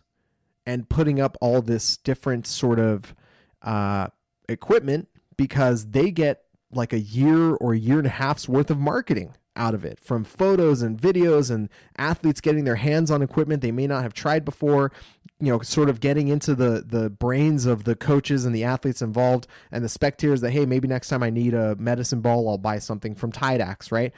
and 0.65 0.87
putting 0.87 1.19
up 1.19 1.37
all 1.41 1.61
this 1.61 1.97
different 1.97 2.45
sort 2.45 2.79
of 2.79 3.15
uh, 3.63 4.07
equipment 4.47 5.07
because 5.35 5.87
they 5.87 6.11
get 6.11 6.43
like 6.71 6.93
a 6.93 6.99
year 6.99 7.55
or 7.55 7.73
a 7.73 7.77
year 7.77 7.97
and 7.97 8.07
a 8.07 8.11
half's 8.11 8.47
worth 8.47 8.69
of 8.69 8.77
marketing 8.77 9.33
out 9.55 9.73
of 9.73 9.83
it 9.83 9.99
from 9.99 10.23
photos 10.23 10.81
and 10.81 10.99
videos 11.01 11.51
and 11.51 11.69
athletes 11.97 12.39
getting 12.39 12.63
their 12.63 12.75
hands 12.75 13.09
on 13.11 13.21
equipment 13.21 13.61
they 13.61 13.71
may 13.71 13.87
not 13.87 14.03
have 14.03 14.13
tried 14.13 14.45
before 14.45 14.91
you 15.39 15.51
know 15.51 15.59
sort 15.61 15.89
of 15.89 15.99
getting 15.99 16.27
into 16.27 16.53
the 16.53 16.83
the 16.85 17.09
brains 17.09 17.65
of 17.65 17.85
the 17.85 17.95
coaches 17.95 18.45
and 18.45 18.53
the 18.53 18.63
athletes 18.63 19.01
involved 19.01 19.47
and 19.71 19.83
the 19.83 19.89
spectators 19.89 20.41
that 20.41 20.51
hey 20.51 20.65
maybe 20.65 20.87
next 20.87 21.07
time 21.07 21.23
i 21.23 21.29
need 21.29 21.53
a 21.53 21.75
medicine 21.77 22.19
ball 22.19 22.49
i'll 22.49 22.57
buy 22.57 22.77
something 22.77 23.15
from 23.15 23.31
tidax 23.31 23.91
right? 23.91 24.13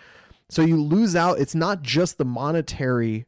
So 0.51 0.61
you 0.61 0.76
lose 0.76 1.15
out. 1.15 1.39
It's 1.39 1.55
not 1.55 1.82
just 1.82 2.17
the 2.17 2.26
monetary 2.26 3.26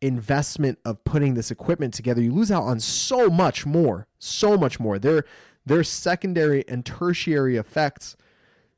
investment 0.00 0.78
of 0.84 1.02
putting 1.02 1.34
this 1.34 1.50
equipment 1.50 1.92
together. 1.92 2.22
You 2.22 2.32
lose 2.32 2.52
out 2.52 2.62
on 2.62 2.78
so 2.78 3.28
much 3.28 3.66
more 3.66 4.06
so 4.24 4.56
much 4.56 4.80
more. 4.80 4.98
There 4.98 5.24
there's 5.66 5.88
secondary 5.88 6.64
and 6.68 6.84
tertiary 6.84 7.56
effects 7.56 8.16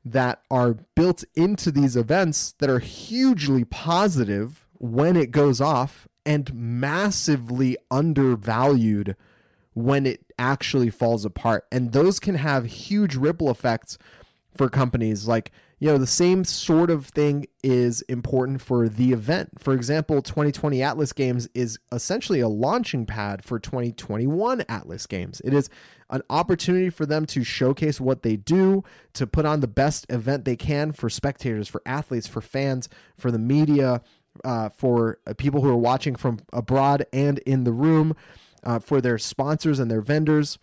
that 0.04 0.42
are 0.50 0.74
built 0.94 1.24
into 1.34 1.70
these 1.70 1.96
events 1.96 2.54
that 2.58 2.70
are 2.70 2.78
hugely 2.78 3.64
positive 3.64 4.66
when 4.74 5.16
it 5.16 5.30
goes 5.30 5.60
off 5.60 6.06
and 6.26 6.52
massively 6.52 7.78
undervalued 7.90 9.16
when 9.72 10.04
it 10.04 10.32
actually 10.38 10.90
falls 10.90 11.24
apart. 11.24 11.66
And 11.70 11.92
those 11.92 12.18
can 12.18 12.34
have 12.34 12.66
huge 12.66 13.14
ripple 13.14 13.50
effects 13.50 13.96
for 14.54 14.68
companies. 14.68 15.28
Like 15.28 15.52
you 15.78 15.88
know 15.88 15.98
the 15.98 16.06
same 16.06 16.44
sort 16.44 16.90
of 16.90 17.06
thing 17.06 17.46
is 17.62 18.00
important 18.02 18.62
for 18.62 18.88
the 18.88 19.12
event. 19.12 19.50
For 19.60 19.74
example 19.74 20.22
2020 20.22 20.82
atlas 20.82 21.12
games 21.12 21.48
is 21.54 21.78
essentially 21.92 22.40
a 22.40 22.48
launching 22.48 23.04
pad 23.04 23.44
for 23.44 23.58
2021 23.58 24.64
atlas 24.68 25.06
games. 25.06 25.42
It 25.44 25.52
is 25.52 25.68
an 26.08 26.22
opportunity 26.30 26.88
for 26.88 27.04
them 27.04 27.26
to 27.26 27.44
showcase 27.44 28.00
what 28.00 28.22
they 28.22 28.36
do 28.36 28.84
to 29.12 29.26
put 29.26 29.44
on 29.44 29.60
the 29.60 29.68
best 29.68 30.06
event 30.08 30.44
they 30.44 30.56
can 30.56 30.92
for 30.92 31.10
spectators 31.10 31.68
for 31.68 31.82
athletes 31.84 32.26
for 32.26 32.40
fans 32.40 32.88
for 33.16 33.30
the 33.30 33.38
media 33.38 34.00
uh, 34.44 34.68
for 34.70 35.18
people 35.36 35.62
who 35.62 35.68
are 35.68 35.76
watching 35.76 36.16
from 36.16 36.38
abroad 36.52 37.06
and 37.12 37.38
in 37.40 37.64
the 37.64 37.72
room 37.72 38.14
uh, 38.64 38.78
for 38.78 39.00
their 39.00 39.18
sponsors 39.18 39.78
and 39.78 39.90
their 39.90 40.00
vendors 40.00 40.58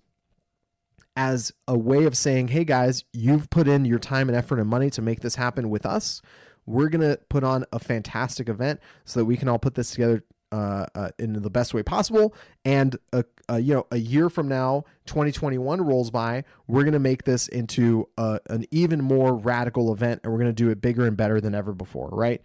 as 1.15 1.53
a 1.67 1.77
way 1.77 2.05
of 2.05 2.17
saying, 2.17 2.49
hey 2.49 2.63
guys, 2.63 3.03
you've 3.13 3.49
put 3.49 3.67
in 3.67 3.85
your 3.85 3.99
time 3.99 4.29
and 4.29 4.37
effort 4.37 4.59
and 4.59 4.69
money 4.69 4.89
to 4.89 5.01
make 5.01 5.21
this 5.21 5.35
happen 5.35 5.69
with 5.69 5.85
us. 5.85 6.21
We're 6.65 6.89
going 6.89 7.01
to 7.01 7.19
put 7.29 7.43
on 7.43 7.65
a 7.71 7.79
fantastic 7.79 8.49
event 8.49 8.79
so 9.05 9.19
that 9.19 9.25
we 9.25 9.37
can 9.37 9.47
all 9.47 9.59
put 9.59 9.75
this 9.75 9.91
together 9.91 10.23
uh, 10.53 10.85
uh, 10.95 11.09
in 11.17 11.33
the 11.33 11.49
best 11.49 11.73
way 11.73 11.83
possible. 11.83 12.33
And 12.63 12.95
a, 13.11 13.25
a, 13.49 13.59
you 13.59 13.73
know, 13.73 13.87
a 13.91 13.97
year 13.97 14.29
from 14.29 14.47
now, 14.47 14.85
2021 15.07 15.81
rolls 15.81 16.11
by, 16.11 16.43
we're 16.67 16.83
going 16.83 16.93
to 16.93 16.99
make 16.99 17.23
this 17.23 17.47
into 17.47 18.07
a, 18.17 18.39
an 18.49 18.65
even 18.71 19.01
more 19.03 19.35
radical 19.35 19.91
event, 19.91 20.21
and 20.23 20.31
we're 20.31 20.39
going 20.39 20.49
to 20.49 20.63
do 20.63 20.69
it 20.69 20.79
bigger 20.79 21.05
and 21.05 21.17
better 21.17 21.41
than 21.41 21.55
ever 21.55 21.73
before, 21.73 22.09
right? 22.11 22.41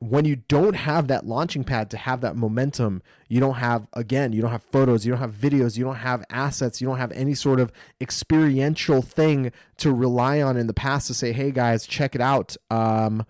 When 0.00 0.24
you 0.24 0.36
don't 0.36 0.74
have 0.74 1.08
that 1.08 1.26
launching 1.26 1.64
pad 1.64 1.90
to 1.90 1.96
have 1.96 2.20
that 2.20 2.36
momentum, 2.36 3.02
you 3.28 3.40
don't 3.40 3.56
have, 3.56 3.86
again, 3.94 4.32
you 4.32 4.40
don't 4.40 4.52
have 4.52 4.62
photos, 4.62 5.04
you 5.04 5.10
don't 5.10 5.20
have 5.20 5.34
videos, 5.34 5.76
you 5.76 5.84
don't 5.84 5.96
have 5.96 6.24
assets, 6.30 6.80
you 6.80 6.86
don't 6.86 6.98
have 6.98 7.10
any 7.12 7.34
sort 7.34 7.58
of 7.58 7.72
experiential 8.00 9.02
thing 9.02 9.50
to 9.78 9.92
rely 9.92 10.40
on 10.40 10.56
in 10.56 10.68
the 10.68 10.74
past 10.74 11.08
to 11.08 11.14
say, 11.14 11.32
hey 11.32 11.50
guys, 11.50 11.84
check 11.84 12.14
it 12.14 12.20
out. 12.20 12.56
Um, 12.70 13.26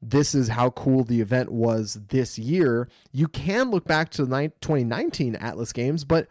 this 0.00 0.34
is 0.34 0.48
how 0.48 0.70
cool 0.70 1.02
the 1.02 1.20
event 1.20 1.50
was 1.50 1.98
this 2.08 2.38
year. 2.38 2.88
You 3.10 3.26
can 3.26 3.70
look 3.70 3.84
back 3.84 4.10
to 4.10 4.24
the 4.24 4.52
2019 4.60 5.34
Atlas 5.34 5.72
Games, 5.72 6.04
but 6.04 6.28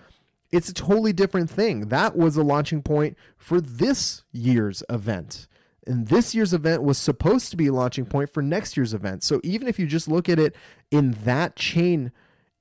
it's 0.52 0.70
a 0.70 0.74
totally 0.74 1.12
different 1.12 1.50
thing. 1.50 1.90
That 1.90 2.16
was 2.16 2.38
a 2.38 2.44
launching 2.44 2.82
point 2.82 3.18
for 3.38 3.60
this 3.60 4.24
year's 4.32 4.84
event. 4.90 5.48
And 5.88 6.08
this 6.08 6.34
year's 6.34 6.54
event 6.54 6.84
was 6.84 6.98
supposed 6.98 7.52
to 7.52 7.58
be 7.58 7.68
a 7.68 7.74
launching 7.74 8.06
point 8.06 8.34
for 8.34 8.42
next 8.42 8.76
year's 8.76 8.94
event. 8.94 9.24
So 9.24 9.40
even 9.44 9.68
if 9.68 9.78
you 9.78 9.86
just 9.86 10.08
look 10.08 10.28
at 10.28 10.40
it 10.40 10.56
in 10.90 11.12
that 11.24 11.56
chain, 11.56 12.12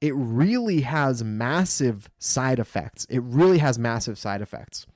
it 0.01 0.15
really 0.15 0.83
has 0.83 1.25
massive 1.25 2.11
side 2.19 2.59
effects. 2.59 3.07
It 3.09 3.23
really 3.23 3.59
has 3.59 3.79
massive 3.79 4.19
side 4.19 4.43
effects. 4.43 4.87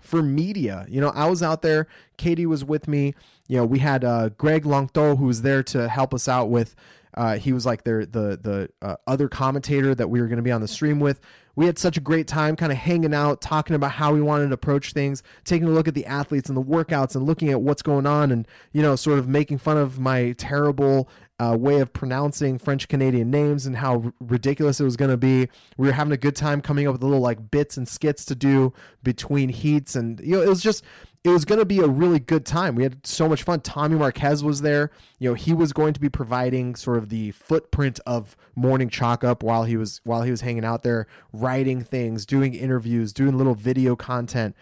For 0.00 0.22
media, 0.22 0.86
you 0.88 1.00
know, 1.00 1.10
I 1.10 1.28
was 1.28 1.42
out 1.42 1.62
there, 1.62 1.86
Katie 2.16 2.46
was 2.46 2.64
with 2.64 2.88
me. 2.88 3.14
You 3.48 3.58
know, 3.58 3.64
we 3.66 3.80
had 3.80 4.04
uh, 4.04 4.30
Greg 4.30 4.64
Longto 4.64 5.18
who 5.18 5.26
was 5.26 5.42
there 5.42 5.62
to 5.64 5.88
help 5.88 6.14
us 6.14 6.28
out 6.28 6.48
with 6.48 6.74
uh, 7.14 7.36
he 7.36 7.52
was 7.52 7.66
like 7.66 7.84
their 7.84 8.06
the 8.06 8.38
the 8.40 8.70
uh, 8.82 8.96
other 9.06 9.28
commentator 9.28 9.94
that 9.94 10.08
we 10.08 10.20
were 10.20 10.26
going 10.26 10.36
to 10.36 10.42
be 10.42 10.52
on 10.52 10.60
the 10.60 10.68
stream 10.68 11.00
with. 11.00 11.20
We 11.56 11.66
had 11.66 11.78
such 11.78 11.96
a 11.96 12.00
great 12.00 12.26
time, 12.26 12.56
kind 12.56 12.70
of 12.70 12.78
hanging 12.78 13.12
out, 13.12 13.40
talking 13.40 13.74
about 13.74 13.92
how 13.92 14.14
we 14.14 14.22
wanted 14.22 14.48
to 14.48 14.54
approach 14.54 14.92
things, 14.92 15.22
taking 15.44 15.66
a 15.66 15.70
look 15.70 15.88
at 15.88 15.94
the 15.94 16.06
athletes 16.06 16.48
and 16.48 16.56
the 16.56 16.62
workouts, 16.62 17.16
and 17.16 17.26
looking 17.26 17.50
at 17.50 17.60
what's 17.60 17.82
going 17.82 18.06
on, 18.06 18.30
and 18.30 18.46
you 18.72 18.82
know, 18.82 18.96
sort 18.96 19.18
of 19.18 19.28
making 19.28 19.58
fun 19.58 19.76
of 19.76 19.98
my 19.98 20.32
terrible 20.38 21.08
uh, 21.40 21.56
way 21.56 21.80
of 21.80 21.92
pronouncing 21.92 22.58
French 22.58 22.86
Canadian 22.86 23.30
names 23.30 23.64
and 23.64 23.76
how 23.76 24.02
r- 24.02 24.12
ridiculous 24.20 24.78
it 24.78 24.84
was 24.84 24.96
going 24.96 25.10
to 25.10 25.16
be. 25.16 25.48
We 25.78 25.86
were 25.86 25.92
having 25.92 26.12
a 26.12 26.18
good 26.18 26.36
time 26.36 26.60
coming 26.60 26.86
up 26.86 26.92
with 26.92 27.02
little 27.02 27.20
like 27.20 27.50
bits 27.50 27.76
and 27.76 27.88
skits 27.88 28.24
to 28.26 28.34
do 28.34 28.72
between 29.02 29.48
heats, 29.48 29.96
and 29.96 30.20
you 30.20 30.36
know, 30.36 30.42
it 30.42 30.48
was 30.48 30.62
just 30.62 30.84
it 31.22 31.28
was 31.28 31.44
going 31.44 31.58
to 31.58 31.66
be 31.66 31.80
a 31.80 31.86
really 31.86 32.18
good 32.18 32.46
time. 32.46 32.74
We 32.74 32.82
had 32.82 33.06
so 33.06 33.28
much 33.28 33.42
fun. 33.42 33.60
Tommy 33.60 33.96
Marquez 33.96 34.42
was 34.42 34.62
there. 34.62 34.90
You 35.18 35.30
know, 35.30 35.34
he 35.34 35.52
was 35.52 35.72
going 35.72 35.92
to 35.92 36.00
be 36.00 36.08
providing 36.08 36.74
sort 36.74 36.96
of 36.96 37.10
the 37.10 37.32
footprint 37.32 38.00
of 38.06 38.36
morning 38.54 38.88
chalk 38.88 39.22
up 39.22 39.42
while 39.42 39.64
he 39.64 39.76
was 39.76 40.00
while 40.04 40.22
he 40.22 40.30
was 40.30 40.40
hanging 40.40 40.64
out 40.64 40.82
there, 40.82 41.06
writing 41.32 41.82
things, 41.82 42.24
doing 42.24 42.54
interviews, 42.54 43.12
doing 43.12 43.36
little 43.36 43.54
video 43.54 43.96
content. 43.96 44.56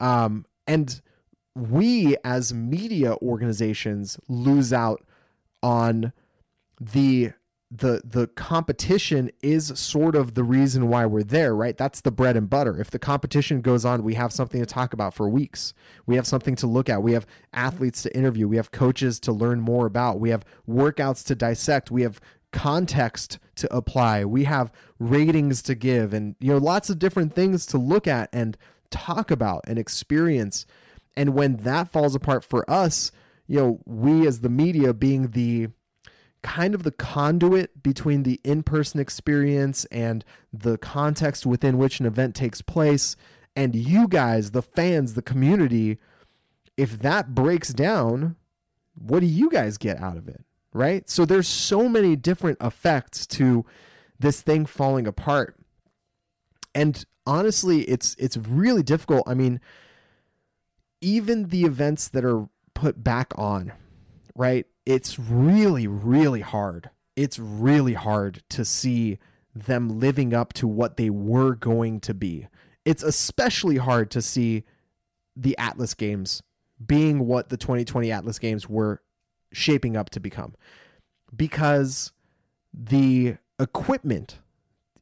Um, 0.00 0.46
and 0.68 1.00
we 1.56 2.16
as 2.22 2.54
media 2.54 3.16
organizations 3.16 4.18
lose 4.28 4.72
out 4.72 5.04
on 5.62 6.12
the 6.80 7.32
the 7.70 8.00
the 8.04 8.28
competition 8.28 9.30
is 9.42 9.72
sort 9.78 10.14
of 10.14 10.34
the 10.34 10.44
reason 10.44 10.88
why 10.88 11.04
we're 11.04 11.24
there 11.24 11.54
right? 11.54 11.76
That's 11.76 12.00
the 12.00 12.12
bread 12.12 12.36
and 12.36 12.48
butter. 12.48 12.80
If 12.80 12.90
the 12.90 12.98
competition 12.98 13.60
goes 13.60 13.84
on 13.84 14.04
we 14.04 14.14
have 14.14 14.32
something 14.32 14.60
to 14.60 14.66
talk 14.66 14.92
about 14.92 15.14
for 15.14 15.28
weeks. 15.28 15.74
We 16.06 16.14
have 16.16 16.26
something 16.26 16.54
to 16.56 16.66
look 16.66 16.88
at. 16.88 17.02
We 17.02 17.12
have 17.12 17.26
athletes 17.52 18.02
to 18.02 18.16
interview. 18.16 18.46
We 18.46 18.56
have 18.56 18.70
coaches 18.70 19.18
to 19.20 19.32
learn 19.32 19.60
more 19.60 19.86
about. 19.86 20.20
We 20.20 20.30
have 20.30 20.44
workouts 20.68 21.24
to 21.26 21.34
dissect. 21.34 21.90
We 21.90 22.02
have 22.02 22.20
context 22.52 23.38
to 23.56 23.74
apply. 23.74 24.24
We 24.24 24.44
have 24.44 24.72
ratings 24.98 25.60
to 25.62 25.74
give 25.74 26.14
and 26.14 26.36
you 26.38 26.52
know 26.52 26.58
lots 26.58 26.88
of 26.88 26.98
different 26.98 27.34
things 27.34 27.66
to 27.66 27.78
look 27.78 28.06
at 28.06 28.30
and 28.32 28.56
talk 28.90 29.30
about 29.30 29.62
and 29.66 29.78
experience. 29.78 30.66
And 31.16 31.30
when 31.30 31.56
that 31.58 31.90
falls 31.90 32.14
apart 32.14 32.44
for 32.44 32.68
us, 32.70 33.10
you 33.46 33.58
know, 33.58 33.80
we 33.84 34.26
as 34.26 34.40
the 34.40 34.48
media 34.48 34.92
being 34.92 35.30
the 35.30 35.68
kind 36.46 36.76
of 36.76 36.84
the 36.84 36.92
conduit 36.92 37.82
between 37.82 38.22
the 38.22 38.40
in-person 38.44 39.00
experience 39.00 39.84
and 39.86 40.24
the 40.52 40.78
context 40.78 41.44
within 41.44 41.76
which 41.76 41.98
an 41.98 42.06
event 42.06 42.36
takes 42.36 42.62
place 42.62 43.16
and 43.56 43.74
you 43.74 44.06
guys, 44.06 44.52
the 44.52 44.62
fans, 44.62 45.14
the 45.14 45.22
community, 45.22 45.98
if 46.76 47.00
that 47.00 47.34
breaks 47.34 47.70
down, 47.70 48.36
what 48.94 49.20
do 49.20 49.26
you 49.26 49.50
guys 49.50 49.76
get 49.76 50.00
out 50.00 50.16
of 50.16 50.28
it? 50.28 50.44
Right? 50.72 51.08
So 51.10 51.24
there's 51.24 51.48
so 51.48 51.88
many 51.88 52.14
different 52.14 52.58
effects 52.60 53.26
to 53.28 53.64
this 54.20 54.40
thing 54.40 54.66
falling 54.66 55.06
apart. 55.06 55.56
And 56.74 57.02
honestly, 57.26 57.82
it's 57.82 58.14
it's 58.18 58.36
really 58.36 58.82
difficult. 58.82 59.24
I 59.26 59.34
mean, 59.34 59.58
even 61.00 61.48
the 61.48 61.64
events 61.64 62.08
that 62.08 62.24
are 62.24 62.48
put 62.74 63.02
back 63.02 63.32
on, 63.36 63.72
right? 64.34 64.66
It's 64.86 65.18
really 65.18 65.86
really 65.86 66.40
hard. 66.40 66.90
It's 67.16 67.38
really 67.38 67.94
hard 67.94 68.42
to 68.50 68.64
see 68.64 69.18
them 69.54 70.00
living 70.00 70.34
up 70.34 70.52
to 70.54 70.68
what 70.68 70.96
they 70.96 71.10
were 71.10 71.54
going 71.54 72.00
to 72.00 72.14
be. 72.14 72.46
It's 72.84 73.02
especially 73.02 73.78
hard 73.78 74.10
to 74.12 74.22
see 74.22 74.64
the 75.34 75.56
Atlas 75.58 75.94
games 75.94 76.42
being 76.84 77.26
what 77.26 77.48
the 77.48 77.56
2020 77.56 78.12
Atlas 78.12 78.38
games 78.38 78.68
were 78.68 79.02
shaping 79.52 79.96
up 79.96 80.10
to 80.10 80.20
become. 80.20 80.54
Because 81.34 82.12
the 82.72 83.36
equipment, 83.58 84.38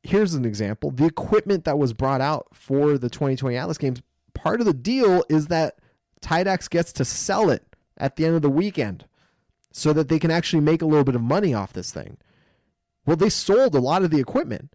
here's 0.02 0.34
an 0.34 0.44
example 0.44 0.90
the 0.90 1.06
equipment 1.06 1.64
that 1.64 1.78
was 1.78 1.92
brought 1.92 2.20
out 2.20 2.46
for 2.52 2.96
the 2.96 3.10
2020 3.10 3.56
Atlas 3.56 3.78
games, 3.78 4.02
part 4.34 4.60
of 4.60 4.66
the 4.66 4.74
deal 4.74 5.24
is 5.28 5.48
that 5.48 5.78
Tidex 6.20 6.70
gets 6.70 6.92
to 6.94 7.04
sell 7.04 7.50
it 7.50 7.64
at 7.98 8.16
the 8.16 8.24
end 8.24 8.36
of 8.36 8.42
the 8.42 8.50
weekend 8.50 9.04
so 9.76 9.92
that 9.92 10.08
they 10.08 10.20
can 10.20 10.30
actually 10.30 10.60
make 10.60 10.82
a 10.82 10.86
little 10.86 11.02
bit 11.02 11.16
of 11.16 11.20
money 11.20 11.52
off 11.52 11.72
this 11.72 11.90
thing. 11.90 12.16
Well, 13.04 13.16
they 13.16 13.28
sold 13.28 13.74
a 13.74 13.80
lot 13.80 14.04
of 14.04 14.10
the 14.10 14.20
equipment. 14.20 14.72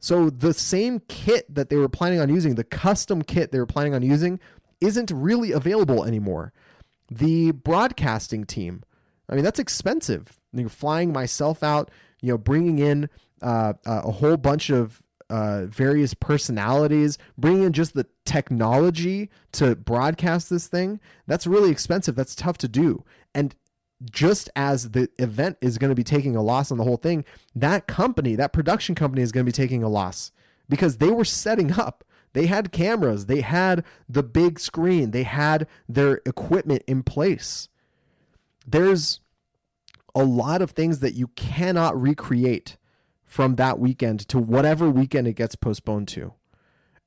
So 0.00 0.30
the 0.30 0.52
same 0.52 1.00
kit 1.06 1.46
that 1.54 1.70
they 1.70 1.76
were 1.76 1.88
planning 1.88 2.18
on 2.18 2.28
using, 2.28 2.56
the 2.56 2.64
custom 2.64 3.22
kit 3.22 3.52
they 3.52 3.60
were 3.60 3.66
planning 3.66 3.94
on 3.94 4.02
using, 4.02 4.40
isn't 4.80 5.12
really 5.12 5.52
available 5.52 6.04
anymore. 6.04 6.52
The 7.08 7.52
broadcasting 7.52 8.44
team, 8.44 8.82
I 9.28 9.36
mean, 9.36 9.44
that's 9.44 9.60
expensive. 9.60 10.40
You 10.52 10.64
know, 10.64 10.68
flying 10.68 11.12
myself 11.12 11.62
out, 11.62 11.92
you 12.20 12.32
know, 12.32 12.38
bringing 12.38 12.80
in 12.80 13.08
uh, 13.42 13.74
a 13.86 14.10
whole 14.10 14.36
bunch 14.36 14.70
of 14.70 15.04
uh, 15.30 15.66
various 15.66 16.14
personalities, 16.14 17.16
bringing 17.38 17.62
in 17.62 17.72
just 17.72 17.94
the 17.94 18.06
technology 18.24 19.30
to 19.52 19.76
broadcast 19.76 20.50
this 20.50 20.66
thing, 20.66 20.98
that's 21.28 21.46
really 21.46 21.70
expensive. 21.70 22.16
That's 22.16 22.34
tough 22.34 22.58
to 22.58 22.68
do. 22.68 23.04
And 23.34 23.54
just 24.10 24.50
as 24.56 24.90
the 24.90 25.08
event 25.18 25.58
is 25.60 25.78
going 25.78 25.90
to 25.90 25.94
be 25.94 26.04
taking 26.04 26.36
a 26.36 26.42
loss 26.42 26.70
on 26.70 26.78
the 26.78 26.84
whole 26.84 26.96
thing, 26.96 27.24
that 27.54 27.86
company, 27.86 28.34
that 28.36 28.52
production 28.52 28.94
company 28.94 29.22
is 29.22 29.32
going 29.32 29.44
to 29.44 29.48
be 29.48 29.56
taking 29.56 29.82
a 29.82 29.88
loss 29.88 30.32
because 30.68 30.98
they 30.98 31.10
were 31.10 31.24
setting 31.24 31.72
up. 31.78 32.04
They 32.32 32.46
had 32.46 32.72
cameras, 32.72 33.26
they 33.26 33.42
had 33.42 33.84
the 34.08 34.22
big 34.22 34.58
screen, 34.58 35.10
they 35.10 35.24
had 35.24 35.66
their 35.86 36.22
equipment 36.24 36.82
in 36.86 37.02
place. 37.02 37.68
There's 38.66 39.20
a 40.14 40.24
lot 40.24 40.62
of 40.62 40.70
things 40.70 41.00
that 41.00 41.14
you 41.14 41.28
cannot 41.28 42.00
recreate 42.00 42.78
from 43.24 43.56
that 43.56 43.78
weekend 43.78 44.20
to 44.28 44.38
whatever 44.38 44.88
weekend 44.90 45.26
it 45.26 45.34
gets 45.34 45.56
postponed 45.56 46.08
to. 46.08 46.32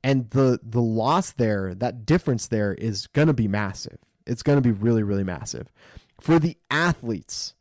And 0.04 0.30
the 0.30 0.60
the 0.62 0.82
loss 0.82 1.32
there, 1.32 1.74
that 1.74 2.06
difference 2.06 2.48
there 2.48 2.76
is 2.76 3.08
going 3.08 3.28
to 3.28 3.34
be 3.34 3.48
massive. 3.48 3.98
It's 4.28 4.44
going 4.44 4.58
to 4.58 4.62
be 4.62 4.72
really 4.72 5.02
really 5.02 5.24
massive 5.24 5.72
for 6.26 6.40
the 6.40 6.58
athletes. 6.72 7.54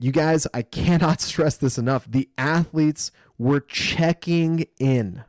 You 0.00 0.10
guys, 0.10 0.48
I 0.52 0.62
cannot 0.62 1.20
stress 1.20 1.56
this 1.56 1.78
enough. 1.78 2.04
The 2.10 2.28
athletes 2.36 3.12
were 3.38 3.60
checking 3.60 4.66
in. 4.80 5.22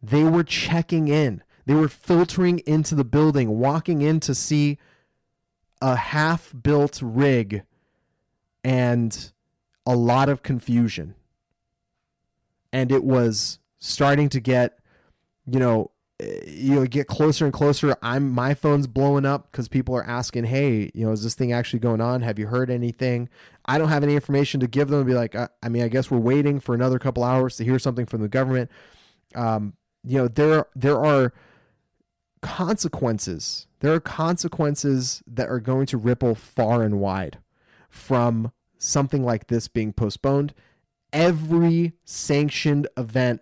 They 0.00 0.22
were 0.22 0.44
checking 0.44 1.08
in. 1.08 1.42
They 1.66 1.74
were 1.74 1.88
filtering 1.88 2.60
into 2.60 2.94
the 2.94 3.02
building, 3.02 3.58
walking 3.58 4.00
in 4.00 4.20
to 4.20 4.34
see 4.34 4.78
a 5.82 5.96
half 5.96 6.54
built 6.62 7.00
rig 7.02 7.64
and 8.62 9.32
a 9.84 9.96
lot 9.96 10.28
of 10.28 10.44
confusion. 10.44 11.16
And 12.72 12.92
it 12.92 13.02
was 13.02 13.58
starting 13.80 14.28
to 14.28 14.38
get, 14.38 14.78
you 15.50 15.58
know, 15.58 15.90
you 16.20 16.74
know 16.74 16.84
get 16.86 17.06
closer 17.06 17.44
and 17.44 17.54
closer. 17.54 17.96
I'm 18.02 18.30
my 18.30 18.54
phone's 18.54 18.86
blowing 18.86 19.24
up 19.24 19.50
because 19.50 19.68
people 19.68 19.94
are 19.96 20.04
asking 20.04 20.44
hey 20.44 20.90
you 20.94 21.06
know 21.06 21.12
is 21.12 21.22
this 21.22 21.34
thing 21.34 21.52
actually 21.52 21.78
going 21.80 22.00
on? 22.00 22.22
Have 22.22 22.38
you 22.38 22.46
heard 22.46 22.70
anything? 22.70 23.28
I 23.66 23.78
don't 23.78 23.88
have 23.88 24.02
any 24.02 24.14
information 24.14 24.60
to 24.60 24.66
give 24.66 24.88
them 24.88 25.00
and 25.00 25.06
be 25.06 25.14
like 25.14 25.34
I, 25.34 25.48
I 25.62 25.68
mean 25.68 25.82
i 25.82 25.88
guess 25.88 26.10
we're 26.10 26.18
waiting 26.18 26.58
for 26.60 26.74
another 26.74 26.98
couple 26.98 27.22
hours 27.22 27.56
to 27.56 27.64
hear 27.64 27.78
something 27.78 28.06
from 28.06 28.22
the 28.22 28.28
government. 28.28 28.70
Um, 29.34 29.74
you 30.04 30.18
know 30.18 30.28
there 30.28 30.66
there 30.74 30.98
are 30.98 31.32
consequences. 32.42 33.66
There 33.80 33.92
are 33.92 34.00
consequences 34.00 35.22
that 35.26 35.48
are 35.48 35.60
going 35.60 35.86
to 35.86 35.98
ripple 35.98 36.34
far 36.34 36.82
and 36.82 36.98
wide 36.98 37.38
from 37.88 38.52
something 38.76 39.24
like 39.24 39.46
this 39.46 39.68
being 39.68 39.92
postponed. 39.92 40.52
Every 41.12 41.92
sanctioned 42.04 42.88
event 42.96 43.40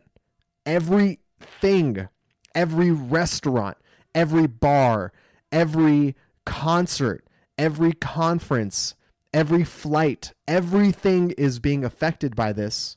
everything 0.66 2.08
every 2.56 2.90
restaurant, 2.90 3.76
every 4.14 4.46
bar, 4.48 5.12
every 5.52 6.16
concert, 6.44 7.24
every 7.58 7.92
conference, 7.92 8.94
every 9.32 9.62
flight, 9.62 10.32
everything 10.48 11.30
is 11.32 11.60
being 11.60 11.84
affected 11.84 12.34
by 12.34 12.52
this 12.52 12.96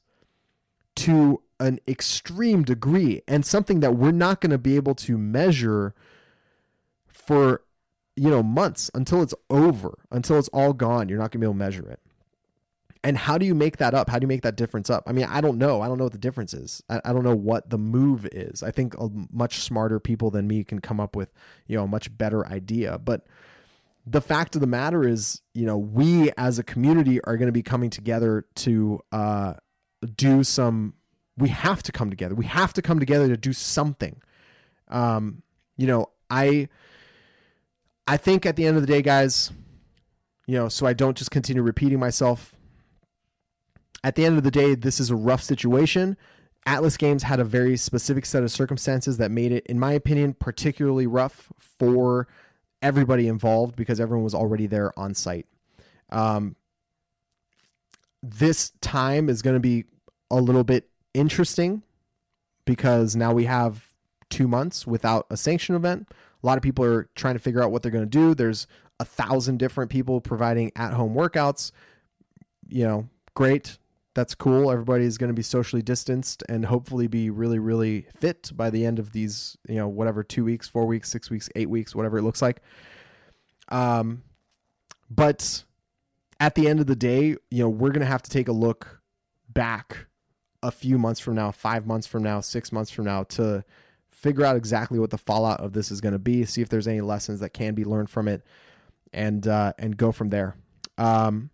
to 0.96 1.42
an 1.60 1.80
extreme 1.88 2.64
degree 2.64 3.22
and 3.28 3.46
something 3.46 3.82
that 3.82 3.96
we're 3.96 4.12
not 4.12 4.40
going 4.40 4.50
to 4.50 4.58
be 4.58 4.78
able 4.78 4.96
to 4.96 5.18
measure 5.18 5.94
for 7.08 7.62
you 8.16 8.30
know 8.30 8.42
months 8.42 8.90
until 8.94 9.22
it's 9.22 9.34
over 9.50 10.00
until 10.10 10.40
it's 10.40 10.48
all 10.50 10.74
gone. 10.74 11.10
You're 11.10 11.20
not 11.20 11.32
going 11.32 11.40
to 11.42 11.46
be 11.46 11.46
able 11.46 11.54
to 11.54 11.60
measure 11.60 11.90
it 11.90 12.00
and 13.04 13.18
how 13.18 13.38
do 13.38 13.46
you 13.46 13.56
make 13.56 13.78
that 13.78 13.94
up? 13.94 14.10
How 14.10 14.20
do 14.20 14.26
you 14.26 14.28
make 14.28 14.42
that 14.42 14.58
difference 14.58 14.90
up? 14.90 15.04
I 15.08 15.14
mean, 15.14 15.26
I 15.26 15.40
don't 15.40 15.58
know. 15.58 15.82
I 15.82 15.88
don't 15.88 15.98
know 15.98 16.04
what 16.04 16.12
the 16.12 16.20
difference 16.20 16.54
is. 16.54 16.84
I, 16.90 17.00
I 17.06 17.14
don't 17.14 17.24
know 17.24 17.36
what 17.36 17.70
the 17.70 17.78
move 17.78 18.28
is. 18.32 18.62
I 18.62 18.72
think 18.72 18.94
much 19.32 19.60
smarter 19.60 20.00
people 20.00 20.32
than 20.32 20.48
me 20.48 20.64
can 20.66 20.80
come 20.80 21.00
up 21.00 21.16
with, 21.16 21.32
you 21.68 21.78
know, 21.78 21.84
a 21.84 21.88
much 21.88 22.16
better 22.18 22.46
idea. 22.46 22.98
But 22.98 23.26
the 24.06 24.20
fact 24.20 24.56
of 24.56 24.62
the 24.62 24.68
matter 24.68 25.08
is, 25.08 25.42
you 25.54 25.66
know, 25.66 25.78
we 25.78 26.32
as 26.38 26.60
a 26.60 26.64
community 26.64 27.22
are 27.24 27.38
going 27.38 27.48
to 27.48 27.54
be 27.54 27.64
coming 27.64 27.90
together 27.90 28.46
to 28.56 29.00
uh, 29.14 29.54
do 30.16 30.44
some. 30.44 30.96
We 31.38 31.50
have 31.50 31.82
to 31.84 31.94
come 31.94 32.10
together. 32.10 32.36
We 32.36 32.46
have 32.46 32.74
to 32.74 32.82
come 32.82 33.00
together 33.00 33.30
to 33.30 33.38
do 33.38 33.54
something. 33.54 34.22
Um, 34.90 35.42
you 35.78 35.88
know, 35.88 36.10
I. 36.30 36.68
I 38.08 38.18
think 38.18 38.48
at 38.48 38.56
the 38.56 38.66
end 38.66 38.76
of 38.76 38.82
the 38.82 38.88
day, 38.88 39.04
guys, 39.04 39.52
you 40.48 40.56
know, 40.56 40.68
so 40.68 40.88
I 40.88 40.94
don't 40.94 41.16
just 41.16 41.30
continue 41.30 41.62
repeating 41.62 42.00
myself 42.00 42.56
at 44.04 44.16
the 44.16 44.26
end 44.26 44.38
of 44.38 44.44
the 44.44 44.52
day, 44.52 44.76
this 44.76 45.00
is 45.00 45.10
a 45.10 45.16
rough 45.16 45.42
situation. 45.42 46.18
Atlas 46.66 46.98
Games 46.98 47.24
had 47.24 47.40
a 47.40 47.44
very 47.44 47.78
specific 47.78 48.26
set 48.26 48.44
of 48.44 48.52
circumstances 48.52 49.18
that 49.18 49.32
made 49.32 49.52
it, 49.52 49.66
in 49.68 49.80
my 49.80 49.94
opinion, 49.94 50.34
particularly 50.34 51.08
rough 51.08 51.52
for 51.58 52.28
everybody 52.82 53.28
involved 53.28 53.76
because 53.76 54.00
everyone 54.00 54.24
was 54.24 54.36
already 54.36 54.68
there 54.68 54.98
on 54.98 55.14
site. 55.14 55.48
Um, 56.10 56.56
this 58.22 58.72
time 58.82 59.30
is 59.30 59.42
going 59.42 59.56
to 59.56 59.62
be 59.62 59.86
a 60.30 60.36
little 60.36 60.64
bit 60.64 60.90
interesting 61.14 61.84
because 62.66 63.16
now 63.16 63.34
we 63.34 63.46
have 63.46 63.94
two 64.30 64.48
months 64.48 64.86
without 64.86 65.26
a 65.30 65.38
sanction 65.38 65.76
event. 65.76 66.08
A 66.44 66.46
lot 66.46 66.58
of 66.58 66.62
people 66.62 66.86
are 66.86 67.10
trying 67.16 67.36
to 67.36 67.40
figure 67.40 67.64
out 67.64 67.72
what 67.72 67.82
they're 67.82 67.92
going 67.92 68.04
to 68.04 68.10
do. 68.10 68.36
There's 68.36 68.68
a 69.00 69.06
thousand 69.06 69.58
different 69.58 69.90
people 69.90 70.22
providing 70.22 70.72
at 70.76 70.94
home 70.94 71.16
workouts. 71.16 71.72
You 72.68 72.84
know, 72.84 73.10
great 73.34 73.78
that's 74.16 74.36
cool. 74.36 74.72
Everybody's 74.72 75.18
going 75.18 75.30
to 75.30 75.36
be 75.36 75.44
socially 75.44 75.82
distanced 75.82 76.44
and 76.50 76.66
hopefully 76.66 77.08
be 77.08 77.30
really, 77.30 77.60
really 77.60 78.08
fit 78.16 78.52
by 78.56 78.70
the 78.70 78.86
end 78.86 79.00
of 79.00 79.12
these, 79.12 79.58
you 79.68 79.76
know, 79.76 79.88
whatever, 79.88 80.24
two 80.24 80.44
weeks, 80.44 80.68
four 80.68 80.86
weeks, 80.86 81.10
six 81.10 81.30
weeks, 81.30 81.50
eight 81.56 81.70
weeks, 81.70 81.96
whatever 81.96 82.18
it 82.18 82.24
looks 82.24 82.42
like. 82.42 82.62
Um, 83.70 84.24
but 85.10 85.64
at 86.40 86.56
the 86.56 86.68
end 86.68 86.80
of 86.80 86.88
the 86.88 86.96
day, 86.96 87.36
you 87.52 87.64
know, 87.64 87.70
we're 87.70 87.92
going 87.92 88.02
to 88.02 88.06
have 88.08 88.24
to 88.24 88.30
take 88.30 88.48
a 88.48 88.54
look 88.54 89.00
back 89.48 90.08
a 90.64 90.72
few 90.72 90.98
months 90.98 91.20
from 91.20 91.36
now, 91.36 91.52
five 91.52 91.86
months 91.86 92.08
from 92.08 92.24
now, 92.24 92.42
six 92.42 92.72
months 92.72 92.92
from 92.92 93.06
now 93.06 93.24
to 93.24 93.64
figure 94.08 94.44
out 94.44 94.56
exactly 94.56 95.00
what 95.00 95.12
the 95.12 95.18
fallout 95.18 95.62
of 95.62 95.74
this 95.74 95.92
is 95.92 96.02
going 96.02 96.14
to 96.14 96.20
be, 96.20 96.44
see 96.46 96.62
if 96.62 96.70
there's 96.70 96.88
any 96.88 97.02
lessons 97.02 97.40
that 97.40 97.52
can 97.52 97.74
be 97.76 97.86
learned 97.86 98.10
from 98.10 98.28
it 98.28 98.44
and, 99.14 99.48
uh, 99.48 99.72
and 99.78 99.96
go 99.96 100.12
from 100.12 100.30
there. 100.30 100.56
Um, 100.98 101.52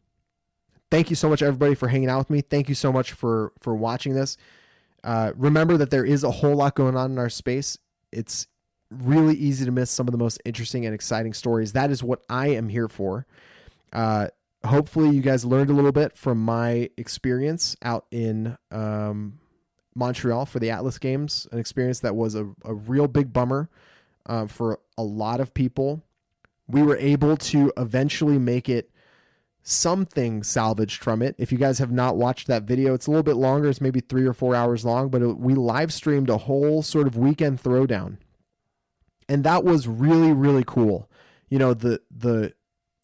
thank 0.92 1.10
you 1.10 1.16
so 1.16 1.30
much 1.30 1.42
everybody 1.42 1.76
for 1.76 1.88
hanging 1.88 2.10
out 2.10 2.20
with 2.20 2.30
me. 2.30 2.42
Thank 2.42 2.70
you 2.70 2.76
so 2.76 2.92
much 2.92 3.12
for 3.12 3.52
for 3.60 3.76
watching 3.76 4.14
this. 4.14 4.38
Uh, 5.04 5.32
remember 5.36 5.78
that 5.78 5.92
there 5.92 6.06
is 6.06 6.24
a 6.24 6.32
whole 6.32 6.56
lot 6.56 6.76
going 6.76 6.96
on 6.96 7.12
in 7.12 7.20
our 7.20 7.30
space. 7.30 7.78
It's 8.12 8.48
really 8.92 9.36
easy 9.36 9.66
to 9.66 9.72
miss 9.72 9.92
some 9.92 10.08
of 10.08 10.12
the 10.12 10.18
most 10.18 10.42
interesting 10.46 10.86
and 10.86 10.96
exciting 10.96 11.34
stories. 11.34 11.74
That 11.74 11.92
is 11.92 12.04
what 12.04 12.24
I 12.30 12.48
am 12.50 12.70
here 12.70 12.88
for. 12.88 13.26
Uh, 13.94 14.28
hopefully, 14.66 15.16
you 15.16 15.22
guys 15.22 15.46
learned 15.46 15.70
a 15.70 15.74
little 15.74 15.92
bit 15.92 16.18
from 16.18 16.44
my 16.44 16.90
experience 16.98 17.76
out 17.84 18.06
in 18.12 18.58
um, 18.72 19.40
Montreal 19.96 20.46
for 20.46 20.60
the 20.60 20.72
Atlas 20.72 20.98
Games, 20.98 21.48
an 21.52 21.60
experience 21.60 22.00
that 22.02 22.16
was 22.16 22.36
a, 22.36 22.50
a 22.64 22.74
real 22.74 23.08
big 23.08 23.32
bummer 23.32 23.70
uh, 24.26 24.48
for 24.48 24.80
a 24.98 25.04
lot 25.04 25.40
of 25.40 25.54
people. 25.54 26.02
We 26.68 26.82
were 26.82 26.98
able 26.98 27.38
to 27.38 27.72
eventually 27.78 28.40
make 28.40 28.70
it 28.70 28.90
something 29.68 30.44
salvaged 30.44 31.04
from 31.04 31.24
it. 31.24 31.36
If 31.40 31.52
you 31.52 31.58
guys 31.58 31.80
have 31.80 31.92
not 31.92 32.18
watched 32.18 32.46
that 32.48 32.64
video, 32.64 32.94
it's 32.94 33.08
a 33.08 33.10
little 33.10 33.24
bit 33.24 33.36
longer. 33.36 33.68
It's 33.68 33.82
maybe 33.82 34.00
three 34.00 34.26
or 34.26 34.34
four 34.34 34.56
hours 34.56 34.86
long, 34.86 35.10
but 35.10 35.24
it, 35.24 35.38
we 35.38 35.56
live 35.56 35.92
streamed 35.92 36.30
a 36.30 36.38
whole 36.38 36.84
sort 36.84 37.08
of 37.08 37.18
weekend 37.18 37.62
throwdown, 37.62 38.18
and 39.28 39.44
that 39.44 39.64
was 39.64 39.88
really 39.88 40.32
really 40.32 40.64
cool. 40.66 41.10
You 41.50 41.58
know 41.58 41.74
the 41.74 42.00
the 42.16 42.54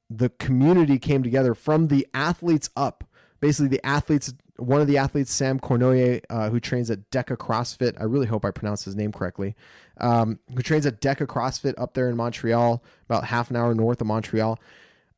the 0.10 0.30
community 0.30 1.00
came 1.00 1.24
together 1.24 1.56
from 1.56 1.88
the 1.88 2.08
athletes 2.14 2.70
up. 2.76 3.04
Basically, 3.40 3.68
the 3.68 3.86
athletes. 3.86 4.34
One 4.58 4.80
of 4.80 4.86
the 4.86 5.00
athletes, 5.00 5.34
Sam 5.34 5.60
Cournoyer, 5.60 6.22
uh, 6.30 6.52
who 6.52 6.60
trains 6.60 6.92
at 6.92 7.10
Deca 7.10 7.36
CrossFit. 7.36 8.00
I 8.00 8.04
really 8.04 8.28
hope 8.28 8.46
I 8.46 8.52
pronounced 8.52 8.86
his 8.86 8.96
name 8.96 9.12
correctly. 9.12 9.56
Um, 9.98 10.38
who 10.56 10.62
trains 10.62 10.86
at 10.86 11.02
Deca 11.02 11.26
CrossFit 11.26 11.74
up 11.80 11.96
there 11.96 12.08
in 12.08 12.16
Montreal, 12.16 12.84
about 13.10 13.24
half 13.24 13.50
an 13.50 13.56
hour 13.56 13.74
north 13.74 14.02
of 14.02 14.06
Montreal. 14.06 14.60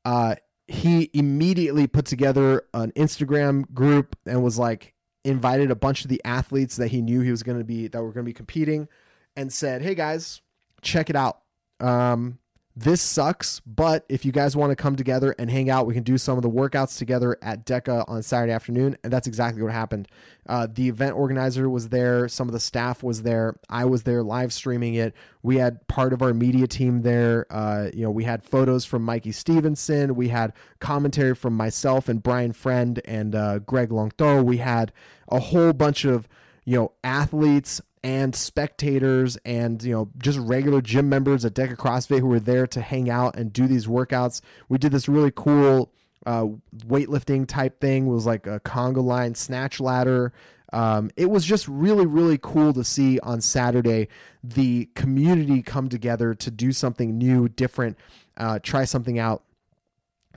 Uh, 0.05 0.35
he 0.73 1.09
immediately 1.13 1.85
put 1.85 2.05
together 2.05 2.63
an 2.73 2.91
Instagram 2.93 3.71
group 3.73 4.15
and 4.25 4.43
was 4.43 4.57
like 4.57 4.93
invited 5.23 5.71
a 5.71 5.75
bunch 5.75 6.03
of 6.03 6.09
the 6.09 6.21
athletes 6.25 6.77
that 6.77 6.87
he 6.87 7.01
knew 7.01 7.21
he 7.21 7.31
was 7.31 7.43
going 7.43 7.59
to 7.59 7.63
be 7.63 7.87
that 7.87 8.01
were 8.01 8.11
going 8.11 8.25
to 8.25 8.29
be 8.29 8.33
competing 8.33 8.87
and 9.35 9.53
said, 9.53 9.81
"Hey 9.81 9.93
guys, 9.95 10.41
check 10.81 11.09
it 11.09 11.15
out. 11.15 11.41
Um, 11.79 12.39
this 12.75 13.01
sucks, 13.03 13.59
but 13.61 14.03
if 14.09 14.25
you 14.25 14.31
guys 14.31 14.55
want 14.55 14.71
to 14.71 14.75
come 14.75 14.95
together 14.95 15.35
and 15.37 15.51
hang 15.51 15.69
out, 15.69 15.85
we 15.85 15.93
can 15.93 16.01
do 16.01 16.17
some 16.17 16.37
of 16.37 16.41
the 16.41 16.49
workouts 16.49 16.97
together 16.97 17.37
at 17.43 17.65
DECA 17.65 18.03
on 18.07 18.23
Saturday 18.23 18.51
afternoon. 18.51 18.97
And 19.03 19.13
that's 19.13 19.27
exactly 19.27 19.61
what 19.61 19.71
happened. 19.71 20.07
Uh, 20.47 20.67
the 20.71 20.89
event 20.89 21.15
organizer 21.15 21.69
was 21.69 21.89
there, 21.89 22.27
some 22.27 22.47
of 22.47 22.53
the 22.53 22.59
staff 22.59 23.03
was 23.03 23.21
there. 23.21 23.57
I 23.69 23.85
was 23.85 24.03
there 24.03 24.23
live 24.23 24.51
streaming 24.51 24.95
it. 24.95 25.13
We 25.43 25.57
had 25.57 25.87
part 25.87 26.13
of 26.13 26.23
our 26.23 26.33
media 26.33 26.65
team 26.65 27.03
there. 27.03 27.45
Uh, 27.51 27.89
you 27.93 28.01
know, 28.01 28.11
we 28.11 28.23
had 28.23 28.43
photos 28.43 28.85
from 28.85 29.03
Mikey 29.03 29.33
Stevenson. 29.33 30.15
We 30.15 30.29
had 30.29 30.51
commentary 30.79 31.35
from 31.35 31.55
myself 31.55 32.09
and 32.09 32.23
Brian 32.23 32.53
Friend 32.53 32.99
and 33.05 33.35
uh, 33.35 33.59
Greg 33.59 33.89
Longto. 33.89 34.43
We 34.43 34.57
had 34.57 34.91
a 35.29 35.39
whole 35.39 35.73
bunch 35.73 36.05
of 36.05 36.27
you 36.65 36.77
know 36.77 36.91
athletes 37.03 37.81
and 38.03 38.35
spectators 38.35 39.37
and 39.45 39.81
you 39.81 39.93
know 39.93 40.09
just 40.17 40.37
regular 40.39 40.81
gym 40.81 41.07
members 41.07 41.45
at 41.45 41.53
Deca 41.53 41.75
CrossFit 41.75 42.19
who 42.19 42.27
were 42.27 42.39
there 42.39 42.67
to 42.67 42.81
hang 42.81 43.09
out 43.09 43.35
and 43.37 43.53
do 43.53 43.67
these 43.67 43.87
workouts. 43.87 44.41
We 44.67 44.77
did 44.77 44.91
this 44.91 45.07
really 45.07 45.31
cool 45.33 45.91
uh, 46.25 46.47
weightlifting 46.85 47.47
type 47.47 47.79
thing. 47.79 48.07
It 48.07 48.11
was 48.11 48.25
like 48.25 48.45
a 48.45 48.59
conga 48.59 49.03
line 49.03 49.35
snatch 49.35 49.79
ladder. 49.79 50.33
Um, 50.73 51.11
it 51.15 51.29
was 51.29 51.45
just 51.45 51.67
really 51.67 52.05
really 52.05 52.39
cool 52.41 52.73
to 52.73 52.83
see 52.83 53.19
on 53.21 53.41
Saturday 53.41 54.09
the 54.43 54.89
community 54.95 55.61
come 55.61 55.87
together 55.87 56.33
to 56.35 56.51
do 56.51 56.71
something 56.71 57.17
new, 57.17 57.47
different, 57.47 57.97
uh, 58.37 58.59
try 58.61 58.83
something 58.83 59.17
out, 59.17 59.43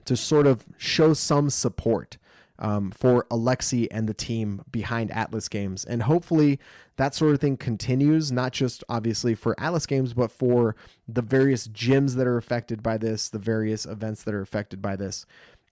to 0.05 0.15
sort 0.15 0.47
of 0.47 0.63
show 0.77 1.13
some 1.13 1.49
support 1.49 2.17
um, 2.59 2.91
for 2.91 3.25
Alexi 3.29 3.87
and 3.91 4.07
the 4.07 4.13
team 4.13 4.63
behind 4.71 5.11
Atlas 5.11 5.47
Games. 5.47 5.85
And 5.85 6.03
hopefully 6.03 6.59
that 6.97 7.13
sort 7.13 7.33
of 7.33 7.41
thing 7.41 7.57
continues, 7.57 8.31
not 8.31 8.51
just 8.51 8.83
obviously 8.89 9.35
for 9.35 9.59
Atlas 9.59 9.85
Games, 9.85 10.13
but 10.13 10.31
for 10.31 10.75
the 11.07 11.21
various 11.21 11.67
gyms 11.67 12.15
that 12.15 12.27
are 12.27 12.37
affected 12.37 12.81
by 12.81 12.97
this, 12.97 13.29
the 13.29 13.39
various 13.39 13.85
events 13.85 14.23
that 14.23 14.33
are 14.33 14.41
affected 14.41 14.81
by 14.81 14.95
this. 14.95 15.25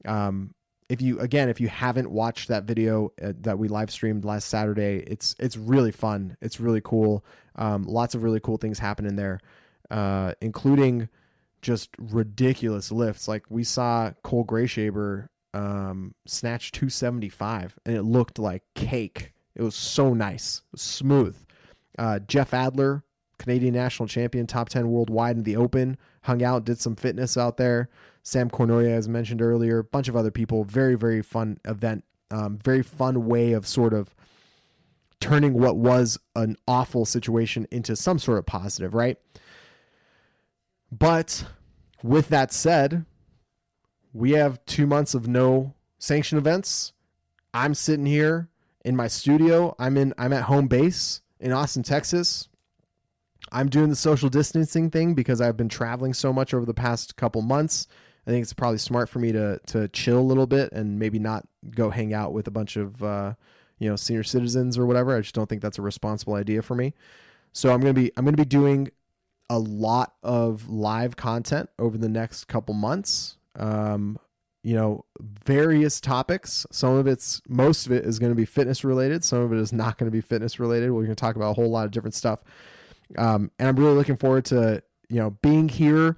Um, 0.06 0.54
if 0.88 1.02
you 1.02 1.20
again, 1.20 1.50
if 1.50 1.60
you 1.60 1.68
haven't 1.68 2.12
watched 2.12 2.48
that 2.50 2.66
video 2.66 3.12
uh, 3.22 3.34
that 3.42 3.58
we 3.58 3.68
live 3.68 3.90
streamed 3.90 4.24
last 4.24 4.48
Saturday, 4.50 5.04
it's 5.08 5.36
it's 5.40 5.58
really 5.58 5.92
fun. 5.92 6.38
It's 6.42 6.60
really 6.60 6.82
cool. 6.84 7.26
Um, 7.56 7.86
lots 7.86 8.14
of 8.14 8.22
really 8.22 8.40
cool 8.40 8.58
things 8.58 8.78
happen 8.78 9.08
in 9.08 9.16
there, 9.16 9.40
uh, 9.90 10.34
including 10.42 11.10
just 11.64 11.90
ridiculous 11.98 12.92
lifts. 12.92 13.28
Like 13.28 13.46
we 13.50 13.64
saw 13.64 14.12
Cole 14.22 14.46
Greashaber 14.46 15.30
um, 15.56 16.14
snatch 16.26 16.72
275 16.74 17.80
and 17.86 17.96
it 17.96 18.04
looked 18.04 18.38
like 18.38 18.64
cake. 18.76 19.34
It 19.56 19.64
was 19.64 19.76
so 19.76 20.14
nice, 20.14 20.62
was 20.72 20.82
smooth. 20.82 21.38
Uh, 21.98 22.20
Jeff 22.20 22.54
Adler, 22.54 23.04
Canadian 23.40 23.74
national 23.74 24.08
champion, 24.08 24.48
top 24.48 24.68
10 24.68 24.90
worldwide 24.90 25.38
in 25.38 25.44
the 25.44 25.56
open, 25.56 25.98
hung 26.24 26.44
out, 26.44 26.66
did 26.66 26.80
some 26.80 26.96
fitness 26.96 27.38
out 27.38 27.56
there. 27.56 27.90
Sam 28.22 28.50
Cournoyer, 28.50 28.92
as 28.92 29.08
mentioned 29.08 29.42
earlier, 29.42 29.80
a 29.80 29.84
bunch 29.84 30.10
of 30.10 30.16
other 30.16 30.32
people. 30.32 30.66
Very, 30.66 30.96
very 30.96 31.22
fun 31.22 31.58
event. 31.64 32.04
Um, 32.32 32.58
very 32.58 32.84
fun 32.84 33.26
way 33.26 33.54
of 33.54 33.66
sort 33.66 33.94
of 33.94 34.14
turning 35.22 35.54
what 35.54 35.78
was 35.78 36.18
an 36.36 36.58
awful 36.68 37.06
situation 37.06 37.66
into 37.72 37.96
some 37.96 38.20
sort 38.20 38.40
of 38.40 38.46
positive, 38.46 38.94
right? 38.94 39.18
But 40.92 41.46
with 42.04 42.28
that 42.30 42.52
said, 42.52 43.06
we 44.16 44.32
have 44.32 44.66
two 44.66 44.88
months 44.88 45.14
of 45.14 45.28
no 45.28 45.74
sanction 46.00 46.38
events. 46.38 46.94
I'm 47.54 47.74
sitting 47.74 48.06
here 48.06 48.48
in 48.86 48.96
my 48.96 49.10
studio. 49.10 49.76
I'm 49.78 49.98
in 49.98 50.14
I'm 50.18 50.32
at 50.32 50.44
home 50.44 50.68
base 50.68 51.22
in 51.38 51.52
Austin, 51.52 51.84
Texas. 51.84 52.48
I'm 53.52 53.70
doing 53.70 53.90
the 53.90 53.96
social 53.96 54.30
distancing 54.30 54.90
thing 54.90 55.16
because 55.16 55.42
I've 55.42 55.58
been 55.58 55.68
traveling 55.68 56.14
so 56.14 56.32
much 56.32 56.54
over 56.54 56.66
the 56.66 56.74
past 56.74 57.18
couple 57.18 57.42
months. 57.42 57.88
I 58.26 58.32
think 58.32 58.42
it's 58.42 58.54
probably 58.54 58.78
smart 58.78 59.10
for 59.10 59.20
me 59.20 59.34
to 59.34 59.60
to 59.68 59.90
chill 59.90 60.20
a 60.20 60.22
little 60.22 60.48
bit 60.48 60.72
and 60.72 60.98
maybe 60.98 61.20
not 61.20 61.46
go 61.72 61.90
hang 61.90 62.14
out 62.14 62.32
with 62.32 62.48
a 62.48 62.52
bunch 62.52 62.78
of 62.78 63.04
uh, 63.04 63.34
you 63.80 63.90
know 63.90 63.98
senior 63.98 64.24
citizens 64.24 64.78
or 64.78 64.86
whatever. 64.86 65.14
I 65.14 65.20
just 65.20 65.36
don't 65.36 65.50
think 65.50 65.62
that's 65.62 65.78
a 65.78 65.82
responsible 65.82 66.36
idea 66.36 66.62
for 66.62 66.76
me. 66.76 66.94
So 67.52 67.74
I'm 67.74 67.82
gonna 67.82 67.94
be 67.94 68.14
I'm 68.16 68.24
gonna 68.24 68.38
be 68.38 68.46
doing 68.46 68.92
a 69.50 69.60
lot 69.60 70.14
of 70.24 70.70
live 70.70 71.18
content 71.18 71.70
over 71.78 71.98
the 71.98 72.10
next 72.10 72.46
couple 72.46 72.74
months 72.74 73.36
um, 73.56 74.20
you 74.64 74.76
know, 74.76 75.06
various 75.46 76.02
topics. 76.02 76.66
Some 76.72 76.96
of 76.96 77.06
it's, 77.08 77.42
most 77.48 77.86
of 77.86 77.92
it 77.92 78.04
is 78.04 78.18
going 78.18 78.32
to 78.32 78.36
be 78.36 78.46
fitness 78.46 78.84
related. 78.84 79.24
Some 79.24 79.40
of 79.40 79.54
it 79.54 79.60
is 79.60 79.72
not 79.72 79.98
going 79.98 80.10
to 80.10 80.16
be 80.16 80.22
fitness 80.22 80.60
related. 80.60 80.92
We're 80.92 81.04
going 81.04 81.10
to 81.10 81.16
talk 81.16 81.36
about 81.36 81.52
a 81.52 81.54
whole 81.54 81.70
lot 81.70 81.86
of 81.86 81.92
different 81.92 82.16
stuff. 82.16 82.40
Um, 83.18 83.52
and 83.60 83.70
I'm 83.70 83.76
really 83.76 83.94
looking 83.94 84.18
forward 84.18 84.46
to, 84.46 84.82
you 85.08 85.20
know, 85.20 85.32
being 85.42 85.70
here 85.70 86.18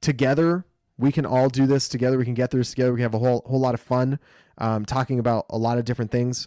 together. 0.00 0.64
We 0.98 1.10
can 1.10 1.26
all 1.26 1.48
do 1.48 1.66
this 1.66 1.88
together. 1.88 2.16
We 2.16 2.24
can 2.24 2.34
get 2.34 2.52
through 2.52 2.60
this 2.60 2.70
together. 2.70 2.92
We 2.92 2.98
can 2.98 3.02
have 3.10 3.14
a 3.14 3.18
whole, 3.18 3.42
whole 3.44 3.58
lot 3.58 3.74
of 3.74 3.80
fun 3.80 4.20
um, 4.58 4.84
talking 4.84 5.18
about 5.18 5.46
a 5.50 5.58
lot 5.58 5.78
of 5.78 5.84
different 5.84 6.12
things. 6.12 6.46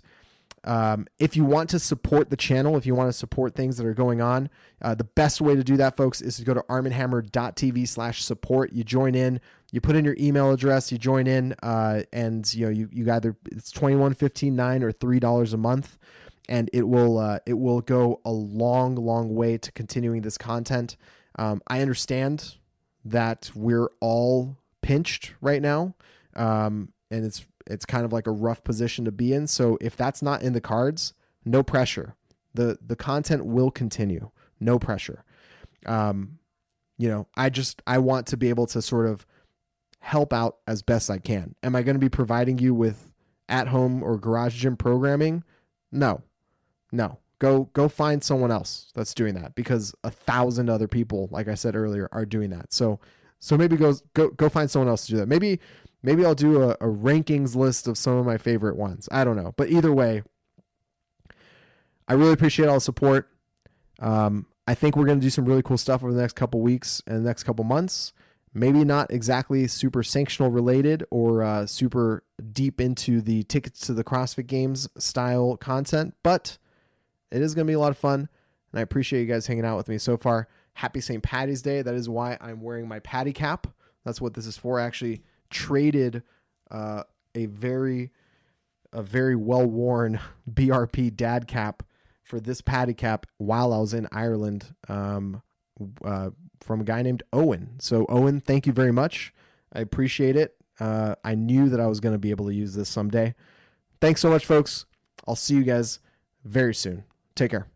Um, 0.68 1.08
if 1.18 1.38
you 1.38 1.46
want 1.46 1.70
to 1.70 1.80
support 1.80 2.30
the 2.30 2.36
channel, 2.36 2.76
if 2.76 2.86
you 2.86 2.94
want 2.94 3.08
to 3.08 3.14
support 3.14 3.56
things 3.56 3.78
that 3.78 3.86
are 3.86 3.94
going 3.94 4.20
on, 4.20 4.50
uh, 4.82 4.96
the 4.96 5.06
best 5.06 5.40
way 5.40 5.56
to 5.56 5.64
do 5.64 5.78
that, 5.78 5.96
folks, 5.96 6.22
is 6.22 6.36
to 6.38 6.44
go 6.44 6.54
to 6.54 6.60
armandhammer.tv 6.64 7.88
slash 7.88 8.22
support. 8.22 8.74
You 8.74 8.84
join 8.84 9.16
in, 9.16 9.40
you 9.72 9.80
put 9.80 9.96
in 9.96 10.04
your 10.04 10.18
email 10.20 10.52
address, 10.52 10.92
you 10.92 10.98
join 10.98 11.26
in, 11.26 11.56
uh, 11.64 12.04
and 12.12 12.54
you 12.54 12.66
know 12.66 12.72
you 12.72 12.90
you 12.92 13.10
either 13.10 13.38
it's 13.50 13.72
twenty 13.72 13.96
one 13.96 14.14
fifteen 14.14 14.58
nine 14.58 14.84
or 14.84 14.92
three 14.92 15.22
dollars 15.22 15.54
a 15.54 15.58
month, 15.58 15.98
and 16.50 16.70
it 16.74 16.84
will 16.84 17.18
uh, 17.18 17.40
it 17.46 17.54
will 17.54 17.80
go 17.80 18.20
a 18.26 18.32
long 18.32 18.96
long 18.96 19.34
way 19.36 19.58
to 19.58 19.72
continuing 19.72 20.22
this 20.22 20.38
content. 20.38 20.98
Um, 21.40 21.62
I 21.68 21.80
understand 21.80 22.56
that 23.06 23.52
we're 23.56 23.88
all 24.02 24.58
pinched 24.82 25.34
right 25.40 25.62
now, 25.62 25.96
um, 26.36 26.92
and 27.10 27.26
it's 27.26 27.46
it's 27.70 27.86
kind 27.86 28.06
of 28.06 28.14
like 28.14 28.28
a 28.28 28.32
rough 28.32 28.64
position 28.64 29.06
to 29.06 29.12
be 29.12 29.34
in. 29.34 29.48
So 29.48 29.78
if 29.82 29.96
that's 29.96 30.22
not 30.22 30.42
in 30.42 30.54
the 30.54 30.62
cards, 30.62 31.14
no 31.46 31.64
pressure. 31.64 32.16
the 32.54 32.78
The 32.86 32.96
content 32.96 33.46
will 33.46 33.72
continue. 33.72 34.32
No 34.60 34.80
pressure. 34.80 35.24
Um, 35.86 36.40
you 36.98 37.08
know, 37.10 37.28
I 37.36 37.50
just 37.50 37.82
I 37.86 38.00
want 38.00 38.28
to 38.28 38.38
be 38.38 38.50
able 38.50 38.66
to 38.68 38.82
sort 38.82 39.08
of 39.08 39.26
help 40.00 40.34
out 40.34 40.58
as 40.68 40.82
best 40.82 41.10
I 41.10 41.20
can. 41.20 41.56
Am 41.64 41.76
I 41.76 41.84
going 41.84 41.96
to 41.96 42.00
be 42.00 42.10
providing 42.10 42.58
you 42.58 42.74
with 42.74 43.12
at 43.50 43.68
home 43.68 44.04
or 44.04 44.18
garage 44.18 44.56
gym 44.56 44.76
programming? 44.76 45.44
No. 45.92 46.22
No. 46.92 47.20
Go 47.40 47.70
go 47.74 47.88
find 47.88 48.24
someone 48.24 48.52
else 48.52 48.92
that's 48.96 49.14
doing 49.14 49.36
that 49.36 49.54
because 49.54 49.94
a 50.04 50.10
thousand 50.10 50.70
other 50.70 50.88
people, 50.88 51.30
like 51.32 51.48
I 51.48 51.54
said 51.54 51.76
earlier, 51.76 52.10
are 52.12 52.26
doing 52.26 52.50
that. 52.50 52.74
So 52.74 53.00
so 53.40 53.56
maybe 53.58 53.78
go 53.78 53.94
go 54.16 54.30
go 54.30 54.50
find 54.50 54.72
someone 54.72 54.90
else 54.90 55.06
to 55.06 55.12
do 55.12 55.18
that. 55.18 55.28
Maybe 55.28 55.60
maybe 56.08 56.26
I'll 56.26 56.34
do 56.36 56.64
a, 56.64 56.70
a 56.72 56.88
rankings 56.88 57.56
list 57.56 57.88
of 57.88 57.98
some 57.98 58.18
of 58.18 58.26
my 58.26 58.38
favorite 58.38 58.78
ones. 58.78 59.08
I 59.12 59.24
don't 59.24 59.36
know. 59.36 59.54
But 59.58 59.70
either 59.70 59.94
way, 59.94 60.24
I 62.08 62.14
really 62.14 62.34
appreciate 62.34 62.68
all 62.68 62.76
the 62.76 62.82
support. 62.82 63.30
Um, 64.00 64.48
I 64.66 64.74
think 64.74 64.96
we're 64.96 65.06
going 65.06 65.20
to 65.20 65.26
do 65.26 65.30
some 65.30 65.46
really 65.46 65.62
cool 65.62 65.78
stuff 65.78 66.04
over 66.04 66.14
the 66.14 66.22
next 66.22 66.34
couple 66.36 66.62
weeks 66.62 67.02
and 67.06 67.18
the 67.18 67.28
next 67.28 67.44
couple 67.44 67.64
months 67.66 68.14
maybe 68.54 68.84
not 68.84 69.12
exactly 69.12 69.68
super 69.68 70.02
sanctional 70.02 70.54
related 70.54 71.04
or 71.12 71.44
uh, 71.44 71.66
super 71.66 72.24
deep 72.52 72.82
into 72.82 73.22
the 73.22 73.44
tickets 73.44 73.82
to 73.82 73.94
the 73.94 74.04
CrossFit 74.04 74.48
Games 74.48 74.88
style 74.98 75.58
content, 75.58 76.16
but 76.24 76.58
it 77.32 77.42
is 77.42 77.54
going 77.54 77.68
to 77.68 77.72
be 77.72 77.76
a 77.76 77.80
lot 77.80 77.92
of 77.92 77.98
fun. 77.98 78.30
And 78.72 78.80
I 78.80 78.82
appreciate 78.82 79.22
you 79.22 79.28
guys 79.28 79.48
hanging 79.48 79.66
out 79.66 79.78
with 79.78 79.88
me 79.88 79.98
so 79.98 80.18
far. 80.18 80.48
Happy 80.74 81.02
St. 81.02 81.24
Patty's 81.24 81.62
Day. 81.62 81.82
That 81.82 81.96
is 81.96 82.10
why 82.10 82.38
I'm 82.42 82.62
wearing 82.62 82.88
my 82.88 83.00
patty 83.00 83.34
cap. 83.34 83.68
That's 84.04 84.22
what 84.22 84.34
this 84.34 84.46
is 84.46 84.58
for. 84.58 84.80
Actually 84.80 85.22
traded 85.50 86.24
uh, 86.72 87.04
a 87.36 87.46
very 87.46 88.12
a 88.94 89.02
very 89.02 89.36
well 89.36 89.66
worn 89.66 90.20
BRP 90.52 91.16
dad 91.16 91.48
cap 91.48 91.84
for 92.24 92.40
this 92.40 92.62
paddy 92.62 92.94
cap 92.94 93.26
while 93.38 93.72
I 93.74 93.78
was 93.78 93.94
in 93.94 94.08
Ireland 94.12 94.74
um, 94.90 95.42
uh, 96.04 96.32
from 96.62 96.82
a 96.82 96.84
guy 96.84 97.02
named 97.02 97.24
Owen. 97.32 97.78
So, 97.80 98.06
Owen, 98.10 98.42
thank 98.42 98.68
you 98.68 98.74
very 98.74 98.92
much. 98.92 99.34
I 99.74 99.80
appreciate 99.80 100.36
it. 100.36 100.56
Uh, 100.80 101.16
I 101.24 101.36
knew 101.36 101.70
that 101.70 101.80
I 101.80 101.88
was 101.88 102.00
going 102.00 102.14
to 102.14 102.20
be 102.20 102.32
able 102.32 102.46
to 102.46 102.54
use 102.54 102.74
this 102.76 102.90
someday. 102.90 103.34
Thanks 104.02 104.22
so 104.22 104.30
much, 104.30 104.46
folks. 104.46 104.86
I'll 105.28 105.36
see 105.36 105.56
you 105.56 105.64
guys 105.64 106.00
very 106.44 106.76
soon. 106.76 107.04
Take 107.36 107.52
care. 107.52 107.68